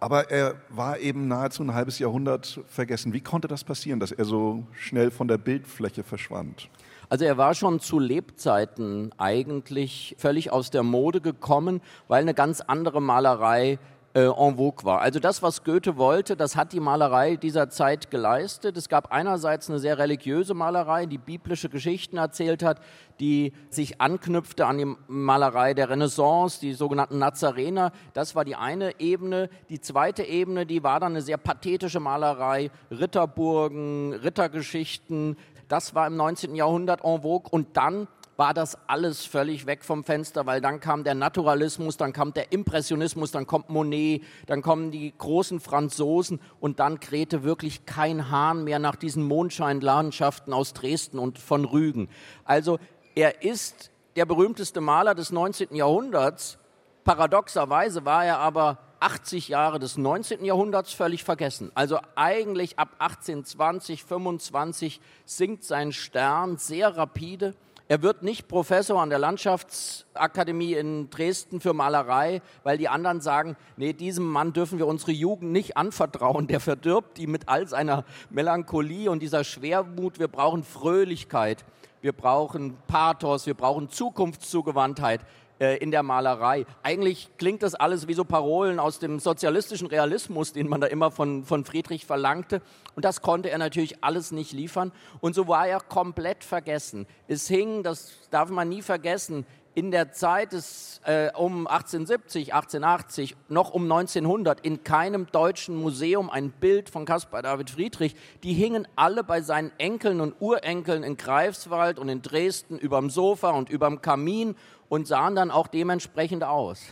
Aber 0.00 0.30
er 0.30 0.54
war 0.70 0.98
eben 0.98 1.28
nahezu 1.28 1.62
ein 1.62 1.74
halbes 1.74 1.98
Jahrhundert 1.98 2.60
vergessen. 2.66 3.12
Wie 3.12 3.20
konnte 3.20 3.48
das 3.48 3.64
passieren, 3.64 4.00
dass 4.00 4.12
er 4.12 4.24
so 4.24 4.64
schnell 4.72 5.10
von 5.10 5.28
der 5.28 5.36
Bildfläche 5.36 6.02
verschwand? 6.02 6.70
Also 7.10 7.24
er 7.24 7.36
war 7.36 7.54
schon 7.54 7.80
zu 7.80 7.98
Lebzeiten 7.98 9.12
eigentlich 9.18 10.14
völlig 10.18 10.52
aus 10.52 10.70
der 10.70 10.82
Mode 10.82 11.20
gekommen, 11.20 11.82
weil 12.08 12.22
eine 12.22 12.34
ganz 12.34 12.60
andere 12.60 13.02
Malerei 13.02 13.78
äh, 14.14 14.24
en 14.24 14.56
vogue 14.56 14.84
war. 14.84 15.00
Also 15.00 15.20
das, 15.20 15.42
was 15.42 15.62
Goethe 15.62 15.96
wollte, 15.96 16.36
das 16.36 16.56
hat 16.56 16.72
die 16.72 16.80
Malerei 16.80 17.36
dieser 17.36 17.70
Zeit 17.70 18.10
geleistet. 18.10 18.76
Es 18.76 18.88
gab 18.88 19.12
einerseits 19.12 19.70
eine 19.70 19.78
sehr 19.78 19.98
religiöse 19.98 20.54
Malerei, 20.54 21.06
die 21.06 21.18
biblische 21.18 21.68
Geschichten 21.68 22.16
erzählt 22.16 22.62
hat, 22.62 22.80
die 23.20 23.52
sich 23.68 24.00
anknüpfte 24.00 24.66
an 24.66 24.78
die 24.78 24.96
Malerei 25.06 25.74
der 25.74 25.90
Renaissance, 25.90 26.60
die 26.60 26.72
sogenannten 26.72 27.18
Nazarener. 27.18 27.92
Das 28.12 28.34
war 28.34 28.44
die 28.44 28.56
eine 28.56 28.98
Ebene. 28.98 29.48
Die 29.68 29.80
zweite 29.80 30.24
Ebene, 30.24 30.66
die 30.66 30.82
war 30.82 30.98
dann 30.98 31.12
eine 31.12 31.22
sehr 31.22 31.38
pathetische 31.38 32.00
Malerei, 32.00 32.70
Ritterburgen, 32.90 34.14
Rittergeschichten. 34.14 35.36
Das 35.68 35.94
war 35.94 36.08
im 36.08 36.16
19. 36.16 36.56
Jahrhundert 36.56 37.04
en 37.04 37.22
vogue. 37.22 37.48
Und 37.50 37.76
dann 37.76 38.08
war 38.40 38.54
das 38.54 38.78
alles 38.86 39.26
völlig 39.26 39.66
weg 39.66 39.84
vom 39.84 40.02
Fenster, 40.02 40.46
weil 40.46 40.62
dann 40.62 40.80
kam 40.80 41.04
der 41.04 41.14
Naturalismus, 41.14 41.98
dann 41.98 42.14
kam 42.14 42.32
der 42.32 42.52
Impressionismus, 42.52 43.32
dann 43.32 43.46
kommt 43.46 43.68
Monet, 43.68 44.22
dann 44.46 44.62
kommen 44.62 44.90
die 44.90 45.12
großen 45.18 45.60
Franzosen 45.60 46.40
und 46.58 46.80
dann 46.80 47.00
krähte 47.00 47.42
wirklich 47.42 47.84
kein 47.84 48.30
Hahn 48.30 48.64
mehr 48.64 48.78
nach 48.78 48.96
diesen 48.96 49.24
Mondscheinlandschaften 49.24 50.54
aus 50.54 50.72
Dresden 50.72 51.18
und 51.18 51.38
von 51.38 51.66
Rügen. 51.66 52.08
Also 52.46 52.78
er 53.14 53.42
ist 53.42 53.90
der 54.16 54.24
berühmteste 54.24 54.80
Maler 54.80 55.14
des 55.14 55.32
19. 55.32 55.74
Jahrhunderts. 55.74 56.56
Paradoxerweise 57.04 58.06
war 58.06 58.24
er 58.24 58.38
aber 58.38 58.78
80 59.00 59.48
Jahre 59.48 59.78
des 59.78 59.98
19. 59.98 60.46
Jahrhunderts 60.46 60.94
völlig 60.94 61.24
vergessen. 61.24 61.72
Also 61.74 61.98
eigentlich 62.14 62.78
ab 62.78 62.94
1820, 63.00 64.02
25 64.02 64.98
sinkt 65.26 65.62
sein 65.62 65.92
Stern 65.92 66.56
sehr 66.56 66.96
rapide. 66.96 67.54
Er 67.90 68.02
wird 68.02 68.22
nicht 68.22 68.46
Professor 68.46 69.02
an 69.02 69.10
der 69.10 69.18
Landschaftsakademie 69.18 70.74
in 70.74 71.10
Dresden 71.10 71.60
für 71.60 71.72
Malerei, 71.72 72.40
weil 72.62 72.78
die 72.78 72.88
anderen 72.88 73.20
sagen, 73.20 73.56
nee, 73.76 73.92
diesem 73.92 74.30
Mann 74.30 74.52
dürfen 74.52 74.78
wir 74.78 74.86
unsere 74.86 75.10
Jugend 75.10 75.50
nicht 75.50 75.76
anvertrauen. 75.76 76.46
Der 76.46 76.60
verdirbt 76.60 77.18
die 77.18 77.26
mit 77.26 77.48
all 77.48 77.66
seiner 77.66 78.04
Melancholie 78.30 79.10
und 79.10 79.24
dieser 79.24 79.42
Schwermut. 79.42 80.20
Wir 80.20 80.28
brauchen 80.28 80.62
Fröhlichkeit, 80.62 81.64
wir 82.00 82.12
brauchen 82.12 82.76
Pathos, 82.86 83.46
wir 83.46 83.54
brauchen 83.54 83.88
Zukunftszugewandtheit 83.88 85.22
äh, 85.60 85.76
in 85.76 85.90
der 85.90 86.02
Malerei. 86.02 86.66
Eigentlich 86.82 87.28
klingt 87.36 87.62
das 87.62 87.74
alles 87.74 88.08
wie 88.08 88.14
so 88.14 88.24
Parolen 88.24 88.80
aus 88.80 88.98
dem 88.98 89.20
sozialistischen 89.20 89.86
Realismus, 89.86 90.52
den 90.52 90.68
man 90.68 90.80
da 90.80 90.86
immer 90.86 91.10
von, 91.10 91.44
von 91.44 91.64
Friedrich 91.64 92.06
verlangte. 92.06 92.62
Und 92.96 93.04
das 93.04 93.20
konnte 93.20 93.50
er 93.50 93.58
natürlich 93.58 94.02
alles 94.02 94.32
nicht 94.32 94.52
liefern. 94.52 94.90
Und 95.20 95.34
so 95.34 95.48
war 95.48 95.68
er 95.68 95.80
komplett 95.80 96.44
vergessen. 96.44 97.06
Es 97.28 97.46
hing, 97.46 97.82
das 97.82 98.12
darf 98.30 98.50
man 98.50 98.68
nie 98.68 98.82
vergessen, 98.82 99.44
in 99.74 99.92
der 99.92 100.12
Zeit 100.12 100.52
des, 100.52 101.00
äh, 101.04 101.30
um 101.36 101.66
1870, 101.68 102.54
1880, 102.54 103.36
noch 103.48 103.70
um 103.70 103.84
1900 103.84 104.60
in 104.60 104.82
keinem 104.82 105.26
deutschen 105.30 105.76
Museum 105.76 106.28
ein 106.28 106.50
Bild 106.50 106.90
von 106.90 107.04
Caspar 107.04 107.42
David 107.42 107.70
Friedrich. 107.70 108.16
Die 108.42 108.52
hingen 108.52 108.88
alle 108.96 109.22
bei 109.22 109.42
seinen 109.42 109.70
Enkeln 109.78 110.20
und 110.20 110.34
Urenkeln 110.40 111.04
in 111.04 111.16
Greifswald 111.16 111.98
und 111.98 112.08
in 112.08 112.20
Dresden 112.20 112.78
überm 112.78 113.10
Sofa 113.10 113.50
und 113.50 113.70
überm 113.70 114.02
Kamin 114.02 114.56
und 114.90 115.06
sahen 115.06 115.34
dann 115.34 115.50
auch 115.50 115.68
dementsprechend 115.68 116.44
aus. 116.44 116.82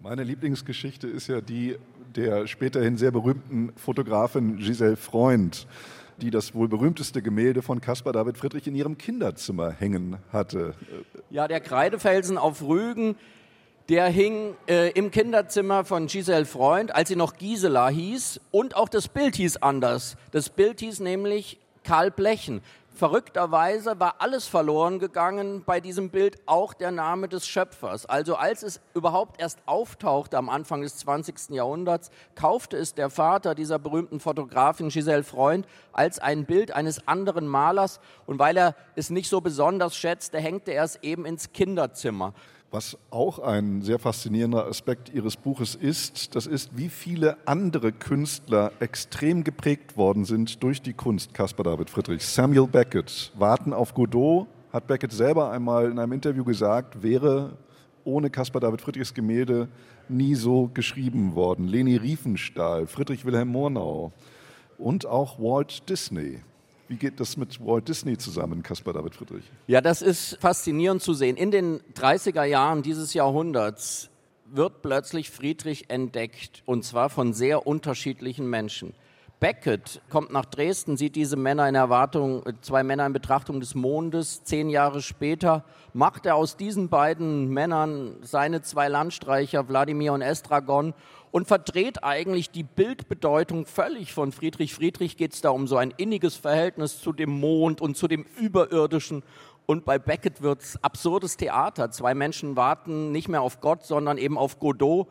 Meine 0.00 0.24
Lieblingsgeschichte 0.24 1.06
ist 1.06 1.28
ja 1.28 1.40
die 1.40 1.76
der 2.14 2.46
späterhin 2.46 2.96
sehr 2.96 3.10
berühmten 3.10 3.72
Fotografin 3.76 4.58
Giselle 4.58 4.96
Freund 4.96 5.66
die 6.20 6.30
das 6.30 6.54
wohl 6.54 6.68
berühmteste 6.68 7.22
Gemälde 7.22 7.62
von 7.62 7.80
Caspar 7.80 8.12
David 8.12 8.36
Friedrich 8.36 8.66
in 8.66 8.74
ihrem 8.74 8.98
Kinderzimmer 8.98 9.70
hängen 9.70 10.18
hatte. 10.32 10.74
Ja, 11.30 11.48
der 11.48 11.60
Kreidefelsen 11.60 12.38
auf 12.38 12.62
Rügen, 12.62 13.16
der 13.88 14.08
hing 14.08 14.54
äh, 14.68 14.90
im 14.90 15.10
Kinderzimmer 15.10 15.84
von 15.84 16.06
Giselle 16.06 16.44
Freund, 16.44 16.94
als 16.94 17.08
sie 17.08 17.16
noch 17.16 17.36
Gisela 17.36 17.88
hieß. 17.88 18.40
Und 18.50 18.76
auch 18.76 18.88
das 18.88 19.08
Bild 19.08 19.36
hieß 19.36 19.58
anders. 19.58 20.16
Das 20.32 20.50
Bild 20.50 20.80
hieß 20.80 21.00
nämlich 21.00 21.58
Karl 21.84 22.10
Blechen. 22.10 22.60
Verrückterweise 22.98 24.00
war 24.00 24.16
alles 24.18 24.48
verloren 24.48 24.98
gegangen 24.98 25.62
bei 25.64 25.78
diesem 25.78 26.10
Bild, 26.10 26.36
auch 26.46 26.74
der 26.74 26.90
Name 26.90 27.28
des 27.28 27.46
Schöpfers. 27.46 28.06
Also 28.06 28.34
als 28.34 28.64
es 28.64 28.80
überhaupt 28.92 29.40
erst 29.40 29.60
auftauchte 29.66 30.36
am 30.36 30.48
Anfang 30.48 30.82
des 30.82 30.96
20. 30.96 31.50
Jahrhunderts, 31.50 32.10
kaufte 32.34 32.76
es 32.76 32.94
der 32.94 33.08
Vater 33.08 33.54
dieser 33.54 33.78
berühmten 33.78 34.18
Fotografin 34.18 34.88
Giselle 34.88 35.22
Freund 35.22 35.68
als 35.92 36.18
ein 36.18 36.44
Bild 36.44 36.72
eines 36.72 37.06
anderen 37.06 37.46
Malers 37.46 38.00
und 38.26 38.40
weil 38.40 38.56
er 38.56 38.74
es 38.96 39.10
nicht 39.10 39.28
so 39.28 39.40
besonders 39.40 39.96
schätzte, 39.96 40.40
hängte 40.40 40.72
er 40.72 40.82
es 40.82 40.96
eben 40.96 41.24
ins 41.24 41.52
Kinderzimmer. 41.52 42.34
Was 42.70 42.98
auch 43.10 43.38
ein 43.38 43.80
sehr 43.80 43.98
faszinierender 43.98 44.66
Aspekt 44.66 45.08
Ihres 45.14 45.38
Buches 45.38 45.74
ist, 45.74 46.34
das 46.36 46.46
ist, 46.46 46.76
wie 46.76 46.90
viele 46.90 47.38
andere 47.46 47.92
Künstler 47.92 48.72
extrem 48.78 49.42
geprägt 49.42 49.96
worden 49.96 50.26
sind 50.26 50.62
durch 50.62 50.82
die 50.82 50.92
Kunst 50.92 51.32
Caspar 51.32 51.64
David 51.64 51.88
Friedrich. 51.88 52.26
Samuel 52.26 52.66
Beckett, 52.66 53.32
Warten 53.38 53.72
auf 53.72 53.94
Godot, 53.94 54.48
hat 54.70 54.86
Beckett 54.86 55.12
selber 55.12 55.50
einmal 55.50 55.90
in 55.90 55.98
einem 55.98 56.12
Interview 56.12 56.44
gesagt, 56.44 57.02
wäre 57.02 57.56
ohne 58.04 58.28
Caspar 58.28 58.60
David 58.60 58.82
Friedrichs 58.82 59.14
Gemälde 59.14 59.68
nie 60.10 60.34
so 60.34 60.68
geschrieben 60.74 61.34
worden. 61.34 61.68
Leni 61.68 61.96
Riefenstahl, 61.96 62.86
Friedrich 62.86 63.24
Wilhelm 63.24 63.48
Murnau 63.48 64.12
und 64.76 65.06
auch 65.06 65.38
Walt 65.38 65.88
Disney. 65.88 66.42
Wie 66.88 66.96
geht 66.96 67.20
das 67.20 67.36
mit 67.36 67.64
Walt 67.64 67.86
Disney 67.86 68.16
zusammen, 68.16 68.62
Caspar 68.62 68.94
David 68.94 69.14
Friedrich? 69.14 69.44
Ja, 69.66 69.82
das 69.82 70.00
ist 70.00 70.38
faszinierend 70.40 71.02
zu 71.02 71.12
sehen. 71.12 71.36
In 71.36 71.50
den 71.50 71.80
30er 71.94 72.44
Jahren 72.44 72.82
dieses 72.82 73.12
Jahrhunderts 73.12 74.08
wird 74.46 74.80
plötzlich 74.80 75.30
Friedrich 75.30 75.90
entdeckt 75.90 76.62
und 76.64 76.84
zwar 76.84 77.10
von 77.10 77.34
sehr 77.34 77.66
unterschiedlichen 77.66 78.48
Menschen. 78.48 78.94
Beckett 79.40 80.00
kommt 80.10 80.32
nach 80.32 80.46
Dresden, 80.46 80.96
sieht 80.96 81.14
diese 81.14 81.36
Männer 81.36 81.68
in 81.68 81.76
Erwartung, 81.76 82.42
zwei 82.60 82.82
Männer 82.82 83.06
in 83.06 83.12
Betrachtung 83.12 83.60
des 83.60 83.76
Mondes. 83.76 84.42
Zehn 84.42 84.68
Jahre 84.68 85.00
später 85.00 85.64
macht 85.92 86.26
er 86.26 86.34
aus 86.34 86.56
diesen 86.56 86.88
beiden 86.88 87.48
Männern 87.48 88.16
seine 88.22 88.62
zwei 88.62 88.88
Landstreicher, 88.88 89.68
Wladimir 89.68 90.12
und 90.12 90.22
Estragon, 90.22 90.92
und 91.30 91.46
verdreht 91.46 92.04
eigentlich 92.04 92.50
die 92.50 92.62
Bildbedeutung 92.62 93.66
völlig 93.66 94.12
von 94.12 94.32
Friedrich. 94.32 94.74
Friedrich 94.74 95.16
geht 95.16 95.34
es 95.34 95.40
da 95.40 95.50
um 95.50 95.66
so 95.66 95.76
ein 95.76 95.92
inniges 95.96 96.36
Verhältnis 96.36 97.00
zu 97.00 97.12
dem 97.12 97.30
Mond 97.30 97.80
und 97.80 97.96
zu 97.96 98.08
dem 98.08 98.26
Überirdischen. 98.38 99.22
Und 99.66 99.84
bei 99.84 99.98
Beckett 99.98 100.40
wird 100.40 100.62
es 100.62 100.82
absurdes 100.82 101.36
Theater. 101.36 101.90
Zwei 101.90 102.14
Menschen 102.14 102.56
warten 102.56 103.12
nicht 103.12 103.28
mehr 103.28 103.42
auf 103.42 103.60
Gott, 103.60 103.84
sondern 103.84 104.16
eben 104.16 104.38
auf 104.38 104.58
Godot. 104.58 105.08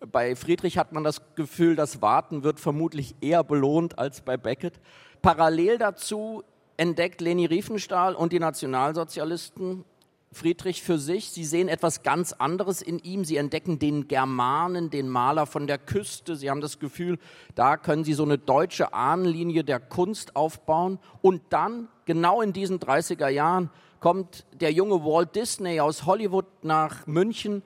Bei 0.00 0.36
Friedrich 0.36 0.78
hat 0.78 0.92
man 0.92 1.04
das 1.04 1.22
Gefühl, 1.34 1.74
das 1.74 2.02
Warten 2.02 2.44
wird 2.44 2.60
vermutlich 2.60 3.16
eher 3.20 3.42
belohnt 3.42 3.98
als 3.98 4.20
bei 4.20 4.36
Beckett. 4.36 4.74
Parallel 5.22 5.78
dazu 5.78 6.44
entdeckt 6.76 7.20
Leni 7.20 7.46
Riefenstahl 7.46 8.14
und 8.14 8.32
die 8.32 8.38
Nationalsozialisten 8.38 9.84
Friedrich 10.32 10.82
für 10.82 10.98
sich. 10.98 11.30
Sie 11.30 11.44
sehen 11.44 11.68
etwas 11.68 12.02
ganz 12.02 12.32
anderes 12.32 12.82
in 12.82 12.98
ihm. 12.98 13.24
Sie 13.24 13.36
entdecken 13.36 13.78
den 13.78 14.08
Germanen, 14.08 14.90
den 14.90 15.08
Maler 15.08 15.46
von 15.46 15.66
der 15.66 15.78
Küste. 15.78 16.36
Sie 16.36 16.50
haben 16.50 16.60
das 16.60 16.78
Gefühl, 16.78 17.18
da 17.54 17.76
können 17.76 18.04
sie 18.04 18.12
so 18.12 18.24
eine 18.24 18.38
deutsche 18.38 18.92
Ahnenlinie 18.92 19.64
der 19.64 19.80
Kunst 19.80 20.36
aufbauen. 20.36 20.98
Und 21.22 21.42
dann, 21.50 21.88
genau 22.04 22.42
in 22.42 22.52
diesen 22.52 22.78
30er 22.78 23.28
Jahren, 23.28 23.70
kommt 24.00 24.44
der 24.60 24.72
junge 24.72 25.04
Walt 25.04 25.34
Disney 25.34 25.80
aus 25.80 26.06
Hollywood 26.06 26.46
nach 26.62 27.06
München 27.06 27.62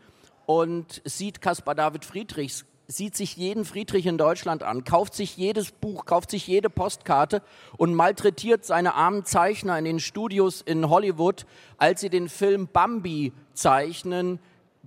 und 0.46 1.02
sieht 1.04 1.40
Caspar 1.40 1.74
David 1.74 2.04
Friedrichs 2.04 2.64
sieht 2.92 3.16
sich 3.16 3.36
jeden 3.36 3.64
Friedrich 3.64 4.06
in 4.06 4.18
Deutschland 4.18 4.62
an, 4.62 4.84
kauft 4.84 5.14
sich 5.14 5.36
jedes 5.36 5.72
Buch, 5.72 6.04
kauft 6.04 6.30
sich 6.30 6.46
jede 6.46 6.70
Postkarte 6.70 7.42
und 7.76 7.94
malträtiert 7.94 8.64
seine 8.64 8.94
armen 8.94 9.24
Zeichner 9.24 9.78
in 9.78 9.84
den 9.84 10.00
Studios 10.00 10.60
in 10.62 10.88
Hollywood, 10.88 11.46
als 11.78 12.00
sie 12.00 12.10
den 12.10 12.28
Film 12.28 12.68
Bambi 12.72 13.32
zeichnen, 13.54 14.38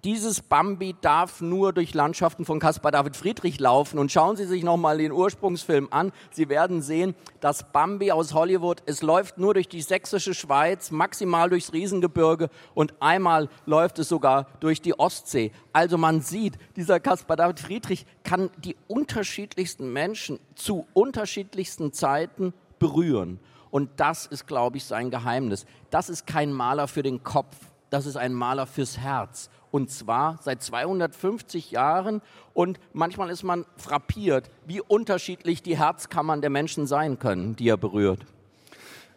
dieses 0.05 0.41
Bambi 0.41 0.95
darf 1.01 1.41
nur 1.41 1.73
durch 1.73 1.95
Landschaften 1.95 2.45
von 2.45 2.59
Caspar 2.59 2.91
David 2.91 3.17
Friedrich 3.17 3.59
laufen. 3.59 3.97
Und 3.97 4.11
schauen 4.11 4.35
Sie 4.35 4.45
sich 4.45 4.63
nochmal 4.63 4.99
den 4.99 5.11
Ursprungsfilm 5.11 5.87
an. 5.89 6.11
Sie 6.29 6.47
werden 6.47 6.83
sehen, 6.83 7.15
dass 7.39 7.71
Bambi 7.71 8.11
aus 8.11 8.35
Hollywood, 8.35 8.83
es 8.85 9.01
läuft 9.01 9.39
nur 9.39 9.55
durch 9.55 9.67
die 9.67 9.81
sächsische 9.81 10.35
Schweiz, 10.35 10.91
maximal 10.91 11.49
durchs 11.49 11.73
Riesengebirge 11.73 12.49
und 12.75 12.93
einmal 13.01 13.49
läuft 13.65 13.97
es 13.97 14.07
sogar 14.07 14.45
durch 14.59 14.79
die 14.79 14.97
Ostsee. 14.97 15.51
Also 15.73 15.97
man 15.97 16.21
sieht, 16.21 16.59
dieser 16.75 16.99
Caspar 16.99 17.35
David 17.35 17.59
Friedrich 17.59 18.05
kann 18.23 18.51
die 18.63 18.75
unterschiedlichsten 18.87 19.91
Menschen 19.91 20.39
zu 20.53 20.85
unterschiedlichsten 20.93 21.93
Zeiten 21.93 22.53
berühren. 22.77 23.39
Und 23.71 23.89
das 23.97 24.27
ist, 24.27 24.45
glaube 24.45 24.77
ich, 24.77 24.85
sein 24.85 25.09
Geheimnis. 25.09 25.65
Das 25.89 26.09
ist 26.09 26.27
kein 26.27 26.53
Maler 26.53 26.87
für 26.87 27.01
den 27.01 27.23
Kopf, 27.23 27.55
das 27.89 28.05
ist 28.05 28.17
ein 28.17 28.33
Maler 28.33 28.67
fürs 28.67 28.99
Herz 28.99 29.49
und 29.75 29.91
zwar 29.91 30.39
seit 30.41 30.63
250 30.63 31.71
Jahren. 31.71 32.21
Und 32.53 32.79
manchmal 32.93 33.29
ist 33.29 33.43
man 33.43 33.65
frappiert, 33.75 34.49
wie 34.65 34.79
unterschiedlich 34.79 35.61
die 35.63 35.77
Herzkammern 35.77 36.39
der 36.39 36.49
Menschen 36.49 36.87
sein 36.87 37.19
können, 37.19 37.57
die 37.57 37.67
er 37.67 37.75
berührt. 37.75 38.25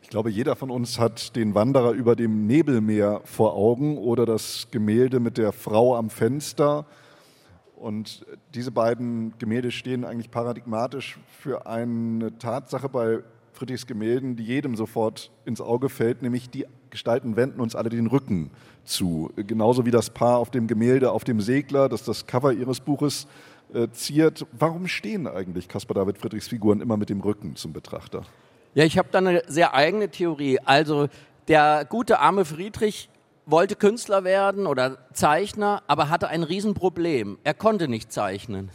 Ich 0.03 0.09
glaube, 0.09 0.31
jeder 0.31 0.57
von 0.57 0.71
uns 0.73 0.99
hat 0.99 1.37
den 1.37 1.55
Wanderer 1.55 1.93
über 1.93 2.17
dem 2.17 2.49
Nebelmeer 2.49 3.21
vor 3.23 3.55
Augen 3.55 3.99
oder 3.99 4.27
das 4.27 4.67
Gemälde 4.73 5.21
mit 5.21 5.39
der 5.39 5.53
Frau 5.53 5.95
am 5.95 6.11
Fenster. 6.11 6.87
Und 7.77 8.27
diese 8.53 8.73
beiden 8.73 9.39
Gemälde 9.39 9.71
stehen 9.71 10.05
eigentlich 10.05 10.33
paradigmatisch 10.33 11.21
für 11.39 11.67
eine 11.67 12.37
Tatsache 12.39 12.89
bei 12.89 13.21
Friedrichs 13.53 13.87
Gemälden, 13.87 14.35
die 14.35 14.43
jedem 14.43 14.75
sofort 14.75 15.31
ins 15.45 15.61
Auge 15.61 15.89
fällt, 15.89 16.23
nämlich 16.23 16.51
die 16.51 16.67
Gestalten 16.91 17.37
wenden 17.37 17.61
uns 17.61 17.75
alle 17.75 17.89
den 17.89 18.07
Rücken 18.07 18.51
zu. 18.85 19.31
Genauso 19.37 19.87
wie 19.87 19.91
das 19.91 20.11
Paar 20.11 20.39
auf 20.39 20.51
dem 20.51 20.67
Gemälde 20.67 21.13
auf 21.13 21.25
dem 21.25 21.41
Segler, 21.41 21.89
das 21.89 22.03
das 22.03 22.27
Cover 22.27 22.53
ihres 22.53 22.81
Buches 22.81 23.27
äh, 23.73 23.89
ziert. 23.93 24.47
Warum 24.53 24.87
stehen 24.87 25.27
eigentlich 25.27 25.69
Caspar 25.69 25.95
David 25.95 26.19
Friedrichs 26.19 26.49
Figuren 26.49 26.81
immer 26.81 26.97
mit 26.97 27.11
dem 27.11 27.21
Rücken 27.21 27.57
zum 27.57 27.73
Betrachter? 27.73 28.23
Ja, 28.75 28.85
ich 28.85 28.99
habe 28.99 29.09
da 29.11 29.19
eine 29.19 29.43
sehr 29.47 29.75
eigene 29.75 30.09
Theorie. 30.09 30.59
Also 30.65 31.09
der 31.49 31.85
gute 31.89 32.21
arme 32.21 32.45
Friedrich 32.45 33.09
wollte 33.47 33.77
Künstler 33.77 34.25
werden 34.25 34.67
oder 34.67 34.99
Zeichner, 35.13 35.83
aber 35.87 36.11
hatte 36.11 36.29
ein 36.29 36.43
Riesenproblem. 36.43 37.39
Er 37.45 37.55
konnte 37.55 37.89
nicht 37.89 38.13
zeichnen. 38.13 38.71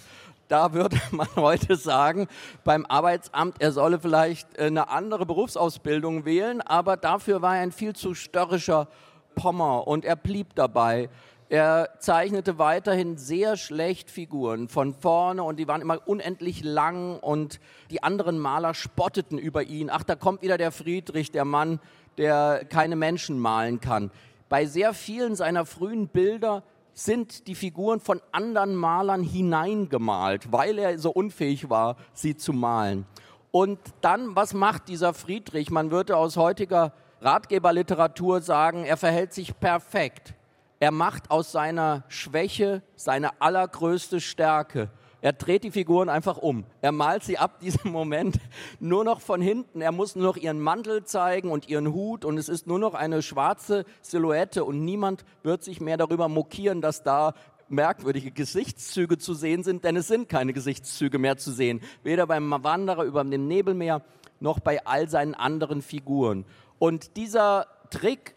Da 0.53 0.71
würde 0.71 1.01
man 1.11 1.27
heute 1.35 1.75
sagen, 1.75 2.27
beim 2.63 2.85
Arbeitsamt, 2.85 3.55
er 3.57 3.71
solle 3.71 3.99
vielleicht 3.99 4.59
eine 4.59 4.87
andere 4.89 5.25
Berufsausbildung 5.25 6.25
wählen, 6.25 6.61
aber 6.61 6.95
dafür 6.95 7.41
war 7.41 7.55
er 7.55 7.63
ein 7.63 7.71
viel 7.71 7.95
zu 7.95 8.13
störrischer 8.13 8.87
Pommer 9.33 9.87
und 9.87 10.05
er 10.05 10.15
blieb 10.15 10.53
dabei. 10.53 11.09
Er 11.49 11.89
zeichnete 11.97 12.59
weiterhin 12.59 13.17
sehr 13.17 13.57
schlecht 13.57 14.11
Figuren 14.11 14.69
von 14.69 14.93
vorne 14.93 15.41
und 15.41 15.57
die 15.57 15.67
waren 15.67 15.81
immer 15.81 16.07
unendlich 16.07 16.63
lang 16.63 17.17
und 17.17 17.59
die 17.89 18.03
anderen 18.03 18.37
Maler 18.37 18.75
spotteten 18.75 19.39
über 19.39 19.63
ihn. 19.63 19.89
Ach, 19.89 20.03
da 20.03 20.15
kommt 20.15 20.43
wieder 20.43 20.59
der 20.59 20.71
Friedrich, 20.71 21.31
der 21.31 21.45
Mann, 21.45 21.79
der 22.19 22.63
keine 22.69 22.95
Menschen 22.95 23.39
malen 23.39 23.79
kann. 23.79 24.11
Bei 24.49 24.67
sehr 24.67 24.93
vielen 24.93 25.35
seiner 25.35 25.65
frühen 25.65 26.09
Bilder 26.09 26.61
sind 26.93 27.47
die 27.47 27.55
Figuren 27.55 27.99
von 27.99 28.21
anderen 28.31 28.75
Malern 28.75 29.23
hineingemalt, 29.23 30.51
weil 30.51 30.77
er 30.77 30.97
so 30.99 31.11
unfähig 31.11 31.69
war, 31.69 31.97
sie 32.13 32.35
zu 32.35 32.53
malen. 32.53 33.05
Und 33.51 33.79
dann, 34.01 34.35
was 34.35 34.53
macht 34.53 34.87
dieser 34.87 35.13
Friedrich? 35.13 35.69
Man 35.69 35.91
würde 35.91 36.17
aus 36.17 36.37
heutiger 36.37 36.93
Ratgeberliteratur 37.21 38.41
sagen, 38.41 38.83
er 38.83 38.97
verhält 38.97 39.33
sich 39.33 39.59
perfekt. 39.59 40.33
Er 40.79 40.91
macht 40.91 41.31
aus 41.31 41.51
seiner 41.51 42.03
Schwäche 42.09 42.81
seine 42.95 43.41
allergrößte 43.41 44.19
Stärke. 44.19 44.89
Er 45.23 45.31
dreht 45.31 45.63
die 45.63 45.71
Figuren 45.71 46.09
einfach 46.09 46.37
um. 46.37 46.65
Er 46.81 46.91
malt 46.91 47.23
sie 47.23 47.37
ab 47.37 47.59
diesem 47.61 47.93
Moment 47.93 48.41
nur 48.81 49.05
noch 49.05 49.21
von 49.21 49.39
hinten. 49.39 49.79
Er 49.79 49.93
muss 49.93 50.17
nur 50.17 50.25
noch 50.25 50.35
ihren 50.35 50.59
Mantel 50.59 51.05
zeigen 51.05 51.49
und 51.49 51.69
ihren 51.69 51.93
Hut 51.93 52.25
und 52.25 52.37
es 52.37 52.49
ist 52.49 52.67
nur 52.67 52.77
noch 52.77 52.93
eine 52.93 53.21
schwarze 53.21 53.85
Silhouette 54.01 54.65
und 54.65 54.83
niemand 54.83 55.23
wird 55.41 55.63
sich 55.63 55.79
mehr 55.79 55.95
darüber 55.95 56.27
mokieren, 56.27 56.81
dass 56.81 57.03
da 57.03 57.35
merkwürdige 57.69 58.31
Gesichtszüge 58.31 59.17
zu 59.17 59.33
sehen 59.33 59.63
sind, 59.63 59.85
denn 59.85 59.95
es 59.95 60.09
sind 60.09 60.27
keine 60.27 60.51
Gesichtszüge 60.51 61.17
mehr 61.19 61.37
zu 61.37 61.53
sehen. 61.53 61.79
Weder 62.03 62.27
beim 62.27 62.51
Wanderer 62.51 63.05
über 63.05 63.23
dem 63.23 63.47
Nebelmeer 63.47 64.01
noch 64.41 64.59
bei 64.59 64.85
all 64.85 65.07
seinen 65.07 65.35
anderen 65.35 65.81
Figuren. 65.81 66.43
Und 66.79 67.15
dieser 67.15 67.67
Trick 67.91 68.35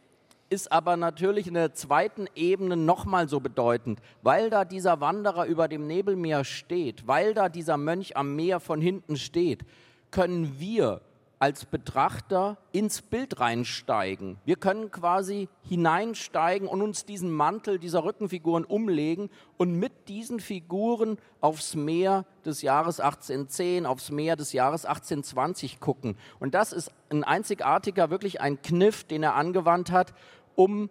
ist 0.48 0.70
aber 0.70 0.96
natürlich 0.96 1.46
in 1.46 1.54
der 1.54 1.74
zweiten 1.74 2.26
Ebene 2.34 2.76
nochmal 2.76 3.28
so 3.28 3.40
bedeutend, 3.40 4.00
weil 4.22 4.50
da 4.50 4.64
dieser 4.64 5.00
Wanderer 5.00 5.46
über 5.46 5.68
dem 5.68 5.86
Nebelmeer 5.86 6.44
steht, 6.44 7.06
weil 7.06 7.34
da 7.34 7.48
dieser 7.48 7.76
Mönch 7.76 8.16
am 8.16 8.36
Meer 8.36 8.60
von 8.60 8.80
hinten 8.80 9.16
steht, 9.16 9.64
können 10.10 10.58
wir 10.58 11.00
als 11.38 11.66
Betrachter 11.66 12.56
ins 12.72 13.02
Bild 13.02 13.40
reinsteigen. 13.40 14.38
Wir 14.46 14.56
können 14.56 14.90
quasi 14.90 15.48
hineinsteigen 15.68 16.66
und 16.66 16.80
uns 16.80 17.04
diesen 17.04 17.30
Mantel 17.30 17.78
dieser 17.78 18.04
Rückenfiguren 18.04 18.64
umlegen 18.64 19.28
und 19.58 19.78
mit 19.78 20.08
diesen 20.08 20.40
Figuren 20.40 21.18
aufs 21.40 21.74
Meer 21.74 22.24
des 22.44 22.62
Jahres 22.62 23.00
1810, 23.00 23.84
aufs 23.84 24.10
Meer 24.10 24.36
des 24.36 24.52
Jahres 24.54 24.86
1820 24.86 25.78
gucken. 25.78 26.16
Und 26.40 26.54
das 26.54 26.72
ist 26.72 26.90
ein 27.10 27.22
einzigartiger, 27.22 28.08
wirklich 28.08 28.40
ein 28.40 28.62
Kniff, 28.62 29.04
den 29.04 29.22
er 29.22 29.34
angewandt 29.34 29.90
hat, 29.90 30.14
um 30.54 30.88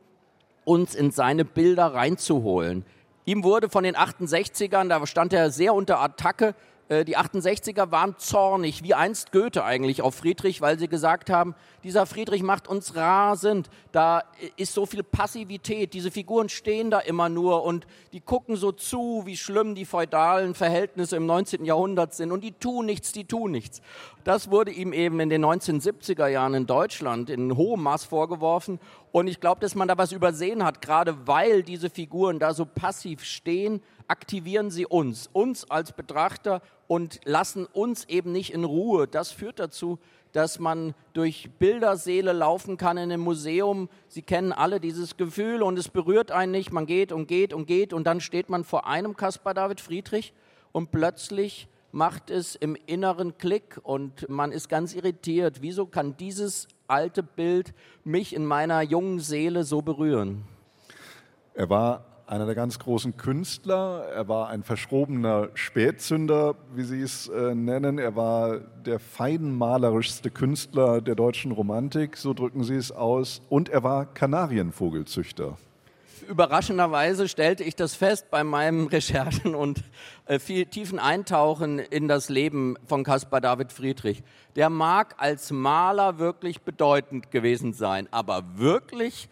uns 0.63 0.93
in 0.93 1.09
seine 1.09 1.45
Bilder 1.45 1.93
reinzuholen. 1.93 2.85
Ihm 3.25 3.43
wurde 3.43 3.69
von 3.69 3.83
den 3.83 3.95
68ern, 3.95 4.89
da 4.89 5.03
stand 5.07 5.33
er 5.33 5.49
sehr 5.49 5.73
unter 5.73 5.99
Attacke, 5.99 6.53
die 6.89 7.17
68er 7.17 7.89
waren 7.89 8.15
zornig, 8.19 8.83
wie 8.83 8.93
einst 8.93 9.31
Goethe 9.31 9.63
eigentlich 9.63 10.03
auf 10.03 10.13
Friedrich, 10.13 10.61
weil 10.61 10.77
sie 10.77 10.87
gesagt 10.87 11.31
haben, 11.31 11.55
dieser 11.83 12.05
Friedrich 12.05 12.43
macht 12.43 12.67
uns 12.67 12.95
rasend, 12.95 13.71
da 13.91 14.23
ist 14.55 14.73
so 14.73 14.85
viel 14.85 15.01
Passivität, 15.01 15.95
diese 15.95 16.11
Figuren 16.11 16.47
stehen 16.47 16.91
da 16.91 16.99
immer 16.99 17.27
nur 17.27 17.63
und 17.63 17.87
die 18.13 18.21
gucken 18.21 18.55
so 18.55 18.71
zu, 18.71 19.23
wie 19.25 19.35
schlimm 19.35 19.73
die 19.73 19.85
feudalen 19.85 20.53
Verhältnisse 20.53 21.15
im 21.15 21.25
19. 21.25 21.65
Jahrhundert 21.65 22.13
sind 22.13 22.31
und 22.31 22.43
die 22.43 22.51
tun 22.51 22.85
nichts, 22.85 23.11
die 23.11 23.25
tun 23.25 23.51
nichts. 23.51 23.81
Das 24.23 24.51
wurde 24.51 24.71
ihm 24.71 24.93
eben 24.93 25.19
in 25.19 25.29
den 25.29 25.43
1970er 25.43 26.27
Jahren 26.27 26.53
in 26.53 26.67
Deutschland 26.67 27.31
in 27.31 27.57
hohem 27.57 27.81
Maß 27.81 28.03
vorgeworfen 28.05 28.79
und 29.11 29.27
ich 29.27 29.39
glaube, 29.39 29.61
dass 29.61 29.73
man 29.73 29.87
da 29.87 29.97
was 29.97 30.11
übersehen 30.11 30.63
hat, 30.63 30.81
gerade 30.83 31.27
weil 31.27 31.63
diese 31.63 31.89
Figuren 31.89 32.37
da 32.37 32.53
so 32.53 32.65
passiv 32.65 33.23
stehen, 33.23 33.81
aktivieren 34.07 34.71
sie 34.71 34.85
uns, 34.85 35.29
uns 35.33 35.69
als 35.69 35.91
Betrachter 35.91 36.61
und 36.87 37.19
lassen 37.25 37.65
uns 37.65 38.05
eben 38.05 38.31
nicht 38.31 38.53
in 38.53 38.63
Ruhe. 38.63 39.07
Das 39.07 39.31
führt 39.31 39.59
dazu, 39.59 39.99
dass 40.31 40.59
man 40.59 40.93
durch 41.13 41.49
Bilderseele 41.59 42.33
laufen 42.33 42.77
kann 42.77 42.97
in 42.97 43.11
einem 43.11 43.21
Museum. 43.21 43.89
Sie 44.07 44.21
kennen 44.21 44.51
alle 44.51 44.79
dieses 44.79 45.17
Gefühl 45.17 45.63
und 45.63 45.79
es 45.79 45.87
berührt 45.87 46.31
einen 46.31 46.51
nicht. 46.51 46.71
Man 46.71 46.85
geht 46.85 47.11
und 47.11 47.27
geht 47.27 47.53
und 47.53 47.67
geht 47.67 47.93
und 47.93 48.05
dann 48.05 48.19
steht 48.19 48.49
man 48.49 48.63
vor 48.63 48.85
einem 48.85 49.15
Caspar 49.15 49.53
David 49.53 49.79
Friedrich 49.79 50.33
und 50.71 50.91
plötzlich 50.91 51.67
macht 51.93 52.29
es 52.29 52.55
im 52.55 52.75
inneren 52.85 53.37
Klick 53.37 53.79
und 53.83 54.27
man 54.27 54.51
ist 54.51 54.67
ganz 54.67 54.93
irritiert. 54.93 55.61
Wieso 55.61 55.85
kann 55.85 56.17
dieses 56.17 56.67
alte 56.87 57.23
Bild 57.23 57.73
mich 58.03 58.35
in 58.35 58.45
meiner 58.45 58.81
jungen 58.81 59.21
Seele 59.21 59.63
so 59.63 59.81
berühren? 59.81 60.43
Er 61.53 61.69
war 61.69 62.14
einer 62.27 62.45
der 62.45 62.55
ganz 62.55 62.79
großen 62.79 63.17
Künstler. 63.17 64.05
Er 64.13 64.27
war 64.27 64.49
ein 64.49 64.63
verschrobener 64.63 65.49
Spätzünder, 65.53 66.55
wie 66.73 66.83
Sie 66.83 67.01
es 67.01 67.27
äh, 67.27 67.53
nennen. 67.53 67.99
Er 67.99 68.15
war 68.15 68.59
der 68.85 68.99
feinmalerischste 68.99 70.31
Künstler 70.31 71.01
der 71.01 71.15
deutschen 71.15 71.51
Romantik, 71.51 72.17
so 72.17 72.33
drücken 72.33 72.63
Sie 72.63 72.75
es 72.75 72.91
aus. 72.91 73.41
Und 73.49 73.69
er 73.69 73.83
war 73.83 74.05
Kanarienvogelzüchter. 74.05 75.57
Überraschenderweise 76.27 77.27
stellte 77.27 77.63
ich 77.63 77.75
das 77.75 77.93
fest 77.93 78.31
bei 78.31 78.43
meinem 78.43 78.87
Recherchen 78.91 79.53
und 79.53 79.83
äh, 80.25 80.39
viel 80.39 80.65
tiefen 80.65 80.97
Eintauchen 80.97 81.77
in 81.77 82.07
das 82.07 82.29
Leben 82.29 82.75
von 82.87 83.03
Caspar 83.03 83.41
David 83.41 83.71
Friedrich. 83.71 84.23
Der 84.55 84.71
mag 84.71 85.15
als 85.17 85.51
Maler 85.51 86.17
wirklich 86.17 86.61
bedeutend 86.61 87.29
gewesen 87.29 87.73
sein, 87.73 88.07
aber 88.09 88.57
wirklich 88.57 89.29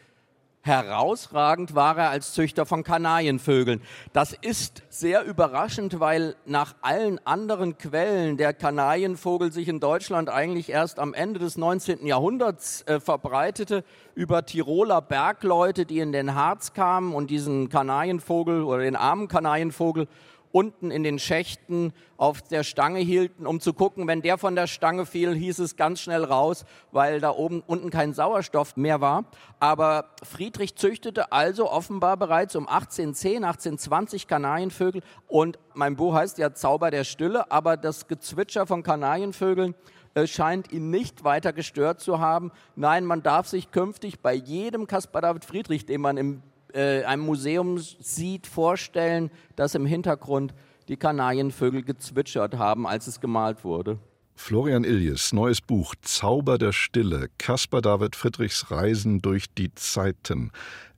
Herausragend 0.66 1.76
war 1.76 1.98
er 1.98 2.10
als 2.10 2.32
Züchter 2.32 2.66
von 2.66 2.84
Kanarienvögeln. 2.84 3.82
Das 4.14 4.32
ist 4.32 4.82
sehr 4.88 5.26
überraschend, 5.26 6.00
weil 6.00 6.38
nach 6.46 6.74
allen 6.80 7.20
anderen 7.26 7.78
Quellen 7.78 8.38
der 8.38 8.54
Kanarienvogel 8.54 9.52
sich 9.52 9.68
in 9.68 9.82
Deutschland 9.82 10.30
eigentlich 10.30 10.70
erst 10.70 11.00
am 11.00 11.14
Ende 11.14 11.42
des 11.42 11.58
19. 11.58 12.06
Jahrhunderts 12.06 12.84
äh, 12.84 13.02
verbreitete 13.02 13.84
über 14.16 14.46
Tiroler 14.46 15.02
Bergleute, 15.02 15.86
die 15.86 16.00
in 16.00 16.14
den 16.14 16.34
Harz 16.34 16.72
kamen 16.72 17.14
und 17.14 17.30
diesen 17.30 17.68
Kanarienvogel 17.68 18.64
oder 18.64 18.84
den 18.84 18.96
armen 18.96 19.28
Kanarienvogel 19.28 20.08
unten 20.54 20.92
in 20.92 21.04
den 21.04 21.20
Schächten 21.20 21.94
auf 22.16 22.42
der 22.44 22.64
Stange 22.64 23.00
hielten, 23.00 23.48
um 23.48 23.60
zu 23.60 23.74
gucken, 23.74 24.08
wenn 24.08 24.22
der 24.22 24.38
von 24.38 24.56
der 24.56 24.68
Stange 24.68 25.06
fiel, 25.06 25.34
hieß 25.34 25.60
es 25.60 25.76
ganz 25.76 26.00
schnell 26.00 26.24
raus, 26.24 26.64
weil 26.92 27.20
da 27.20 27.32
oben 27.32 27.62
unten 27.66 27.90
kein 27.90 28.14
Sauerstoff 28.14 28.78
mehr 28.78 29.02
war. 29.02 29.26
Aber 29.60 30.12
Friedrich 30.24 30.76
züchtete 30.76 31.32
also 31.32 31.70
offenbar 31.70 32.18
bereits 32.18 32.56
um 32.56 32.68
1810, 32.68 33.44
1820 33.44 34.28
Kanarienvögel 34.28 35.02
und 35.28 35.58
mein 35.74 35.96
Buch 35.96 36.14
heißt 36.14 36.38
ja 36.38 36.54
Zauber 36.54 36.92
der 36.92 37.04
Stille, 37.04 37.52
aber 37.52 37.76
das 37.76 38.08
Gezwitscher 38.08 38.68
von 38.68 38.84
Kanarienvögeln 38.84 39.74
äh, 40.14 40.28
scheint 40.28 40.72
ihn 40.72 40.92
nicht 40.92 41.24
weiter 41.24 41.52
gestört 41.52 42.00
zu 42.00 42.20
haben. 42.20 42.52
Nein, 42.76 43.06
man 43.06 43.24
darf 43.24 43.48
sich 43.48 43.72
künftig 43.72 44.20
bei 44.20 44.36
jedem 44.36 44.86
Caspar 44.86 45.24
David 45.24 45.46
Friedrich, 45.46 45.88
den 45.88 46.02
man 46.02 46.18
im 46.18 46.44
äh, 46.74 47.04
einem 47.04 47.24
Museum 47.24 47.78
sieht, 47.78 48.48
vorstellen, 48.48 49.32
dass 49.56 49.76
im 49.76 49.86
Hintergrund 49.86 50.54
die 50.88 50.98
Kanarienvögel 50.98 51.84
gezwitschert 51.84 52.58
haben, 52.58 52.86
als 52.86 53.08
es 53.08 53.20
gemalt 53.20 53.64
wurde. 53.64 54.00
Florian 54.36 54.84
Iljes 54.84 55.32
neues 55.32 55.62
Buch 55.62 55.94
Zauber 56.02 56.58
der 56.58 56.72
Stille, 56.72 57.30
Caspar 57.38 57.82
David 57.82 58.16
Friedrichs 58.16 58.72
Reisen 58.72 59.22
durch 59.22 59.46
die 59.54 59.74
Zeiten 59.76 60.52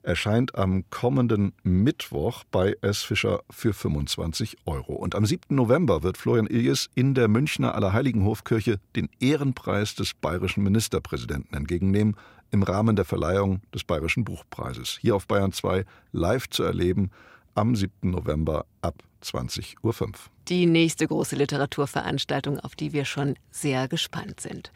erscheint 0.06 0.54
am 0.54 0.88
kommenden 0.88 1.52
Mittwoch 1.64 2.44
bei 2.50 2.76
S. 2.80 3.02
Fischer 3.02 3.40
für 3.50 3.74
25 3.74 4.56
Euro. 4.64 4.94
Und 4.94 5.14
am 5.16 5.26
7. 5.26 5.54
November 5.54 6.02
wird 6.02 6.16
Florian 6.16 6.46
Iljes 6.46 6.88
in 6.94 7.14
der 7.14 7.28
Münchner 7.28 7.74
Allerheiligenhofkirche 7.74 8.78
den 8.94 9.08
Ehrenpreis 9.18 9.96
des 9.96 10.14
bayerischen 10.14 10.62
Ministerpräsidenten 10.62 11.56
entgegennehmen 11.56 12.16
im 12.50 12.62
Rahmen 12.62 12.96
der 12.96 13.04
Verleihung 13.04 13.60
des 13.74 13.84
Bayerischen 13.84 14.24
Buchpreises. 14.24 14.98
Hier 15.00 15.16
auf 15.16 15.26
Bayern 15.26 15.52
2 15.52 15.84
live 16.12 16.48
zu 16.48 16.62
erleben 16.62 17.10
am 17.54 17.74
7. 17.74 18.10
November 18.10 18.66
ab 18.82 19.02
20.05 19.22 19.82
Uhr. 19.82 20.12
Die 20.48 20.66
nächste 20.66 21.08
große 21.08 21.34
Literaturveranstaltung, 21.34 22.60
auf 22.60 22.76
die 22.76 22.92
wir 22.92 23.04
schon 23.04 23.36
sehr 23.50 23.88
gespannt 23.88 24.40
sind. 24.40 24.70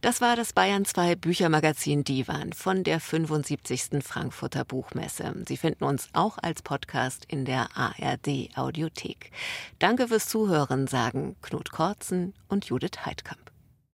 Das 0.00 0.20
war 0.20 0.34
das 0.34 0.52
Bayern 0.52 0.84
2 0.84 1.14
Büchermagazin 1.14 2.02
Divan 2.02 2.52
von 2.52 2.82
der 2.82 2.98
75. 2.98 4.02
Frankfurter 4.02 4.64
Buchmesse. 4.64 5.32
Sie 5.46 5.56
finden 5.56 5.84
uns 5.84 6.08
auch 6.12 6.38
als 6.42 6.62
Podcast 6.62 7.24
in 7.28 7.44
der 7.44 7.68
ARD 7.76 8.48
Audiothek. 8.56 9.30
Danke 9.78 10.08
fürs 10.08 10.28
Zuhören, 10.28 10.88
sagen 10.88 11.36
Knut 11.40 11.70
Kortzen 11.70 12.34
und 12.48 12.64
Judith 12.64 13.06
Heidkamp. 13.06 13.41